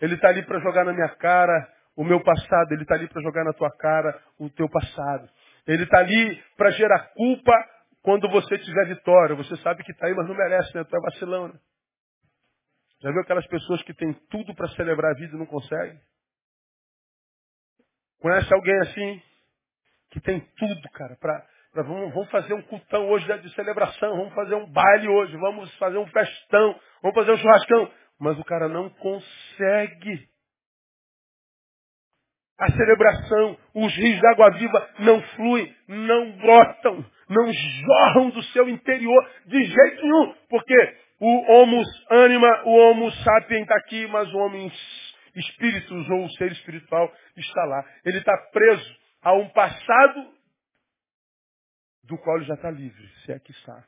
Ele 0.02 0.14
está 0.14 0.28
ali 0.28 0.42
para 0.42 0.60
jogar 0.60 0.84
na 0.84 0.92
minha 0.92 1.08
cara 1.16 1.79
o 1.96 2.04
meu 2.04 2.22
passado, 2.22 2.72
ele 2.72 2.82
está 2.82 2.94
ali 2.94 3.08
para 3.08 3.22
jogar 3.22 3.44
na 3.44 3.52
tua 3.52 3.70
cara 3.76 4.20
o 4.38 4.48
teu 4.50 4.68
passado. 4.68 5.28
Ele 5.66 5.84
está 5.84 5.98
ali 5.98 6.42
para 6.56 6.70
gerar 6.70 7.10
culpa 7.14 7.52
quando 8.02 8.28
você 8.30 8.58
tiver 8.58 8.86
vitória. 8.86 9.36
Você 9.36 9.56
sabe 9.58 9.84
que 9.84 9.92
está 9.92 10.06
aí, 10.06 10.14
mas 10.14 10.26
não 10.26 10.34
merece, 10.34 10.74
né? 10.74 10.84
Tu 10.84 10.96
é 10.96 11.00
vacilão, 11.00 11.48
né? 11.48 11.54
Já 13.02 13.10
viu 13.10 13.20
aquelas 13.22 13.46
pessoas 13.46 13.82
que 13.82 13.94
têm 13.94 14.12
tudo 14.30 14.54
para 14.54 14.68
celebrar 14.68 15.12
a 15.12 15.18
vida 15.18 15.34
e 15.34 15.38
não 15.38 15.46
conseguem? 15.46 15.98
Conhece 18.20 18.52
alguém 18.52 18.78
assim? 18.80 19.22
Que 20.10 20.20
tem 20.20 20.40
tudo, 20.40 20.90
cara, 20.92 21.16
para 21.16 21.46
vamos, 21.74 22.12
vamos, 22.12 22.30
fazer 22.30 22.52
um 22.52 22.62
cultão 22.62 23.08
hoje 23.08 23.26
de 23.38 23.54
celebração, 23.54 24.16
vamos 24.16 24.34
fazer 24.34 24.54
um 24.54 24.70
baile 24.70 25.08
hoje, 25.08 25.36
vamos 25.36 25.74
fazer 25.78 25.98
um 25.98 26.06
festão, 26.08 26.78
vamos 27.00 27.14
fazer 27.14 27.32
um 27.32 27.36
churrascão. 27.36 27.90
Mas 28.18 28.38
o 28.38 28.44
cara 28.44 28.68
não 28.68 28.90
consegue 28.90 30.28
a 32.60 32.70
celebração, 32.72 33.56
os 33.74 33.96
rios 33.96 34.20
de 34.20 34.26
água 34.26 34.50
viva 34.50 34.90
não 34.98 35.22
fluem, 35.34 35.74
não 35.88 36.32
brotam, 36.32 37.04
não 37.28 37.50
jorram 37.52 38.28
do 38.30 38.42
seu 38.44 38.68
interior 38.68 39.30
de 39.46 39.64
jeito 39.64 40.02
nenhum. 40.02 40.34
Porque 40.50 40.96
o 41.18 41.52
homo 41.52 41.82
anima, 42.10 42.62
o 42.66 42.70
homo 42.70 43.10
sapiens 43.12 43.62
está 43.62 43.76
aqui, 43.76 44.06
mas 44.08 44.30
o 44.34 44.38
homem 44.38 44.70
espíritos 45.34 46.10
ou 46.10 46.24
o 46.24 46.30
ser 46.32 46.52
espiritual 46.52 47.10
está 47.34 47.64
lá. 47.64 47.82
Ele 48.04 48.18
está 48.18 48.36
preso 48.52 48.96
a 49.22 49.32
um 49.32 49.48
passado 49.48 50.26
do 52.04 52.18
qual 52.18 52.36
ele 52.36 52.46
já 52.46 52.54
está 52.54 52.70
livre, 52.70 53.08
se 53.24 53.32
é 53.32 53.38
que 53.38 53.52
está. 53.52 53.84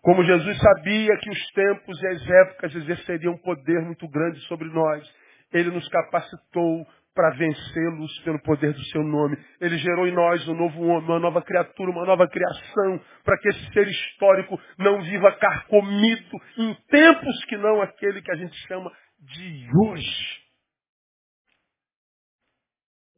Como 0.00 0.24
Jesus 0.24 0.58
sabia 0.58 1.16
que 1.18 1.30
os 1.30 1.46
tempos 1.52 2.02
e 2.02 2.06
as 2.06 2.30
épocas 2.30 2.74
exerceriam 2.74 3.34
um 3.34 3.38
poder 3.38 3.82
muito 3.82 4.08
grande 4.08 4.38
sobre 4.46 4.68
nós, 4.68 5.14
ele 5.52 5.70
nos 5.70 5.88
capacitou 5.88 6.86
para 7.14 7.30
vencê-los 7.30 8.18
pelo 8.20 8.42
poder 8.42 8.72
do 8.72 8.84
seu 8.86 9.02
nome. 9.02 9.36
Ele 9.60 9.78
gerou 9.78 10.06
em 10.06 10.12
nós 10.12 10.46
um 10.48 10.54
novo 10.54 10.82
homem, 10.82 11.08
uma 11.08 11.20
nova 11.20 11.40
criatura, 11.42 11.90
uma 11.90 12.04
nova 12.04 12.28
criação, 12.28 13.00
para 13.22 13.38
que 13.38 13.48
esse 13.48 13.72
ser 13.72 13.86
histórico 13.86 14.60
não 14.78 15.00
viva 15.02 15.32
carcomido 15.36 16.38
em 16.58 16.74
tempos 16.88 17.44
que 17.44 17.56
não 17.56 17.80
aquele 17.80 18.20
que 18.20 18.30
a 18.30 18.36
gente 18.36 18.54
chama 18.66 18.92
de 19.20 19.68
hoje. 19.76 20.44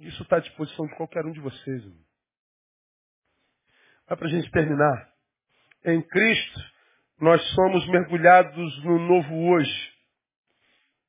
Isso 0.01 0.23
está 0.23 0.37
à 0.37 0.41
disposição 0.41 0.87
de 0.87 0.95
qualquer 0.97 1.25
um 1.25 1.33
de 1.33 1.41
vocês. 1.41 1.83
Irmão. 1.83 2.05
Mas 4.09 4.19
para 4.19 4.29
a 4.29 4.31
gente 4.31 4.51
terminar, 4.51 5.09
em 5.85 6.03
Cristo 6.03 6.61
nós 7.19 7.43
somos 7.55 7.89
mergulhados 7.89 8.85
no 8.85 8.99
novo 8.99 9.35
hoje. 9.49 9.97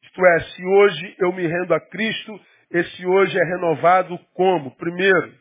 Isto 0.03 0.25
é, 0.25 0.39
se 0.39 0.65
hoje 0.65 1.15
eu 1.19 1.33
me 1.33 1.45
rendo 1.45 1.73
a 1.73 1.81
Cristo, 1.81 2.39
esse 2.71 3.05
hoje 3.05 3.37
é 3.39 3.43
renovado 3.43 4.19
como? 4.33 4.75
Primeiro, 4.75 5.33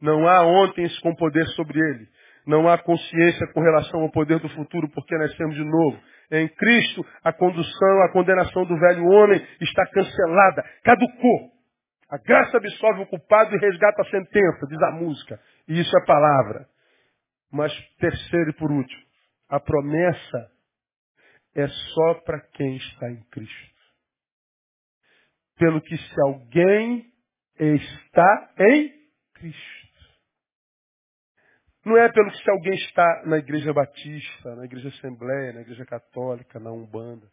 não 0.00 0.28
há 0.28 0.44
ontem 0.46 0.86
com 1.02 1.14
poder 1.14 1.46
sobre 1.48 1.78
ele. 1.78 2.08
Não 2.46 2.68
há 2.68 2.78
consciência 2.78 3.46
com 3.52 3.60
relação 3.60 4.02
ao 4.02 4.10
poder 4.10 4.38
do 4.38 4.48
futuro, 4.50 4.88
porque 4.90 5.18
nascemos 5.18 5.56
de 5.56 5.64
novo. 5.64 6.00
Em 6.30 6.48
Cristo, 6.48 7.04
a 7.24 7.32
condução, 7.32 8.02
a 8.02 8.12
condenação 8.12 8.64
do 8.64 8.78
velho 8.78 9.04
homem 9.04 9.44
está 9.60 9.84
cancelada, 9.86 10.64
caducou. 10.84 11.50
A 12.08 12.18
graça 12.18 12.56
absolve 12.56 13.02
o 13.02 13.06
culpado 13.06 13.54
e 13.54 13.58
resgata 13.58 14.02
a 14.02 14.10
sentença, 14.10 14.66
diz 14.68 14.80
a 14.82 14.92
música. 14.92 15.40
E 15.66 15.80
isso 15.80 15.90
é 15.98 16.06
palavra. 16.06 16.68
Mas 17.50 17.72
terceiro 17.98 18.50
e 18.50 18.52
por 18.52 18.70
último, 18.70 19.02
a 19.48 19.58
promessa 19.58 20.50
é 21.56 21.66
só 21.66 22.14
para 22.24 22.40
quem 22.52 22.76
está 22.76 23.10
em 23.10 23.22
Cristo. 23.30 23.75
Pelo 25.56 25.80
que 25.80 25.96
se 25.96 26.20
alguém 26.22 27.12
está 27.58 28.54
em 28.58 28.92
Cristo. 29.34 29.86
Não 31.84 31.96
é 31.96 32.10
pelo 32.10 32.30
que 32.30 32.42
se 32.42 32.50
alguém 32.50 32.74
está 32.74 33.22
na 33.26 33.38
igreja 33.38 33.72
batista, 33.72 34.56
na 34.56 34.64
igreja 34.64 34.88
assembleia, 34.88 35.52
na 35.52 35.60
igreja 35.60 35.86
católica, 35.86 36.58
na 36.58 36.72
Umbanda. 36.72 37.30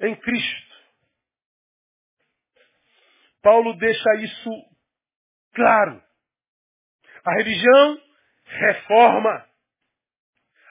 É 0.00 0.08
em 0.08 0.16
Cristo. 0.16 0.68
Paulo 3.40 3.76
deixa 3.76 4.14
isso 4.16 4.50
claro. 5.54 6.02
A 7.24 7.32
religião 7.34 8.02
reforma. 8.44 9.48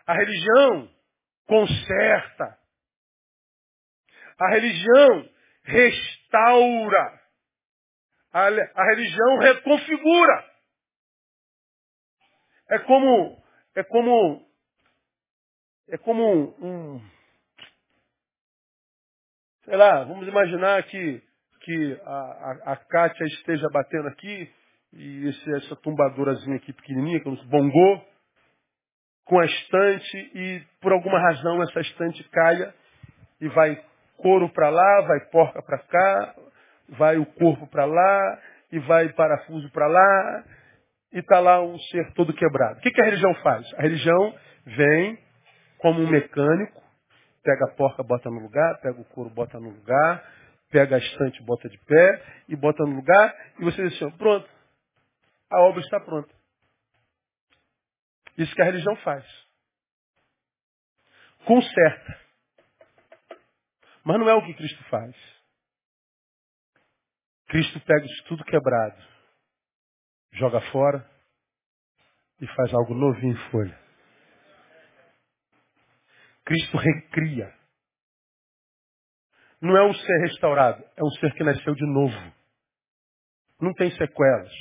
A 0.05 0.13
religião 0.13 0.93
conserta. 1.45 2.59
A 4.39 4.49
religião 4.49 5.29
restaura. 5.67 7.21
A, 8.33 8.47
a 8.47 8.83
religião 8.91 9.39
reconfigura. 9.39 10.45
É 12.69 12.79
como, 12.79 13.43
é 13.75 13.83
como, 13.83 14.45
é 15.87 15.97
como 15.97 16.55
um, 16.59 17.01
sei 19.63 19.77
lá, 19.77 20.03
vamos 20.03 20.27
imaginar 20.27 20.83
que, 20.83 21.23
que 21.61 22.01
a, 22.03 22.11
a, 22.11 22.73
a 22.73 22.75
Kátia 22.75 23.23
esteja 23.25 23.69
batendo 23.71 24.09
aqui 24.09 24.51
e 24.93 25.27
esse, 25.27 25.55
essa 25.55 25.75
tumbadorazinha 25.77 26.57
aqui 26.57 26.73
pequenininha, 26.73 27.21
que 27.21 27.27
é 27.27 27.31
um 27.31 27.47
bongô, 27.47 28.01
com 29.23 29.39
a 29.39 29.45
estante 29.45 30.17
e 30.35 30.63
por 30.81 30.91
alguma 30.91 31.19
razão 31.19 31.61
essa 31.63 31.81
estante 31.81 32.23
caia 32.29 32.73
e 33.41 33.47
vai 33.49 33.81
couro 34.17 34.49
para 34.49 34.69
lá, 34.69 35.01
vai 35.01 35.19
porca 35.31 35.61
para 35.61 35.79
cá, 35.79 36.35
vai 36.89 37.17
o 37.17 37.25
corpo 37.25 37.67
para 37.67 37.85
lá 37.85 38.39
e 38.71 38.79
vai 38.79 39.09
parafuso 39.13 39.69
para 39.71 39.87
lá 39.87 40.43
e 41.13 41.19
está 41.19 41.39
lá 41.39 41.61
um 41.61 41.77
ser 41.79 42.13
todo 42.13 42.33
quebrado. 42.33 42.79
O 42.79 42.81
que, 42.81 42.91
que 42.91 43.01
a 43.01 43.05
religião 43.05 43.33
faz? 43.35 43.65
A 43.75 43.81
religião 43.81 44.35
vem 44.65 45.17
como 45.79 46.01
um 46.01 46.09
mecânico, 46.09 46.81
pega 47.43 47.65
a 47.65 47.75
porca, 47.75 48.03
bota 48.03 48.29
no 48.29 48.39
lugar, 48.39 48.79
pega 48.81 48.99
o 48.99 49.05
couro, 49.05 49.29
bota 49.29 49.59
no 49.59 49.69
lugar, 49.69 50.23
pega 50.69 50.95
a 50.95 50.99
estante, 50.99 51.41
bota 51.43 51.69
de 51.69 51.77
pé 51.85 52.23
e 52.49 52.55
bota 52.55 52.83
no 52.83 52.95
lugar, 52.95 53.35
e 53.59 53.63
você 53.63 53.87
diz 53.87 54.01
assim, 54.01 54.17
pronto, 54.17 54.49
a 55.49 55.61
obra 55.61 55.81
está 55.81 55.99
pronta. 55.99 56.33
Isso 58.37 58.53
que 58.53 58.61
a 58.61 58.65
religião 58.65 58.95
faz. 58.97 59.25
Conserta. 61.45 62.26
Mas 64.07 64.17
não 64.21 64.29
é 64.29 64.33
o 64.35 64.41
que 64.41 64.53
Cristo 64.53 64.81
faz. 64.85 65.13
Cristo 67.47 67.77
pega 67.81 68.05
isso 68.05 68.23
tudo 68.29 68.45
quebrado, 68.45 69.03
joga 70.31 70.61
fora 70.71 71.05
e 72.39 72.47
faz 72.47 72.73
algo 72.73 72.93
novinho 72.93 73.33
em 73.33 73.51
folha. 73.51 73.77
Cristo 76.45 76.77
recria. 76.77 77.53
Não 79.59 79.75
é 79.75 79.83
um 79.83 79.93
ser 79.93 80.21
restaurado, 80.21 80.81
é 80.95 81.03
um 81.03 81.11
ser 81.19 81.33
que 81.33 81.43
nasceu 81.43 81.75
de 81.75 81.85
novo. 81.85 82.33
Não 83.59 83.73
tem 83.73 83.91
sequelas. 83.91 84.53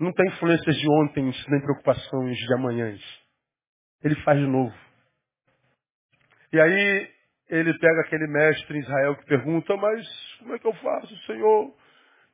Não 0.00 0.12
tem 0.12 0.26
influências 0.32 0.76
de 0.76 0.90
ontem, 0.90 1.22
nem 1.22 1.60
preocupações 1.60 2.36
de 2.36 2.54
amanhãs. 2.54 3.00
Ele 4.02 4.20
faz 4.24 4.36
de 4.36 4.48
novo. 4.48 4.93
E 6.54 6.60
aí 6.60 7.10
ele 7.48 7.76
pega 7.80 8.02
aquele 8.02 8.28
mestre 8.28 8.78
em 8.78 8.80
Israel 8.80 9.16
que 9.16 9.26
pergunta, 9.26 9.76
mas 9.76 10.06
como 10.38 10.54
é 10.54 10.58
que 10.60 10.66
eu 10.68 10.72
faço, 10.74 11.16
Senhor? 11.26 11.76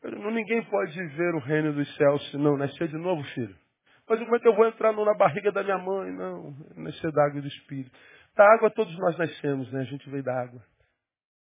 Ninguém 0.04 0.62
pode 0.64 1.06
ver 1.16 1.34
o 1.36 1.38
reino 1.38 1.72
dos 1.72 1.96
céus 1.96 2.30
se 2.30 2.36
não 2.36 2.54
nascer 2.58 2.88
de 2.88 2.98
novo, 2.98 3.24
filho. 3.32 3.56
Mas 4.06 4.18
como 4.18 4.36
é 4.36 4.38
que 4.38 4.46
eu 4.46 4.54
vou 4.54 4.66
entrar 4.66 4.92
na 4.92 5.14
barriga 5.14 5.50
da 5.50 5.62
minha 5.62 5.78
mãe? 5.78 6.12
Não, 6.12 6.54
nascer 6.76 7.10
da 7.12 7.24
água 7.24 7.38
e 7.38 7.40
do 7.40 7.48
Espírito. 7.48 7.98
Da 8.36 8.44
água 8.56 8.70
todos 8.70 8.94
nós 8.98 9.16
nascemos, 9.16 9.72
né? 9.72 9.80
A 9.80 9.84
gente 9.84 10.10
veio 10.10 10.22
da 10.22 10.38
água. 10.38 10.62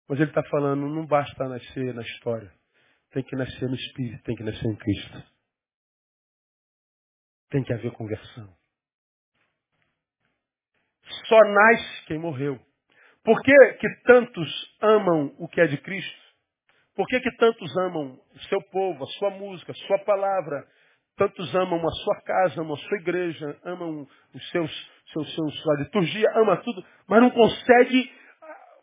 Mas 0.06 0.20
ele 0.20 0.28
está 0.30 0.42
falando, 0.50 0.86
não 0.86 1.06
basta 1.06 1.48
nascer 1.48 1.94
na 1.94 2.02
história. 2.02 2.52
Tem 3.12 3.22
que 3.22 3.36
nascer 3.36 3.70
no 3.70 3.74
Espírito, 3.74 4.22
tem 4.22 4.36
que 4.36 4.44
nascer 4.44 4.66
em 4.66 4.76
Cristo. 4.76 5.22
Tem 7.48 7.64
que 7.64 7.72
haver 7.72 7.90
conversão. 7.92 8.59
Só 11.30 11.38
nasce 11.38 12.06
quem 12.06 12.18
morreu. 12.18 12.58
Por 13.22 13.40
que, 13.40 13.72
que 13.74 13.88
tantos 14.02 14.76
amam 14.82 15.32
o 15.38 15.46
que 15.46 15.60
é 15.60 15.66
de 15.68 15.76
Cristo? 15.78 16.20
Por 16.96 17.06
que, 17.06 17.20
que 17.20 17.30
tantos 17.36 17.78
amam 17.78 18.18
o 18.34 18.38
seu 18.48 18.60
povo, 18.64 19.04
a 19.04 19.06
sua 19.06 19.30
música, 19.30 19.70
a 19.70 19.86
sua 19.86 19.98
palavra? 20.00 20.66
Tantos 21.16 21.54
amam 21.54 21.78
a 21.86 21.90
sua 21.92 22.20
casa, 22.22 22.60
amam 22.60 22.74
a 22.74 22.78
sua 22.78 22.98
igreja, 22.98 23.60
amam 23.62 24.08
os 24.34 24.50
seus, 24.50 24.90
seus, 25.12 25.34
seus, 25.36 25.62
sua 25.62 25.76
liturgia, 25.76 26.26
ama 26.34 26.56
tudo, 26.56 26.84
mas 27.06 27.20
não 27.20 27.30
consegue 27.30 28.12
ah, 28.42 28.78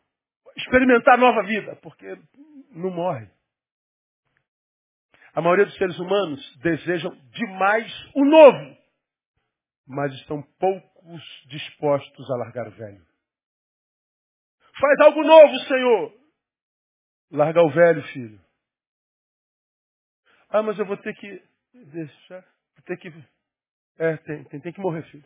experimentar 0.55 1.17
nova 1.17 1.43
vida, 1.43 1.75
porque 1.81 2.17
não 2.71 2.91
morre. 2.91 3.27
A 5.33 5.41
maioria 5.41 5.65
dos 5.65 5.75
seres 5.75 5.99
humanos 5.99 6.57
desejam 6.59 7.11
demais 7.31 8.09
o 8.15 8.23
novo, 8.23 8.77
mas 9.85 10.13
estão 10.13 10.41
poucos 11.07 11.23
dispostos 11.47 12.29
a 12.29 12.35
largar 12.35 12.67
o 12.67 12.71
velho. 12.71 13.01
Faz 14.79 14.99
algo 15.01 15.23
novo, 15.23 15.55
Senhor. 15.67 16.13
Largar 17.31 17.63
o 17.63 17.71
velho, 17.71 18.03
filho. 18.13 18.39
Ah, 20.49 20.61
mas 20.61 20.77
eu 20.77 20.85
vou 20.85 20.97
ter 20.97 21.13
que 21.15 21.43
deixar, 21.73 22.41
vou 22.75 22.83
ter 22.85 22.97
que. 22.97 23.09
É, 23.99 24.17
tem, 24.17 24.43
tem, 24.45 24.59
tem 24.61 24.73
que 24.73 24.79
morrer, 24.79 25.03
filho. 25.03 25.25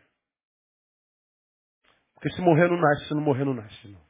Porque 2.14 2.30
se 2.32 2.42
morrer 2.42 2.68
não 2.70 2.78
nasce, 2.78 3.08
se 3.08 3.14
não 3.14 3.22
morrer 3.22 3.44
não 3.44 3.54
nasce. 3.54 3.88
Não. 3.88 4.02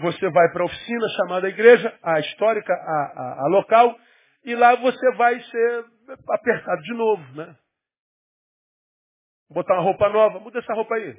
Você 0.00 0.28
vai 0.30 0.52
para 0.52 0.62
a 0.62 0.66
oficina 0.66 1.08
chamada 1.16 1.48
igreja, 1.48 1.98
a 2.02 2.18
histórica, 2.20 2.72
a, 2.72 2.76
a, 2.76 3.44
a 3.44 3.48
local, 3.48 3.96
e 4.44 4.54
lá 4.56 4.74
você 4.74 5.12
vai 5.16 5.40
ser 5.40 5.84
apertado 6.30 6.82
de 6.82 6.94
novo, 6.94 7.32
né? 7.34 7.56
Botar 9.54 9.74
uma 9.74 9.82
roupa 9.82 10.08
nova, 10.08 10.40
muda 10.40 10.58
essa 10.58 10.74
roupa 10.74 10.94
aí. 10.96 11.16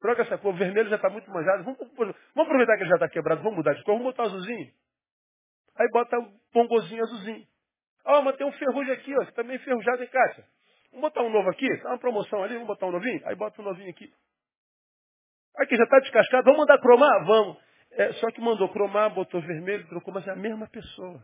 Troca 0.00 0.22
essa 0.22 0.38
cor, 0.38 0.54
vermelho 0.54 0.88
já 0.88 0.96
está 0.96 1.10
muito 1.10 1.30
manjado. 1.30 1.64
Vamos, 1.64 1.78
vamos, 1.96 2.16
aproveitar 2.36 2.76
que 2.76 2.82
ele 2.84 2.88
já 2.88 2.94
está 2.94 3.08
quebrado, 3.08 3.42
vamos 3.42 3.58
mudar 3.58 3.74
de 3.74 3.82
cor, 3.82 3.94
vamos 3.94 4.12
botar 4.12 4.22
azulzinho. 4.22 4.72
Aí 5.76 5.88
bota 5.92 6.18
um 6.18 6.38
pongozinho 6.52 7.02
azulzinho. 7.02 7.46
Ó, 8.06 8.18
oh, 8.18 8.22
mas 8.22 8.36
tem 8.36 8.46
um 8.46 8.52
ferrugem 8.52 8.94
aqui, 8.94 9.14
ó, 9.18 9.24
que 9.26 9.34
tá 9.34 9.42
meio 9.42 9.56
enferrujado 9.56 10.06
caixa. 10.08 10.44
Vamos 10.90 11.02
botar 11.02 11.22
um 11.22 11.30
novo 11.30 11.50
aqui? 11.50 11.66
Tá 11.82 11.90
uma 11.90 11.98
promoção 11.98 12.42
ali, 12.42 12.54
vamos 12.54 12.68
botar 12.68 12.86
um 12.86 12.92
novinho? 12.92 13.20
Aí 13.26 13.34
bota 13.36 13.60
um 13.60 13.64
novinho 13.64 13.90
aqui. 13.90 14.10
Aqui, 15.58 15.76
já 15.76 15.84
está 15.84 15.98
descascado, 15.98 16.44
vamos 16.44 16.60
mandar 16.60 16.78
cromar? 16.78 17.24
Vamos. 17.26 17.58
É, 17.92 18.12
só 18.14 18.30
que 18.30 18.40
mandou 18.40 18.68
cromar, 18.70 19.10
botou 19.10 19.40
vermelho, 19.40 19.86
trocou, 19.88 20.14
mas 20.14 20.26
é 20.26 20.30
a 20.30 20.36
mesma 20.36 20.66
pessoa. 20.68 21.20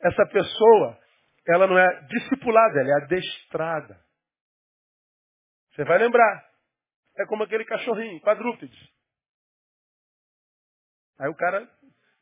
Essa 0.00 0.26
pessoa, 0.26 0.98
ela 1.48 1.66
não 1.66 1.78
é 1.78 2.00
discipulada, 2.06 2.80
ela 2.80 2.90
é 2.90 3.04
adestrada. 3.04 4.11
Você 5.74 5.84
vai 5.84 5.98
lembrar. 5.98 6.44
É 7.18 7.26
como 7.26 7.42
aquele 7.42 7.64
cachorrinho, 7.64 8.20
quadrúpede. 8.20 8.76
Aí 11.18 11.28
o 11.28 11.34
cara. 11.34 11.68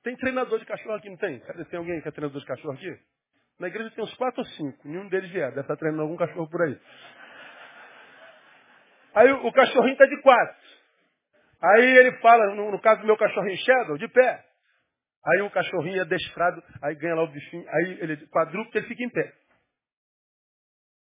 Tem 0.02 0.16
treinador 0.16 0.58
de 0.58 0.64
cachorro 0.64 0.94
aqui, 0.94 1.10
não 1.10 1.16
tem? 1.18 1.40
Cadê? 1.40 1.64
Tem 1.66 1.78
alguém 1.78 2.00
que 2.00 2.08
é 2.08 2.10
treinador 2.10 2.40
de 2.40 2.46
cachorro 2.46 2.72
aqui? 2.72 2.98
Na 3.58 3.68
igreja 3.68 3.90
tem 3.90 4.02
uns 4.02 4.14
quatro 4.14 4.40
ou 4.40 4.46
cinco. 4.46 4.88
Nenhum 4.88 5.08
deles 5.08 5.30
vier. 5.30 5.50
Deve 5.50 5.60
estar 5.60 5.76
treinando 5.76 6.02
algum 6.02 6.16
cachorro 6.16 6.48
por 6.48 6.62
aí. 6.62 6.80
Aí 9.14 9.32
o, 9.32 9.52
cachorrinho 9.52 9.92
está 9.92 10.06
de 10.06 10.20
quatro. 10.22 10.70
Aí 11.62 11.98
ele 11.98 12.12
fala, 12.18 12.54
no, 12.54 12.70
no, 12.70 12.80
caso 12.80 13.00
do 13.02 13.06
meu 13.06 13.16
cachorrinho 13.16 13.58
Shadow, 13.58 13.98
de 13.98 14.08
pé. 14.08 14.44
Aí 15.26 15.42
o 15.42 15.50
cachorrinho 15.50 15.98
é 15.98 16.00
adestrado, 16.00 16.62
aí 16.82 16.94
ganha 16.94 17.14
lá 17.14 17.24
o 17.24 17.30
bichinho, 17.30 17.68
aí 17.68 17.98
ele 18.00 18.26
quadrúpede, 18.28 18.78
ele 18.78 18.86
fica 18.86 19.04
em 19.04 19.10
pé. 19.10 19.32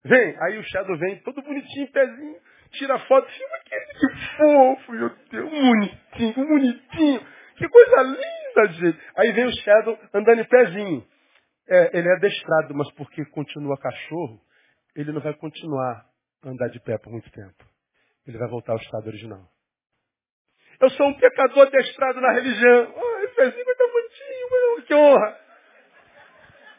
Vem, 0.06 0.36
aí 0.41 0.58
o 0.58 0.64
Shadow 0.64 0.97
vem, 0.97 1.18
todo 1.20 1.41
bonitinho, 1.41 1.91
pezinho, 1.91 2.36
tira 2.72 2.99
foto, 2.99 3.30
filma 3.30 3.58
que 3.64 3.80
que 3.99 4.36
fofo, 4.36 4.91
meu 4.91 5.10
Deus, 5.32 5.49
bonitinho, 5.49 6.47
bonitinho. 6.47 7.28
Que 7.56 7.70
coisa 7.70 8.01
linda, 8.01 8.74
gente. 8.74 8.99
Aí 9.16 9.32
vem 9.32 9.45
o 9.45 9.51
Shadow 9.51 9.97
andando 10.14 10.41
em 10.41 10.45
pezinho. 10.45 11.08
É, 11.70 11.97
ele 11.97 12.10
é 12.10 12.16
adestrado, 12.16 12.76
mas 12.76 12.91
porque 12.93 13.24
continua 13.26 13.78
cachorro, 13.78 14.41
ele 14.95 15.14
não 15.14 15.22
vai 15.22 15.34
continuar 15.36 16.06
a 16.43 16.49
andar 16.49 16.68
de 16.68 16.80
pé 16.82 16.97
por 16.97 17.12
muito 17.12 17.32
tempo. 17.32 17.64
Ele 18.28 18.38
vai 18.38 18.49
voltar 18.49 18.74
ao 18.74 18.80
estado 18.80 19.08
original. 19.08 19.47
Eu 20.82 20.89
sou 20.89 21.08
um 21.08 21.14
pecador 21.14 21.68
adestrado 21.68 22.20
na 22.20 22.34
religião. 22.34 22.93
Ai, 22.97 23.28
pezinho 23.28 23.72
estar 23.72 23.88
bonitinho, 23.88 24.86
que 24.86 24.93
honra. 24.93 25.38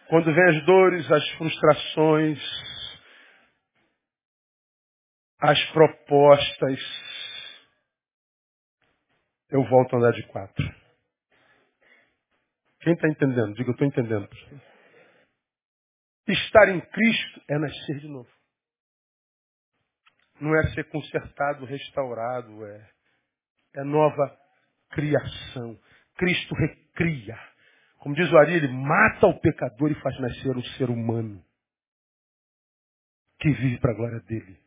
Quando 0.09 0.35
vem 0.35 0.45
as 0.45 0.65
dores, 0.67 1.11
as 1.11 1.29
frustrações, 1.31 2.39
as 5.41 5.63
propostas, 5.73 6.81
eu 9.51 9.63
volto 9.65 9.95
a 9.95 9.99
andar 9.99 10.13
de 10.13 10.27
quatro. 10.29 10.65
Quem 12.81 12.93
está 12.95 13.09
entendendo? 13.09 13.55
Diga, 13.55 13.71
eu 13.71 13.73
estou 13.73 13.87
entendendo. 13.87 14.29
Estar 16.27 16.69
em 16.69 16.81
Cristo 16.81 17.43
é 17.49 17.59
nascer 17.59 18.01
de 18.01 18.09
novo. 18.09 18.31
Não 20.41 20.55
é 20.59 20.75
ser 20.75 20.85
consertado, 20.89 21.65
restaurado, 21.65 22.67
é, 22.67 22.91
é 23.77 23.85
nova 23.85 24.37
criação. 24.91 25.79
Cristo 26.17 26.55
recria. 26.55 27.39
Como 27.99 28.15
diz 28.15 28.31
o 28.31 28.37
Ari, 28.39 28.55
ele 28.55 28.69
mata 28.69 29.27
o 29.27 29.41
pecador 29.41 29.91
e 29.91 30.01
faz 30.01 30.19
nascer 30.21 30.57
um 30.57 30.65
ser 30.77 30.91
humano 30.91 31.43
que 33.41 33.51
vive 33.51 33.79
para 33.79 33.93
a 33.93 33.97
glória 33.97 34.21
dele. 34.21 34.64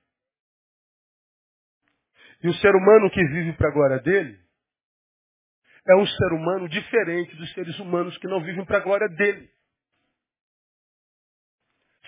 E 2.43 2.47
o 2.47 2.53
ser 2.55 2.75
humano 2.75 3.09
que 3.09 3.23
vive 3.23 3.53
para 3.53 3.69
a 3.69 3.73
glória 3.73 3.99
dele 3.99 4.39
é 5.89 5.95
um 5.95 6.05
ser 6.05 6.33
humano 6.33 6.67
diferente 6.67 7.35
dos 7.35 7.51
seres 7.53 7.79
humanos 7.79 8.17
que 8.17 8.27
não 8.27 8.41
vivem 8.43 8.65
para 8.65 8.77
a 8.77 8.81
glória 8.81 9.07
dele. 9.07 9.49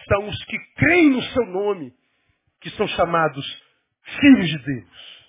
São 0.08 0.28
os 0.28 0.46
que 0.46 0.58
creem 0.76 1.12
no 1.12 1.22
seu 1.22 1.46
nome, 1.46 1.94
que 2.62 2.70
são 2.72 2.88
chamados 2.90 3.46
filhos 4.20 4.50
de 4.50 4.58
Deus. 4.60 5.20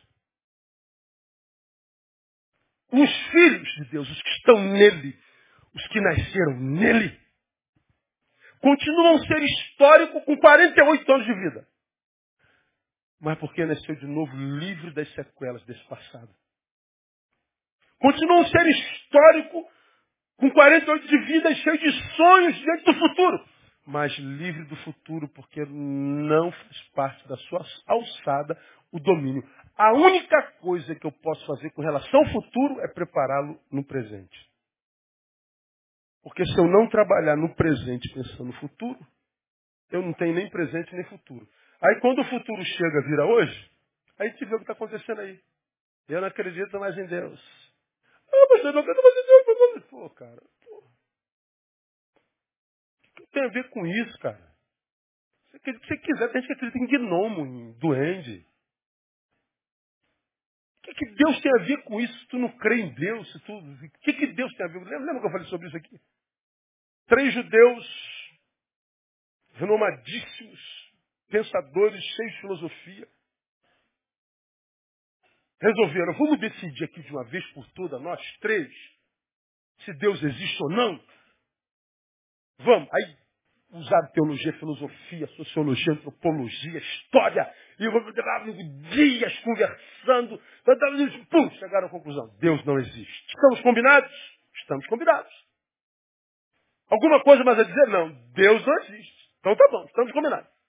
Os 2.92 3.26
filhos 3.30 3.68
de 3.68 3.84
Deus, 3.90 4.11
os 4.11 4.22
que 4.22 4.30
estão 4.30 4.61
nele, 4.72 5.18
os 5.74 5.86
que 5.88 6.01
nasceram 6.01 6.61
nele, 6.61 7.20
continuam 8.61 9.16
a 9.16 9.26
ser 9.26 9.42
histórico 9.42 10.20
com 10.22 10.36
48 10.36 11.12
anos 11.12 11.26
de 11.26 11.34
vida. 11.34 11.70
Mas 13.21 13.39
porque 13.39 13.64
nasceu 13.66 13.95
de 13.97 14.07
novo 14.07 14.35
livre 14.37 14.93
das 14.93 15.12
sequelas 15.14 15.62
desse 15.66 15.85
passado. 15.89 16.31
Continua 18.01 18.41
a 18.41 18.49
ser 18.49 18.66
histórico 18.66 19.68
com 20.39 20.51
48 20.51 21.07
de 21.07 21.18
vida 21.27 21.55
cheio 21.55 21.79
de 21.79 22.16
sonhos 22.16 22.57
diante 22.57 22.85
do 22.85 22.95
futuro. 22.95 23.45
Mas 23.87 24.16
livre 24.18 24.64
do 24.64 24.77
futuro 24.77 25.29
porque 25.29 25.62
não 25.66 26.51
faz 26.51 26.83
parte 26.95 27.29
da 27.29 27.37
sua 27.37 27.64
alçada 27.87 28.59
o 28.91 28.99
domínio. 28.99 29.43
A 29.77 29.93
única 29.93 30.43
coisa 30.61 30.95
que 30.95 31.07
eu 31.07 31.12
posso 31.12 31.45
fazer 31.47 31.71
com 31.71 31.83
relação 31.83 32.21
ao 32.21 32.33
futuro 32.33 32.81
é 32.81 32.89
prepará-lo 32.89 33.61
no 33.71 33.85
presente. 33.85 34.51
Porque 36.23 36.45
se 36.45 36.59
eu 36.59 36.66
não 36.66 36.89
trabalhar 36.89 37.37
no 37.37 37.55
presente 37.55 38.12
pensando 38.12 38.45
no 38.45 38.53
futuro, 38.55 38.99
eu 39.91 40.03
não 40.03 40.12
tenho 40.14 40.35
nem 40.35 40.49
presente 40.51 40.95
nem 40.95 41.05
futuro. 41.05 41.47
Aí 41.83 41.99
quando 42.01 42.20
o 42.20 42.28
futuro 42.28 42.62
chega, 42.62 43.03
vira 43.03 43.24
hoje, 43.24 43.70
aí 44.18 44.28
gente 44.31 44.45
vê 44.45 44.55
o 44.55 44.59
que 44.59 44.64
está 44.64 44.74
acontecendo 44.74 45.20
aí. 45.20 45.41
Eu 46.09 46.20
não 46.20 46.28
acredito 46.28 46.78
mais 46.78 46.97
em 46.99 47.07
Deus. 47.07 47.41
Ah, 48.33 48.47
mas 48.51 48.64
eu 48.64 48.72
não 48.72 48.81
acredito 48.81 49.03
mais 49.03 49.16
em 49.16 49.26
Deus. 49.72 49.85
Pô, 49.87 50.11
cara. 50.11 50.43
Pô. 50.64 50.78
O 53.07 53.12
que 53.16 53.26
tem 53.28 53.45
a 53.45 53.49
ver 53.49 53.70
com 53.70 53.87
isso, 53.87 54.18
cara? 54.18 54.51
Se 55.53 55.59
você 55.59 55.97
quiser, 55.99 56.33
tem 56.33 56.43
gente 56.43 56.47
que 56.47 56.53
acredita 56.53 56.78
em 56.78 56.87
gnomo, 56.87 57.47
em 57.47 57.72
duende. 57.78 58.47
O 60.78 60.83
que, 60.83 60.95
que 60.95 61.14
Deus 61.14 61.41
tem 61.41 61.53
a 61.53 61.64
ver 61.64 61.83
com 61.85 62.01
isso 62.01 62.18
se 62.18 62.26
tu 62.28 62.39
não 62.39 62.49
crê 62.59 62.76
em 62.81 62.95
Deus? 62.95 63.33
Se 63.33 63.39
tu... 63.41 63.53
O 63.53 63.91
que, 64.01 64.12
que 64.12 64.26
Deus 64.28 64.53
tem 64.55 64.66
a 64.66 64.68
ver 64.68 64.81
isso? 64.81 64.91
Lembra 64.91 65.20
que 65.20 65.26
eu 65.26 65.31
falei 65.31 65.47
sobre 65.47 65.68
isso 65.68 65.76
aqui? 65.76 66.01
Três 67.07 67.35
judeus 67.35 68.31
renomadíssimos 69.55 70.80
pensadores 71.31 72.03
cheios 72.03 72.33
de 72.33 72.41
filosofia, 72.41 73.09
resolveram, 75.61 76.14
vamos 76.14 76.41
decidir 76.41 76.85
aqui 76.85 77.03
de 77.03 77.11
uma 77.11 77.24
vez 77.24 77.45
por 77.53 77.66
todas, 77.72 78.01
nós 78.01 78.20
três, 78.41 78.70
se 79.85 79.93
Deus 79.95 80.22
existe 80.22 80.62
ou 80.62 80.70
não. 80.70 81.05
Vamos. 82.61 82.89
Aí 82.93 83.16
usaram 83.72 84.12
teologia, 84.12 84.53
filosofia, 84.55 85.26
sociologia, 85.28 85.93
antropologia, 85.93 86.78
história, 86.78 87.55
e 87.78 88.68
dias 88.91 89.39
conversando, 89.41 90.43
pum, 91.31 91.51
chegaram 91.53 91.87
à 91.87 91.91
conclusão, 91.91 92.28
Deus 92.41 92.64
não 92.64 92.78
existe. 92.78 93.26
Estamos 93.28 93.61
combinados? 93.61 94.12
Estamos 94.57 94.87
combinados. 94.87 95.33
Alguma 96.91 97.22
coisa 97.22 97.45
mais 97.45 97.59
a 97.59 97.62
dizer? 97.62 97.87
Não, 97.89 98.12
Deus 98.33 98.66
não 98.66 98.74
existe. 98.81 99.31
Então 99.39 99.55
tá 99.55 99.68
bom, 99.70 99.85
estamos 99.85 100.12
combinados. 100.12 100.60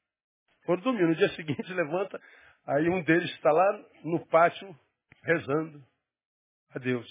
Foram 0.66 0.82
dormir. 0.82 1.08
No 1.08 1.16
dia 1.16 1.30
seguinte 1.36 1.74
levanta, 1.74 2.20
aí 2.68 2.90
um 2.90 3.04
deles 3.04 3.30
está 3.32 3.52
lá 3.52 3.86
no 4.04 4.26
pátio 4.28 4.76
rezando 5.24 5.84
a 6.74 6.80
Deus. 6.80 7.08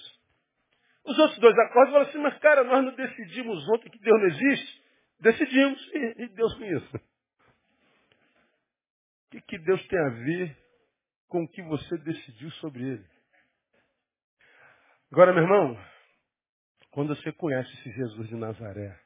Os 1.04 1.18
outros 1.18 1.38
dois 1.38 1.56
acordam 1.58 1.88
e 1.88 1.92
falam 1.92 2.08
assim, 2.08 2.18
mas 2.18 2.38
cara, 2.38 2.64
nós 2.64 2.84
não 2.84 2.94
decidimos 2.94 3.68
ontem 3.70 3.90
que 3.90 3.98
Deus 3.98 4.20
não 4.20 4.28
existe? 4.28 4.82
Decidimos 5.20 5.90
e, 5.92 6.24
e 6.24 6.28
Deus 6.28 6.54
com 6.54 6.64
isso. 6.64 6.96
O 6.96 7.00
que, 9.30 9.40
que 9.42 9.58
Deus 9.58 9.86
tem 9.86 9.98
a 9.98 10.08
ver 10.08 10.56
com 11.28 11.44
o 11.44 11.48
que 11.48 11.62
você 11.62 11.96
decidiu 11.98 12.50
sobre 12.52 12.82
ele? 12.82 13.06
Agora, 15.12 15.32
meu 15.32 15.42
irmão, 15.42 15.78
quando 16.90 17.14
você 17.14 17.32
conhece 17.32 17.72
esse 17.74 17.92
Jesus 17.92 18.28
de 18.28 18.36
Nazaré, 18.36 18.98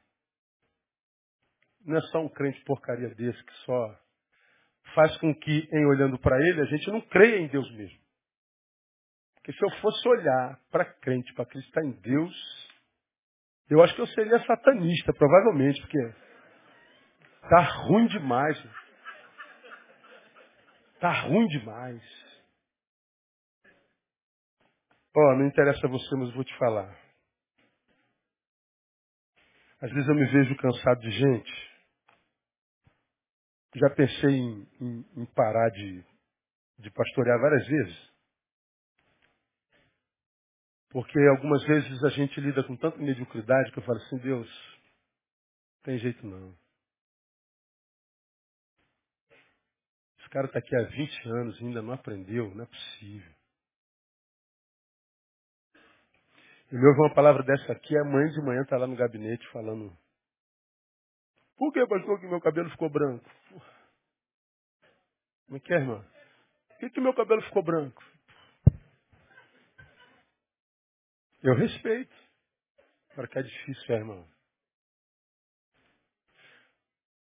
não 1.85 1.97
é 1.97 2.01
só 2.11 2.19
um 2.19 2.29
crente 2.29 2.63
porcaria 2.63 3.13
desse 3.13 3.43
que 3.43 3.53
só 3.65 4.04
faz 4.93 5.15
com 5.17 5.33
que, 5.33 5.67
em 5.71 5.85
olhando 5.85 6.19
para 6.19 6.37
ele, 6.37 6.61
a 6.61 6.65
gente 6.65 6.89
não 6.91 7.01
creia 7.01 7.39
em 7.39 7.47
Deus 7.47 7.69
mesmo. 7.75 7.99
Porque 9.35 9.53
se 9.53 9.63
eu 9.63 9.69
fosse 9.81 10.07
olhar 10.07 10.59
para 10.71 10.85
crente, 10.85 11.33
para 11.33 11.43
acreditar 11.43 11.83
em 11.83 11.91
Deus, 12.01 12.33
eu 13.69 13.81
acho 13.83 13.95
que 13.95 14.01
eu 14.01 14.07
seria 14.07 14.39
satanista, 14.45 15.13
provavelmente, 15.13 15.81
porque 15.81 15.99
tá 17.49 17.61
ruim 17.61 18.07
demais. 18.07 18.63
Tá 20.99 21.11
ruim 21.21 21.47
demais. 21.47 22.01
Ó, 25.15 25.19
oh, 25.19 25.37
não 25.37 25.47
interessa 25.47 25.87
você, 25.87 26.15
mas 26.15 26.33
vou 26.33 26.43
te 26.43 26.57
falar. 26.57 26.93
Às 29.81 29.91
vezes 29.91 30.07
eu 30.07 30.15
me 30.15 30.25
vejo 30.25 30.55
cansado 30.57 30.99
de 31.01 31.11
gente 31.11 31.64
já 33.79 33.89
pensei 33.89 34.31
em, 34.31 34.67
em, 34.79 35.05
em 35.17 35.25
parar 35.33 35.69
de, 35.69 36.05
de 36.79 36.91
pastorear 36.91 37.39
várias 37.39 37.67
vezes. 37.67 38.15
Porque 40.89 41.19
algumas 41.19 41.63
vezes 41.65 42.03
a 42.03 42.09
gente 42.09 42.39
lida 42.39 42.63
com 42.63 42.77
tanta 42.77 42.97
mediocridade 42.97 43.71
que 43.71 43.79
eu 43.79 43.83
falo 43.83 43.97
assim, 43.97 44.17
Deus, 44.19 44.49
tem 45.83 45.97
jeito 45.99 46.25
não. 46.25 46.55
Esse 50.19 50.29
cara 50.29 50.47
está 50.47 50.59
aqui 50.59 50.75
há 50.75 50.83
20 50.83 51.29
anos 51.29 51.59
e 51.59 51.65
ainda 51.65 51.81
não 51.81 51.93
aprendeu, 51.93 52.53
não 52.55 52.63
é 52.63 52.67
possível. 52.67 53.33
E 56.71 56.75
me 56.75 56.87
ouve 56.87 56.99
uma 57.01 57.13
palavra 57.13 57.43
dessa 57.43 57.73
aqui, 57.73 57.95
amanhã 57.97 58.27
de 58.29 58.41
manhã 58.41 58.61
está 58.61 58.77
lá 58.77 58.87
no 58.87 58.95
gabinete 58.95 59.45
falando 59.51 59.95
por 61.57 61.71
que, 61.71 61.85
pastor, 61.87 62.19
que 62.19 62.27
meu 62.27 62.41
cabelo 62.41 62.69
ficou 62.69 62.89
branco? 62.89 63.29
Como 65.45 65.57
é 65.57 65.59
que 65.59 65.73
é, 65.73 65.77
irmão? 65.77 66.03
Por 66.69 66.79
que, 66.79 66.89
que 66.91 67.01
meu 67.01 67.13
cabelo 67.13 67.41
ficou 67.43 67.63
branco? 67.63 68.03
Eu 71.43 71.55
respeito. 71.55 72.15
Para 73.15 73.27
que 73.27 73.39
é 73.39 73.43
difícil, 73.43 73.95
é, 73.95 73.99
irmão. 73.99 74.27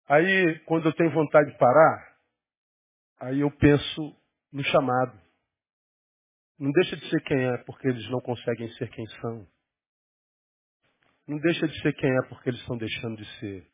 Aí, 0.08 0.60
quando 0.66 0.88
eu 0.88 0.94
tenho 0.94 1.12
vontade 1.12 1.52
de 1.52 1.58
parar, 1.58 2.18
aí 3.20 3.42
eu 3.42 3.52
penso 3.58 4.18
no 4.52 4.64
chamado. 4.66 5.22
Não 6.60 6.72
deixa 6.72 6.98
de 6.98 7.10
ser 7.10 7.22
quem 7.24 7.38
é, 7.46 7.58
porque 7.66 7.88
eles 7.88 8.10
não 8.10 8.22
conseguem 8.22 8.70
ser 8.74 8.90
quem 8.92 9.08
são. 9.22 9.48
não 11.28 11.40
deixa 11.40 11.68
de 11.68 11.82
ser 11.82 11.94
quem 11.96 12.10
é 12.10 12.22
porque 12.30 12.50
eles 12.50 12.60
estão 12.62 12.78
deixando 12.78 13.18
de 13.18 13.40
ser. 13.40 13.72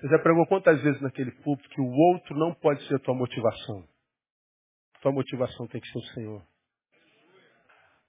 Você 0.00 0.08
já 0.08 0.18
pregou 0.18 0.46
quantas 0.46 0.80
vezes 0.80 1.00
naquele 1.02 1.30
púlpito 1.42 1.68
que 1.68 1.80
o 1.80 1.90
outro 1.90 2.34
não 2.34 2.54
pode 2.54 2.82
ser 2.88 2.98
tua 3.00 3.14
motivação? 3.14 3.86
Tua 5.02 5.12
motivação 5.12 5.66
tem 5.66 5.78
que 5.78 5.88
ser 5.88 5.98
o 5.98 6.14
Senhor. 6.14 6.42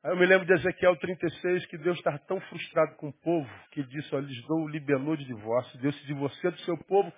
Aí 0.02 0.12
eu 0.12 0.18
me 0.18 0.26
lembro 0.26 0.46
de 0.46 0.54
Ezequiel 0.54 0.96
36, 0.96 1.66
que 1.66 1.78
Deus 1.78 1.98
estava 1.98 2.18
tão 2.20 2.39
frustrado 2.39 2.96
com 2.96 3.10
o 3.10 3.14
povo, 3.22 3.50
que 3.72 3.84
disse, 3.84 4.16
olha, 4.16 4.26
lhes 4.26 4.42
dou 4.48 4.62
o 4.62 4.68
libelô 4.70 5.18
de 5.18 5.26
divórcio, 5.26 5.80
Deus 5.82 5.96
se 6.00 6.08
divorcia 6.08 6.50
do 6.50 6.60
seu 6.62 6.78
povo, 6.86 7.12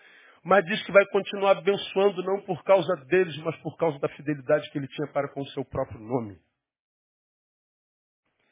mas 0.43 0.65
diz 0.65 0.83
que 0.83 0.91
vai 0.91 1.05
continuar 1.05 1.51
abençoando 1.59 2.23
não 2.23 2.41
por 2.41 2.63
causa 2.63 2.95
deles, 3.05 3.37
mas 3.37 3.55
por 3.57 3.77
causa 3.77 3.99
da 3.99 4.09
fidelidade 4.09 4.69
que 4.71 4.77
ele 4.79 4.87
tinha 4.87 5.07
para 5.13 5.29
com 5.29 5.41
o 5.41 5.47
seu 5.49 5.63
próprio 5.63 5.99
nome. 5.99 6.35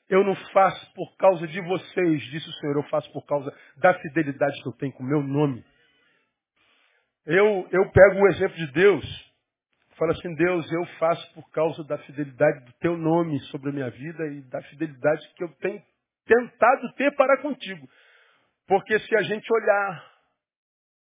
Eu 0.07 0.23
não 0.23 0.35
faço 0.35 0.93
por 0.93 1.15
causa 1.17 1.47
de 1.47 1.59
vocês, 1.61 2.21
disse 2.23 2.47
o 2.47 2.53
Senhor, 2.53 2.75
eu 2.77 2.89
faço 2.89 3.11
por 3.11 3.25
causa 3.25 3.51
da 3.77 3.93
fidelidade 3.95 4.61
que 4.61 4.69
eu 4.69 4.73
tenho 4.73 4.93
com 4.93 5.03
o 5.03 5.07
meu 5.07 5.23
nome. 5.23 5.65
Eu, 7.25 7.67
eu 7.71 7.91
pego 7.91 8.21
o 8.21 8.27
exemplo 8.27 8.57
de 8.57 8.71
Deus, 8.71 9.31
Fala 10.01 10.13
assim, 10.13 10.33
Deus, 10.33 10.71
eu 10.71 10.83
faço 10.97 11.33
por 11.35 11.47
causa 11.51 11.83
da 11.83 11.95
fidelidade 11.99 12.65
do 12.65 12.73
teu 12.79 12.97
nome 12.97 13.39
sobre 13.51 13.69
a 13.69 13.71
minha 13.71 13.89
vida 13.91 14.25
e 14.29 14.41
da 14.49 14.59
fidelidade 14.63 15.31
que 15.35 15.43
eu 15.43 15.49
tenho 15.57 15.79
tentado 16.25 16.91
ter 16.93 17.15
para 17.15 17.39
contigo. 17.39 17.87
Porque 18.67 18.97
se 18.97 19.15
a 19.15 19.21
gente 19.21 19.47
olhar 19.53 20.11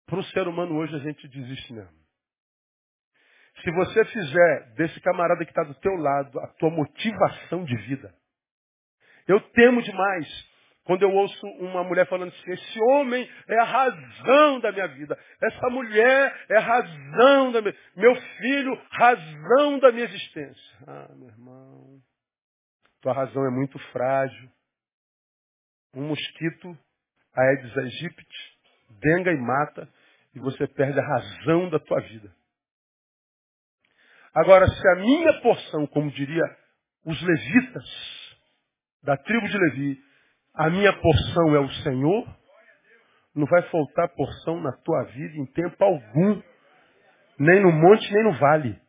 para 0.06 0.18
o 0.20 0.24
ser 0.24 0.48
humano 0.48 0.74
hoje, 0.78 0.96
a 0.96 1.00
gente 1.00 1.28
desiste 1.28 1.70
mesmo. 1.70 1.98
Se 3.62 3.70
você 3.72 4.04
fizer 4.06 4.72
desse 4.76 4.98
camarada 5.02 5.44
que 5.44 5.50
está 5.50 5.64
do 5.64 5.74
teu 5.74 5.94
lado 5.94 6.40
a 6.40 6.46
tua 6.54 6.70
motivação 6.70 7.66
de 7.66 7.76
vida, 7.76 8.14
eu 9.26 9.38
temo 9.50 9.82
demais 9.82 10.47
quando 10.88 11.02
eu 11.02 11.12
ouço 11.12 11.46
uma 11.58 11.84
mulher 11.84 12.08
falando 12.08 12.30
assim, 12.30 12.50
esse 12.50 12.80
homem 12.80 13.30
é 13.46 13.60
a 13.60 13.64
razão 13.64 14.58
da 14.58 14.72
minha 14.72 14.88
vida. 14.88 15.18
Essa 15.42 15.68
mulher 15.68 16.46
é 16.48 16.56
a 16.56 16.60
razão 16.60 17.52
da 17.52 17.60
minha 17.60 17.74
Meu 17.94 18.14
filho, 18.14 18.74
razão 18.90 19.78
da 19.80 19.92
minha 19.92 20.06
existência. 20.06 20.78
Ah, 20.86 21.10
meu 21.14 21.28
irmão, 21.28 22.00
tua 23.02 23.12
razão 23.12 23.46
é 23.46 23.50
muito 23.50 23.78
frágil. 23.92 24.48
Um 25.94 26.08
mosquito, 26.08 26.74
Aedes 27.36 27.76
aegypti, 27.76 28.58
denga 28.98 29.30
e 29.30 29.36
mata, 29.36 29.86
e 30.34 30.40
você 30.40 30.66
perde 30.68 30.98
a 30.98 31.06
razão 31.06 31.68
da 31.68 31.78
tua 31.78 32.00
vida. 32.00 32.34
Agora, 34.34 34.66
se 34.66 34.88
a 34.88 34.96
minha 34.96 35.38
porção, 35.42 35.86
como 35.88 36.10
diria 36.12 36.44
os 37.04 37.20
levitas 37.20 37.84
da 39.02 39.18
tribo 39.18 39.46
de 39.46 39.58
Levi, 39.58 40.07
a 40.54 40.70
minha 40.70 40.92
porção 41.00 41.54
é 41.54 41.60
o 41.60 41.70
Senhor, 41.82 42.26
não 43.34 43.46
vai 43.46 43.62
faltar 43.70 44.08
porção 44.14 44.60
na 44.60 44.72
tua 44.84 45.04
vida 45.04 45.36
em 45.36 45.46
tempo 45.46 45.82
algum, 45.82 46.42
nem 47.38 47.60
no 47.60 47.70
monte, 47.70 48.12
nem 48.12 48.24
no 48.24 48.32
vale. 48.38 48.80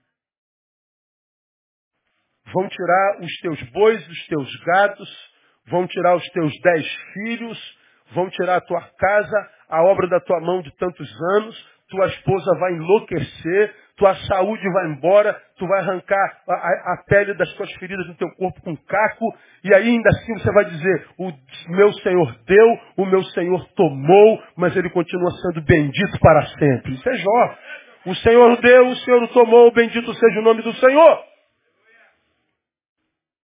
Vão 2.51 2.67
tirar 2.67 3.19
os 3.21 3.31
teus 3.41 3.61
bois, 3.71 4.07
os 4.07 4.27
teus 4.27 4.55
gados, 4.65 5.31
vão 5.67 5.85
tirar 5.87 6.15
os 6.15 6.27
teus 6.29 6.51
dez 6.61 6.87
filhos, 7.13 7.77
vão 8.13 8.29
tirar 8.31 8.57
a 8.57 8.61
tua 8.61 8.81
casa, 8.81 9.49
a 9.69 9.83
obra 9.83 10.07
da 10.07 10.19
tua 10.19 10.39
mão 10.39 10.61
de 10.61 10.75
tantos 10.77 11.07
anos, 11.35 11.79
tua 11.89 12.07
esposa 12.07 12.57
vai 12.59 12.73
enlouquecer, 12.73 13.75
tua 13.99 14.15
saúde 14.15 14.63
vai 14.71 14.87
embora, 14.87 15.39
tu 15.57 15.67
vai 15.67 15.81
arrancar 15.81 16.41
a, 16.47 16.53
a, 16.53 16.93
a, 16.93 17.03
pele 17.05 17.33
das 17.33 17.53
tuas 17.55 17.69
feridas 17.73 18.07
no 18.07 18.15
teu 18.15 18.29
corpo 18.35 18.61
com 18.61 18.75
caco, 18.77 19.25
e 19.61 19.73
ainda 19.75 20.09
assim 20.09 20.33
você 20.35 20.51
vai 20.53 20.65
dizer, 20.65 21.07
o 21.17 21.31
meu 21.67 21.91
Senhor 21.95 22.39
deu, 22.45 22.79
o 22.97 23.05
meu 23.05 23.21
Senhor 23.25 23.67
tomou, 23.75 24.41
mas 24.55 24.75
ele 24.77 24.89
continua 24.89 25.29
sendo 25.31 25.61
bendito 25.65 26.17
para 26.21 26.45
sempre. 26.57 26.93
Isso 26.93 27.09
é 27.09 27.13
Jó. 27.15 27.57
O 28.05 28.15
Senhor 28.15 28.57
deu, 28.61 28.87
o 28.87 28.95
Senhor 28.95 29.27
tomou, 29.27 29.69
bendito 29.73 30.13
seja 30.13 30.39
o 30.39 30.43
nome 30.43 30.61
do 30.61 30.73
Senhor. 30.75 31.23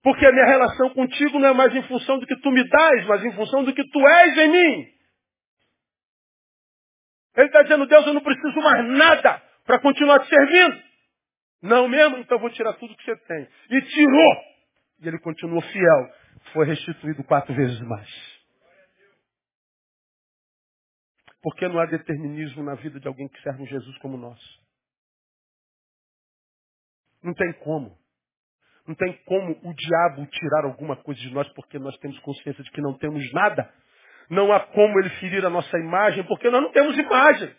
Porque 0.02 0.26
a 0.26 0.32
minha 0.32 0.46
relação 0.46 0.90
contigo 0.92 1.38
não 1.38 1.50
é 1.50 1.54
mais 1.54 1.76
em 1.76 1.84
função 1.84 2.18
do 2.18 2.26
que 2.26 2.36
tu 2.38 2.50
me 2.50 2.64
dás, 2.70 3.06
mas 3.08 3.26
em 3.26 3.34
função 3.34 3.66
do 3.66 3.74
que 3.74 3.84
tu 3.84 4.08
és 4.08 4.38
em 4.38 4.48
mim. 4.48 4.88
Ele 7.36 7.48
está 7.48 7.62
dizendo, 7.64 7.86
Deus, 7.86 8.08
eu 8.08 8.14
não 8.14 8.22
preciso 8.22 8.62
mais 8.62 8.88
nada 8.88 9.45
para 9.66 9.80
continuar 9.80 10.20
te 10.20 10.30
servindo. 10.30 10.84
Não 11.62 11.88
mesmo? 11.88 12.18
Então 12.18 12.40
vou 12.40 12.50
tirar 12.52 12.74
tudo 12.74 12.96
que 12.96 13.04
você 13.04 13.16
tem. 13.18 13.50
E 13.72 13.82
tirou. 13.82 14.44
E 15.00 15.08
ele 15.08 15.20
continuou 15.20 15.62
fiel. 15.62 16.14
Foi 16.54 16.66
restituído 16.66 17.24
quatro 17.24 17.54
vezes 17.54 17.80
mais. 17.82 18.36
Porque 21.42 21.68
não 21.68 21.80
há 21.80 21.86
determinismo 21.86 22.64
na 22.64 22.76
vida 22.76 23.00
de 23.00 23.08
alguém 23.08 23.28
que 23.28 23.42
serve 23.42 23.64
um 23.64 23.68
Jesus 23.68 23.98
como 24.00 24.18
nós. 24.18 24.40
Não 27.22 27.34
tem 27.34 27.54
como. 27.54 27.98
Não 28.88 28.94
tem 28.94 29.14
como 29.26 29.52
o 29.64 29.74
diabo 29.74 30.26
tirar 30.28 30.66
alguma 30.66 30.96
coisa 30.96 31.20
de 31.20 31.34
nós 31.34 31.48
porque 31.54 31.80
nós 31.80 31.98
temos 31.98 32.20
consciência 32.20 32.64
de 32.64 32.70
que 32.70 32.82
não 32.82 32.96
temos 32.98 33.32
nada. 33.34 33.72
Não 34.30 34.52
há 34.52 34.60
como 34.60 35.00
ele 35.00 35.10
ferir 35.22 35.44
a 35.46 35.50
nossa 35.50 35.78
imagem 35.78 36.24
porque 36.26 36.50
nós 36.50 36.62
não 36.62 36.72
temos 36.72 36.96
imagem. 36.98 37.56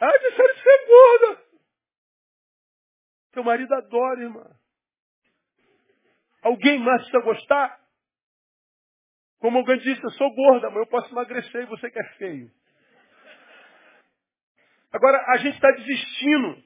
Ah, 0.00 0.10
você 0.10 0.42
é 0.42 0.53
gorda. 1.04 1.42
Teu 3.32 3.44
marido 3.44 3.74
adora, 3.74 4.22
irmã. 4.22 4.46
Alguém 6.42 6.78
mais 6.78 7.02
precisa 7.02 7.24
gostar? 7.24 7.80
Como 9.40 9.58
alguém 9.58 9.78
disse, 9.78 10.02
eu 10.02 10.10
sou 10.12 10.34
gorda, 10.34 10.70
mas 10.70 10.78
eu 10.78 10.86
posso 10.86 11.12
emagrecer 11.12 11.62
e 11.62 11.66
você 11.66 11.90
que 11.90 11.98
é 11.98 12.04
feio. 12.16 12.50
Agora, 14.92 15.18
a 15.32 15.38
gente 15.38 15.54
está 15.54 15.70
desistindo 15.72 16.62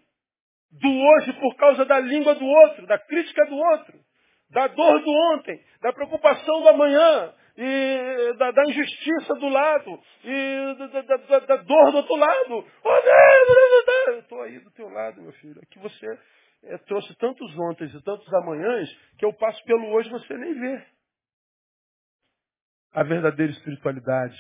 do 0.73 0.89
hoje 0.89 1.33
por 1.41 1.57
causa 1.57 1.85
da 1.87 1.99
língua 1.99 2.35
do 2.35 2.45
outro, 2.45 2.87
da 2.87 2.99
crítica 2.99 3.47
do 3.47 3.57
outro, 3.57 3.99
da 4.51 4.67
dor 4.67 5.01
do 5.01 5.11
ontem, 5.35 5.65
da 5.81 5.93
preocupação 5.93 6.61
do 6.61 6.69
amanhã, 6.69 7.35
e 7.61 8.35
da, 8.35 8.53
da 8.53 8.63
injustiça 8.67 9.35
do 9.35 9.49
lado, 9.49 10.01
e 10.23 10.75
da, 10.79 11.03
da, 11.03 11.39
da, 11.41 11.57
dor 11.57 11.91
do 11.91 11.97
outro 11.97 12.15
lado. 12.15 12.65
Oh, 12.85 13.01
Deus, 13.01 14.07
eu 14.07 14.19
estou 14.21 14.43
aí 14.43 14.61
do 14.61 14.71
teu 14.71 14.89
lado, 14.89 15.21
meu 15.21 15.33
filho. 15.33 15.61
Aqui 15.61 15.77
você 15.81 16.07
é, 16.63 16.79
trouxe 16.79 17.13
tantos 17.17 17.59
ontem 17.59 17.89
e 17.89 18.03
tantos 18.03 18.33
amanhãs 18.35 18.89
que 19.19 19.25
eu 19.25 19.33
passo 19.33 19.61
pelo 19.65 19.89
hoje 19.89 20.09
você 20.09 20.35
nem 20.35 20.55
vê. 20.55 20.87
A 22.93 23.03
verdadeira 23.03 23.53
espiritualidade 23.53 24.37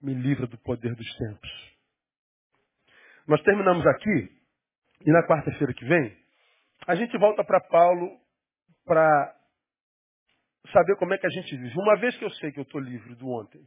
me 0.00 0.14
livra 0.14 0.46
do 0.46 0.56
poder 0.56 0.94
dos 0.94 1.16
tempos. 1.16 1.72
Nós 3.28 3.42
terminamos 3.42 3.86
aqui, 3.86 4.32
e 5.06 5.12
na 5.12 5.26
quarta-feira 5.26 5.74
que 5.74 5.84
vem, 5.84 6.16
a 6.86 6.94
gente 6.94 7.16
volta 7.18 7.44
para 7.44 7.60
Paulo 7.60 8.18
para 8.86 9.41
saber 10.70 10.96
como 10.96 11.14
é 11.14 11.18
que 11.18 11.26
a 11.26 11.30
gente 11.30 11.56
vive. 11.56 11.74
Uma 11.78 11.96
vez 11.96 12.16
que 12.16 12.24
eu 12.24 12.30
sei 12.32 12.52
que 12.52 12.60
eu 12.60 12.64
estou 12.64 12.80
livre 12.80 13.14
do 13.16 13.28
ontem, 13.28 13.62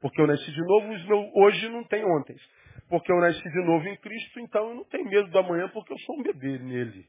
porque 0.00 0.20
eu 0.20 0.26
nasci 0.26 0.52
de 0.52 0.60
novo, 0.60 0.86
meus, 0.88 1.30
hoje 1.34 1.68
não 1.70 1.82
tem 1.84 2.04
ontem. 2.04 2.36
Porque 2.88 3.10
eu 3.10 3.20
nasci 3.20 3.42
de 3.42 3.64
novo 3.64 3.88
em 3.88 3.96
Cristo, 3.96 4.40
então 4.40 4.68
eu 4.68 4.74
não 4.74 4.84
tenho 4.84 5.08
medo 5.08 5.30
do 5.30 5.38
amanhã, 5.38 5.68
porque 5.70 5.92
eu 5.92 5.98
sou 6.00 6.18
um 6.18 6.22
bebê 6.22 6.58
nele. 6.58 7.08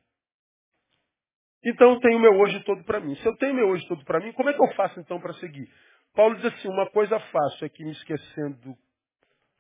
Então 1.66 1.94
eu 1.94 2.00
tenho 2.00 2.20
meu 2.20 2.40
hoje 2.40 2.64
todo 2.64 2.84
para 2.84 3.00
mim. 3.00 3.16
Se 3.16 3.26
eu 3.26 3.36
tenho 3.38 3.54
meu 3.54 3.68
hoje 3.68 3.86
todo 3.88 4.04
para 4.06 4.20
mim, 4.20 4.32
como 4.34 4.50
é 4.50 4.54
que 4.54 4.62
eu 4.62 4.74
faço 4.76 5.00
então 5.00 5.20
para 5.20 5.34
seguir? 5.34 5.68
Paulo 6.14 6.36
diz 6.36 6.46
assim, 6.46 6.70
uma 6.70 6.90
coisa 6.92 7.20
fácil 7.20 7.66
é 7.66 7.70
que 7.70 7.84
me 7.84 7.92
esquecendo 7.92 8.78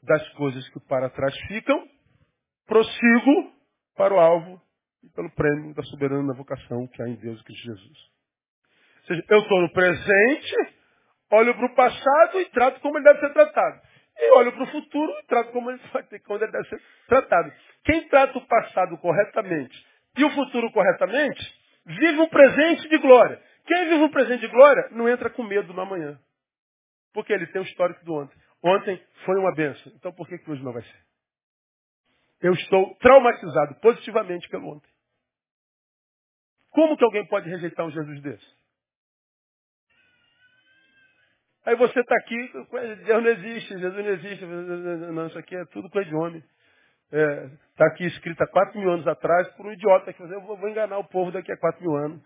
das 0.03 0.29
coisas 0.33 0.67
que 0.69 0.79
para 0.87 1.09
trás 1.09 1.35
ficam, 1.47 1.85
prossigo 2.65 3.53
para 3.95 4.13
o 4.13 4.19
alvo 4.19 4.61
e 5.03 5.09
pelo 5.09 5.29
prêmio 5.31 5.73
da 5.73 5.83
soberana 5.83 6.33
vocação 6.33 6.87
que 6.87 7.01
há 7.01 7.09
em 7.09 7.15
Deus 7.15 7.41
e 7.41 7.43
Cristo 7.43 7.63
Jesus. 7.63 8.14
Seja, 9.07 9.23
eu 9.29 9.39
estou 9.39 9.61
no 9.61 9.71
presente, 9.71 10.75
olho 11.31 11.55
para 11.55 11.65
o 11.65 11.75
passado 11.75 12.41
e 12.41 12.45
trato 12.49 12.79
como 12.81 12.97
ele 12.97 13.05
deve 13.05 13.19
ser 13.19 13.33
tratado. 13.33 13.81
E 14.17 14.31
olho 14.31 14.51
para 14.53 14.63
o 14.63 14.67
futuro 14.67 15.11
e 15.19 15.27
trato 15.27 15.51
como 15.51 15.69
ele, 15.69 15.79
como 16.25 16.39
ele 16.43 16.51
deve 16.51 16.69
ser 16.69 16.81
tratado. 17.07 17.51
Quem 17.83 18.07
trata 18.07 18.37
o 18.37 18.47
passado 18.47 18.97
corretamente 18.97 19.85
e 20.17 20.23
o 20.23 20.29
futuro 20.31 20.71
corretamente, 20.71 21.43
vive 21.85 22.19
um 22.19 22.29
presente 22.29 22.87
de 22.87 22.97
glória. 22.99 23.41
Quem 23.65 23.89
vive 23.89 24.03
um 24.03 24.09
presente 24.09 24.41
de 24.41 24.47
glória 24.47 24.87
não 24.91 25.09
entra 25.09 25.29
com 25.29 25.43
medo 25.43 25.73
no 25.73 25.81
amanhã. 25.81 26.17
Porque 27.13 27.33
ele 27.33 27.47
tem 27.47 27.61
o 27.61 27.65
histórico 27.65 28.03
do 28.05 28.13
ontem. 28.13 28.37
Ontem 28.63 29.01
foi 29.25 29.37
uma 29.37 29.53
benção. 29.53 29.91
Então 29.95 30.13
por 30.13 30.27
que, 30.27 30.37
que 30.37 30.49
hoje 30.49 30.63
não 30.63 30.73
vai 30.73 30.83
ser? 30.83 31.05
Eu 32.41 32.53
estou 32.53 32.95
traumatizado 32.95 33.75
positivamente 33.81 34.47
pelo 34.49 34.75
ontem. 34.75 34.89
Como 36.71 36.97
que 36.97 37.03
alguém 37.03 37.25
pode 37.27 37.49
rejeitar 37.49 37.85
um 37.85 37.91
Jesus 37.91 38.21
desse? 38.21 38.54
Aí 41.65 41.75
você 41.75 41.99
está 41.99 42.15
aqui, 42.15 42.51
Deus 43.05 43.23
não 43.23 43.31
existe, 43.31 43.79
Jesus 43.79 44.05
não 44.05 44.11
existe, 44.11 44.45
não, 44.45 45.27
isso 45.27 45.39
aqui 45.39 45.55
é 45.55 45.65
tudo 45.65 45.89
coisa 45.89 46.07
de 46.07 46.15
homem. 46.15 46.43
Está 47.11 47.17
é, 47.17 47.49
tá 47.75 47.87
aqui 47.87 48.05
escrito 48.05 48.41
há 48.41 48.47
quatro 48.47 48.79
mil 48.79 48.91
anos 48.91 49.07
atrás 49.07 49.47
por 49.55 49.65
um 49.65 49.71
idiota 49.71 50.13
que 50.13 50.21
eu 50.21 50.41
vou, 50.41 50.57
vou 50.57 50.69
enganar 50.69 50.97
o 50.97 51.07
povo 51.07 51.31
daqui 51.31 51.51
a 51.51 51.57
quatro 51.57 51.81
mil 51.81 51.95
anos 51.95 52.21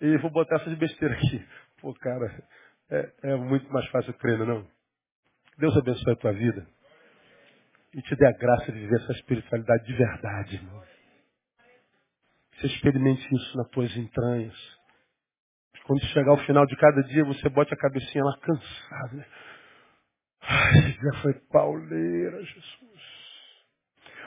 e 0.00 0.16
vou 0.18 0.30
botar 0.30 0.56
essas 0.56 0.76
besteiras 0.76 1.16
aqui. 1.16 1.46
Pô, 1.80 1.94
cara, 1.94 2.44
É, 2.90 3.12
é 3.22 3.36
muito 3.36 3.72
mais 3.72 3.86
fácil 3.88 4.12
crer, 4.14 4.40
é 4.40 4.44
não? 4.44 4.66
Deus 5.56 5.76
abençoe 5.76 6.12
a 6.12 6.16
tua 6.16 6.32
vida 6.32 6.66
e 7.94 8.02
te 8.02 8.16
dê 8.16 8.26
a 8.26 8.32
graça 8.32 8.72
de 8.72 8.78
viver 8.78 9.00
essa 9.00 9.12
espiritualidade 9.12 9.84
de 9.86 9.94
verdade, 9.94 10.56
irmão. 10.56 10.82
Você 12.56 12.66
experimente 12.66 13.22
isso 13.34 13.56
nas 13.56 13.68
tuas 13.68 13.96
entranhas. 13.96 14.81
Quando 15.84 16.04
chegar 16.06 16.30
ao 16.30 16.38
final 16.38 16.64
de 16.66 16.76
cada 16.76 17.02
dia, 17.02 17.24
você 17.24 17.48
bote 17.48 17.72
a 17.74 17.76
cabecinha 17.76 18.24
lá 18.24 18.38
cansado. 18.40 19.16
Né? 19.16 19.26
Ai, 20.42 20.92
dia 20.92 21.22
foi 21.22 21.34
pauleira, 21.50 22.44
Jesus. 22.44 23.22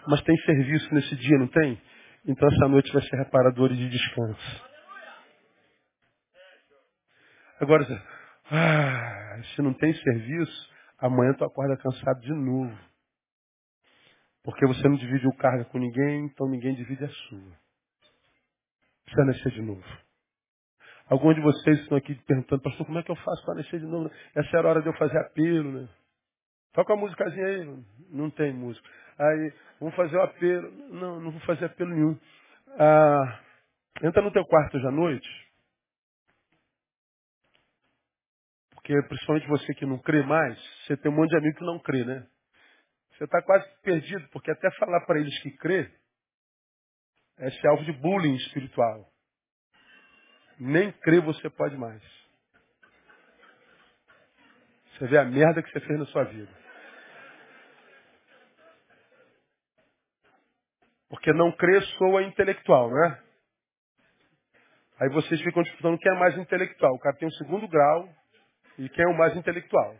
Mas 0.07 0.21
tem 0.21 0.35
serviço 0.37 0.93
nesse 0.93 1.15
dia, 1.15 1.37
não 1.37 1.47
tem? 1.47 1.81
Então 2.25 2.47
essa 2.49 2.67
noite 2.67 2.91
vai 2.91 3.01
ser 3.03 3.17
reparadora 3.17 3.73
de 3.73 3.89
descanso. 3.89 4.65
Agora, 7.59 7.85
ah, 8.51 9.41
se 9.55 9.61
não 9.61 9.73
tem 9.73 9.93
serviço, 9.93 10.69
amanhã 10.99 11.33
tu 11.33 11.45
acorda 11.45 11.77
cansado 11.77 12.19
de 12.21 12.33
novo. 12.33 12.77
Porque 14.43 14.65
você 14.67 14.87
não 14.87 14.95
divide 14.95 15.27
o 15.27 15.35
cargo 15.37 15.65
com 15.65 15.79
ninguém, 15.79 16.25
então 16.25 16.47
ninguém 16.47 16.75
divide 16.75 17.03
a 17.03 17.09
sua. 17.09 17.57
Precisa 19.05 19.25
nascer 19.25 19.51
de 19.51 19.61
novo. 19.61 20.04
Alguns 21.07 21.35
de 21.35 21.41
vocês 21.41 21.79
estão 21.81 21.97
aqui 21.97 22.15
perguntando, 22.25 22.61
pastor, 22.63 22.85
como 22.85 22.97
é 22.97 23.03
que 23.03 23.11
eu 23.11 23.15
faço 23.15 23.45
para 23.45 23.55
nascer 23.55 23.79
de 23.79 23.85
novo? 23.85 24.11
Essa 24.33 24.57
era 24.57 24.67
a 24.67 24.71
hora 24.71 24.81
de 24.81 24.87
eu 24.87 24.93
fazer 24.93 25.17
apelo, 25.19 25.81
né? 25.81 25.89
Toca 26.73 26.93
a 26.93 26.97
musicazinha 26.97 27.45
aí. 27.45 27.83
Não 28.09 28.29
tem 28.29 28.51
música. 28.51 28.87
Aí, 29.17 29.53
vamos 29.79 29.95
fazer 29.95 30.17
o 30.17 30.21
apelo. 30.21 30.71
Não, 30.89 31.19
não 31.19 31.31
vou 31.31 31.41
fazer 31.41 31.65
apelo 31.65 31.91
nenhum. 31.91 32.19
Ah, 32.79 33.39
entra 34.03 34.21
no 34.21 34.31
teu 34.31 34.45
quarto 34.45 34.77
hoje 34.77 34.87
à 34.87 34.91
noite. 34.91 35.45
Porque 38.71 38.93
principalmente 39.03 39.47
você 39.47 39.73
que 39.75 39.85
não 39.85 39.99
crê 39.99 40.23
mais, 40.23 40.59
você 40.85 40.97
tem 40.97 41.11
um 41.11 41.15
monte 41.15 41.29
de 41.29 41.37
amigo 41.37 41.57
que 41.57 41.65
não 41.65 41.79
crê, 41.79 42.03
né? 42.03 42.27
Você 43.11 43.23
está 43.23 43.41
quase 43.41 43.65
perdido, 43.81 44.27
porque 44.31 44.51
até 44.51 44.69
falar 44.71 45.05
para 45.05 45.19
eles 45.19 45.39
que 45.41 45.51
crê 45.57 45.89
é 47.37 47.49
ser 47.49 47.67
alvo 47.67 47.83
de 47.85 47.93
bullying 47.93 48.35
espiritual. 48.35 49.09
Nem 50.59 50.91
crer 50.91 51.21
você 51.21 51.49
pode 51.49 51.75
mais. 51.77 52.01
Você 54.93 55.07
vê 55.07 55.17
a 55.17 55.25
merda 55.25 55.61
que 55.61 55.69
você 55.71 55.79
fez 55.81 55.99
na 55.99 56.05
sua 56.05 56.23
vida. 56.23 56.51
Porque 61.09 61.33
não 61.33 61.51
crer 61.51 61.83
soa 61.97 62.23
intelectual, 62.23 62.89
não 62.89 63.05
é? 63.05 63.23
Aí 64.99 65.09
vocês 65.09 65.41
ficam 65.41 65.61
disputando 65.63 65.99
quem 65.99 66.11
é 66.11 66.19
mais 66.19 66.37
intelectual. 66.37 66.93
O 66.93 66.99
cara 66.99 67.15
tem 67.17 67.27
o 67.27 67.33
segundo 67.33 67.67
grau 67.67 68.09
e 68.77 68.87
quem 68.89 69.03
é 69.03 69.07
o 69.07 69.17
mais 69.17 69.35
intelectual. 69.35 69.95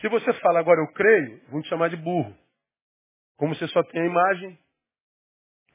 Se 0.00 0.08
você 0.08 0.32
fala 0.34 0.60
agora 0.60 0.80
eu 0.80 0.92
creio, 0.92 1.40
vão 1.48 1.62
te 1.62 1.68
chamar 1.68 1.88
de 1.88 1.96
burro. 1.96 2.36
Como 3.36 3.54
você 3.54 3.66
só 3.68 3.82
tem 3.84 4.02
a 4.02 4.06
imagem, 4.06 4.58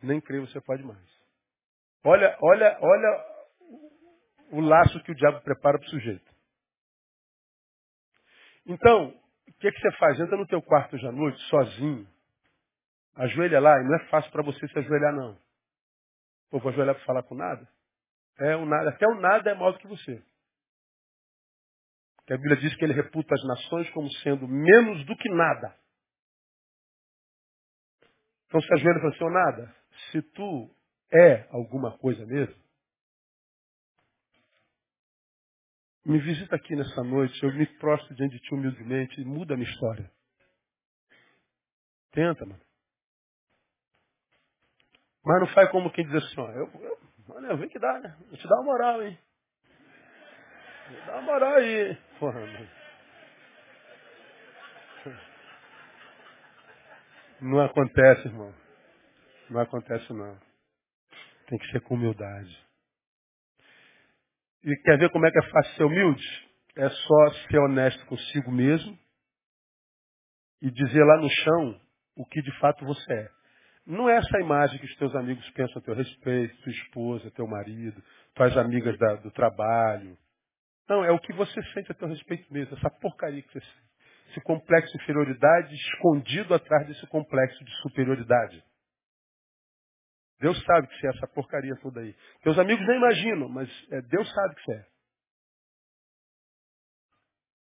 nem 0.03 0.21
crer 0.21 0.41
você 0.41 0.61
pode 0.61 0.83
mais. 0.83 1.17
Olha, 2.03 2.37
olha, 2.41 2.77
olha 2.79 3.26
o 4.51 4.59
laço 4.59 5.01
que 5.03 5.11
o 5.11 5.15
diabo 5.15 5.41
prepara 5.41 5.77
para 5.77 5.87
o 5.87 5.89
sujeito. 5.89 6.31
Então, 8.65 9.09
o 9.47 9.53
que, 9.53 9.71
que 9.71 9.79
você 9.79 9.91
faz? 9.97 10.19
Entra 10.19 10.37
no 10.37 10.47
teu 10.47 10.61
quarto 10.61 10.95
hoje 10.95 11.07
à 11.07 11.11
noite, 11.11 11.39
sozinho, 11.43 12.07
ajoelha 13.15 13.59
lá, 13.59 13.79
e 13.79 13.83
não 13.83 13.95
é 13.95 14.05
fácil 14.09 14.31
para 14.31 14.43
você 14.43 14.67
se 14.67 14.79
ajoelhar, 14.79 15.13
não. 15.13 15.37
Pô, 16.49 16.59
vou 16.59 16.71
ajoelhar 16.71 16.95
para 16.95 17.05
falar 17.05 17.23
com 17.23 17.35
nada? 17.35 17.67
É 18.39 18.55
o 18.55 18.65
nada, 18.65 18.89
até 18.89 19.07
o 19.07 19.15
nada 19.15 19.49
é 19.49 19.55
maior 19.55 19.71
do 19.71 19.79
que 19.79 19.87
você. 19.87 20.23
Que 22.25 22.33
a 22.33 22.37
Bíblia 22.37 22.57
diz 22.57 22.75
que 22.75 22.83
ele 22.83 22.93
reputa 22.93 23.33
as 23.33 23.43
nações 23.45 23.89
como 23.91 24.11
sendo 24.15 24.47
menos 24.47 25.05
do 25.05 25.15
que 25.15 25.29
nada. 25.29 25.75
Então 28.47 28.61
se 28.61 28.73
ajoelha 28.73 28.97
e 28.97 29.01
fala 29.01 29.13
assim, 29.13 29.33
nada, 29.33 29.75
se 30.11 30.21
tu 30.21 30.69
é 31.11 31.47
alguma 31.51 31.97
coisa 31.97 32.25
mesmo, 32.25 32.66
me 36.07 36.19
visita 36.19 36.55
aqui 36.55 36.73
nessa 36.73 37.03
noite, 37.03 37.37
eu 37.43 37.53
me 37.53 37.65
prostro 37.79 38.15
diante 38.15 38.37
de 38.37 38.39
ti 38.39 38.53
humildemente 38.53 39.19
e 39.19 39.25
muda 39.25 39.53
a 39.53 39.57
minha 39.57 39.69
história. 39.69 40.09
Tenta, 42.11 42.45
mano. 42.45 42.61
Mas 45.23 45.41
não 45.41 45.47
faz 45.47 45.69
como 45.69 45.91
quem 45.91 46.07
diz 46.07 46.15
assim, 46.23 46.39
ó, 46.39 46.49
eu, 46.51 46.71
eu, 46.81 46.97
olha, 47.29 47.67
que 47.67 47.77
dá, 47.77 47.99
né? 47.99 48.15
Vou 48.29 48.37
te 48.37 48.47
dar 48.47 48.55
uma 48.55 48.63
moral, 48.63 49.03
hein? 49.03 49.19
Dá 51.05 51.13
uma 51.17 51.21
moral 51.23 51.55
aí. 51.55 51.97
Porra, 52.17 52.39
mano. 52.39 52.69
Não 57.41 57.59
acontece, 57.59 58.27
irmão. 58.29 58.53
Não 59.49 59.59
acontece, 59.59 60.13
não. 60.13 60.39
Tem 61.47 61.59
que 61.59 61.71
ser 61.71 61.81
com 61.81 61.95
humildade. 61.95 62.66
E 64.67 64.75
quer 64.81 64.97
ver 64.97 65.09
como 65.11 65.25
é 65.25 65.31
que 65.31 65.39
é 65.39 65.49
fácil 65.49 65.75
ser 65.75 65.83
humilde? 65.85 66.47
É 66.75 66.89
só 66.89 67.29
ser 67.49 67.57
honesto 67.57 68.05
consigo 68.05 68.51
mesmo 68.51 68.99
e 70.61 70.69
dizer 70.69 71.05
lá 71.05 71.21
no 71.21 71.29
chão 71.29 71.79
o 72.17 72.25
que 72.25 72.41
de 72.41 72.51
fato 72.59 72.85
você 72.85 73.13
é. 73.13 73.29
Não 73.85 74.09
é 74.09 74.17
essa 74.17 74.41
imagem 74.41 74.77
que 74.77 74.85
os 74.85 74.95
teus 74.97 75.15
amigos 75.15 75.49
pensam 75.51 75.81
a 75.81 75.85
teu 75.85 75.95
respeito, 75.95 76.61
tua 76.63 76.71
esposa, 76.73 77.31
teu 77.31 77.47
marido, 77.47 78.03
tuas 78.35 78.57
amigas 78.57 78.99
da, 78.99 79.15
do 79.15 79.31
trabalho. 79.31 80.17
Não, 80.89 81.01
é 81.05 81.11
o 81.11 81.19
que 81.19 81.31
você 81.31 81.63
sente 81.73 81.89
a 81.89 81.95
teu 81.95 82.09
respeito 82.09 82.51
mesmo, 82.53 82.75
essa 82.75 82.89
porcaria 82.89 83.41
que 83.41 83.53
você 83.53 83.61
sente. 83.61 83.87
Esse 84.31 84.41
complexo 84.41 84.91
de 84.97 85.01
inferioridade 85.01 85.73
escondido 85.73 86.53
atrás 86.53 86.85
desse 86.87 87.07
complexo 87.07 87.63
de 87.63 87.71
superioridade. 87.83 88.61
Deus 90.39 90.61
sabe 90.63 90.87
que 90.87 90.99
você 90.99 91.07
é 91.07 91.09
essa 91.09 91.27
porcaria 91.27 91.75
toda 91.81 91.99
aí. 91.99 92.15
Teus 92.41 92.57
amigos 92.59 92.85
nem 92.87 92.97
imaginam, 92.97 93.49
mas 93.49 93.69
é, 93.91 94.01
Deus 94.01 94.31
sabe 94.31 94.55
que 94.55 94.61
você 94.61 94.73
é. 94.73 94.85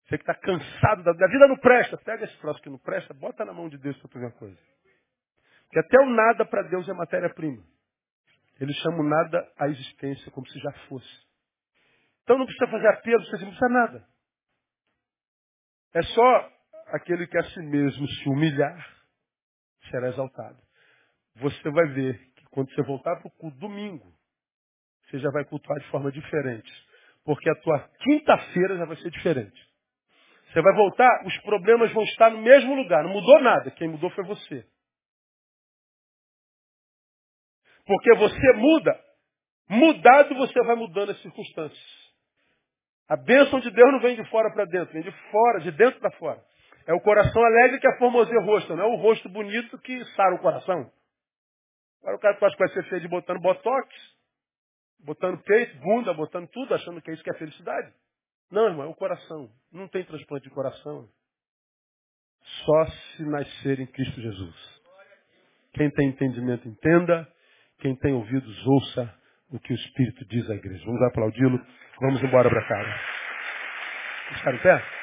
Você 0.04 0.18
que 0.18 0.22
está 0.22 0.34
cansado 0.34 1.04
da, 1.04 1.12
da, 1.12 1.26
vida 1.28 1.46
não 1.46 1.56
presta, 1.56 1.96
pega 1.98 2.24
esse 2.24 2.36
troço 2.38 2.60
que 2.60 2.68
não 2.68 2.78
presta, 2.78 3.14
bota 3.14 3.44
na 3.44 3.52
mão 3.52 3.68
de 3.68 3.78
Deus 3.78 3.96
para 3.98 4.08
tu 4.08 4.38
coisa. 4.38 4.58
Porque 5.64 5.78
até 5.78 6.00
o 6.00 6.10
nada 6.10 6.44
para 6.44 6.62
Deus 6.62 6.88
é 6.88 6.92
matéria-prima. 6.92 7.62
Ele 8.60 8.74
chama 8.74 8.98
o 8.98 9.08
nada 9.08 9.52
à 9.56 9.68
existência, 9.68 10.30
como 10.32 10.46
se 10.48 10.58
já 10.58 10.72
fosse. 10.88 11.30
Então 12.24 12.36
não 12.36 12.44
precisa 12.44 12.70
fazer 12.70 12.88
apelo, 12.88 13.24
você 13.24 13.44
não 13.44 13.52
precisa 13.52 13.68
nada. 13.68 14.06
É 15.94 16.02
só 16.02 16.52
aquele 16.88 17.26
que 17.26 17.38
a 17.38 17.44
si 17.44 17.60
mesmo 17.62 18.06
se 18.06 18.28
humilhar 18.28 19.00
será 19.90 20.08
exaltado. 20.08 20.58
Você 21.36 21.70
vai 21.70 21.86
ver 21.94 22.29
quando 22.50 22.72
você 22.74 22.82
voltar 22.82 23.16
para 23.16 23.28
o 23.28 23.30
culto 23.32 23.58
domingo, 23.58 24.12
você 25.08 25.18
já 25.18 25.30
vai 25.30 25.44
cultuar 25.44 25.78
de 25.80 25.86
forma 25.88 26.10
diferente. 26.10 26.70
Porque 27.24 27.48
a 27.50 27.54
tua 27.56 27.78
quinta-feira 28.00 28.76
já 28.76 28.84
vai 28.84 28.96
ser 28.96 29.10
diferente. 29.10 29.70
Você 30.52 30.60
vai 30.62 30.74
voltar, 30.74 31.26
os 31.26 31.36
problemas 31.42 31.92
vão 31.92 32.02
estar 32.04 32.30
no 32.30 32.42
mesmo 32.42 32.74
lugar. 32.74 33.04
Não 33.04 33.12
mudou 33.12 33.40
nada. 33.40 33.70
Quem 33.72 33.88
mudou 33.88 34.10
foi 34.10 34.24
você. 34.24 34.66
Porque 37.86 38.14
você 38.16 38.52
muda. 38.54 39.00
Mudado, 39.68 40.34
você 40.34 40.60
vai 40.64 40.74
mudando 40.74 41.10
as 41.10 41.22
circunstâncias. 41.22 42.00
A 43.08 43.16
bênção 43.16 43.60
de 43.60 43.70
Deus 43.70 43.92
não 43.92 44.00
vem 44.00 44.16
de 44.16 44.28
fora 44.30 44.52
para 44.52 44.64
dentro, 44.64 44.92
vem 44.92 45.02
de 45.02 45.12
fora, 45.30 45.60
de 45.60 45.70
dentro 45.72 45.98
para 46.00 46.12
fora. 46.12 46.40
É 46.86 46.94
o 46.94 47.00
coração 47.00 47.44
alegre 47.44 47.80
que 47.80 47.88
é 47.88 47.98
formoseia 47.98 48.38
o 48.40 48.44
rosto, 48.44 48.74
não 48.74 48.84
é 48.84 48.86
o 48.86 48.96
rosto 48.96 49.28
bonito 49.28 49.78
que 49.78 50.04
sara 50.16 50.34
o 50.34 50.38
coração. 50.38 50.90
Agora 52.02 52.16
o 52.16 52.20
cara 52.20 52.38
acha 52.40 52.56
que 52.56 52.64
vai 52.64 52.88
ser 52.88 53.00
de 53.00 53.08
botando 53.08 53.40
botox, 53.40 53.88
botando 55.00 55.42
peito, 55.42 55.76
bunda, 55.78 56.14
botando 56.14 56.48
tudo, 56.48 56.74
achando 56.74 57.00
que 57.00 57.10
é 57.10 57.14
isso 57.14 57.22
que 57.22 57.30
é 57.30 57.38
felicidade. 57.38 57.92
Não, 58.50 58.66
irmão, 58.66 58.86
é 58.86 58.88
o 58.88 58.94
coração. 58.94 59.50
Não 59.70 59.86
tem 59.88 60.04
transplante 60.04 60.48
de 60.48 60.54
coração. 60.54 61.08
Só 62.64 62.86
se 62.86 63.22
nascer 63.24 63.80
em 63.80 63.86
Cristo 63.86 64.20
Jesus. 64.20 64.80
Quem 65.74 65.90
tem 65.90 66.08
entendimento, 66.08 66.66
entenda. 66.66 67.28
Quem 67.78 67.94
tem 67.96 68.12
ouvidos, 68.12 68.66
ouça 68.66 69.14
o 69.50 69.58
que 69.58 69.72
o 69.72 69.76
Espírito 69.76 70.24
diz 70.26 70.48
à 70.50 70.54
igreja. 70.54 70.84
Vamos 70.84 71.02
aplaudi-lo. 71.02 71.60
Vamos 72.00 72.22
embora 72.22 72.48
para 72.48 72.66
casa. 72.66 73.00
Vamos 74.24 74.38
ficar 74.38 74.54
em 74.54 74.62
pé? 74.62 74.99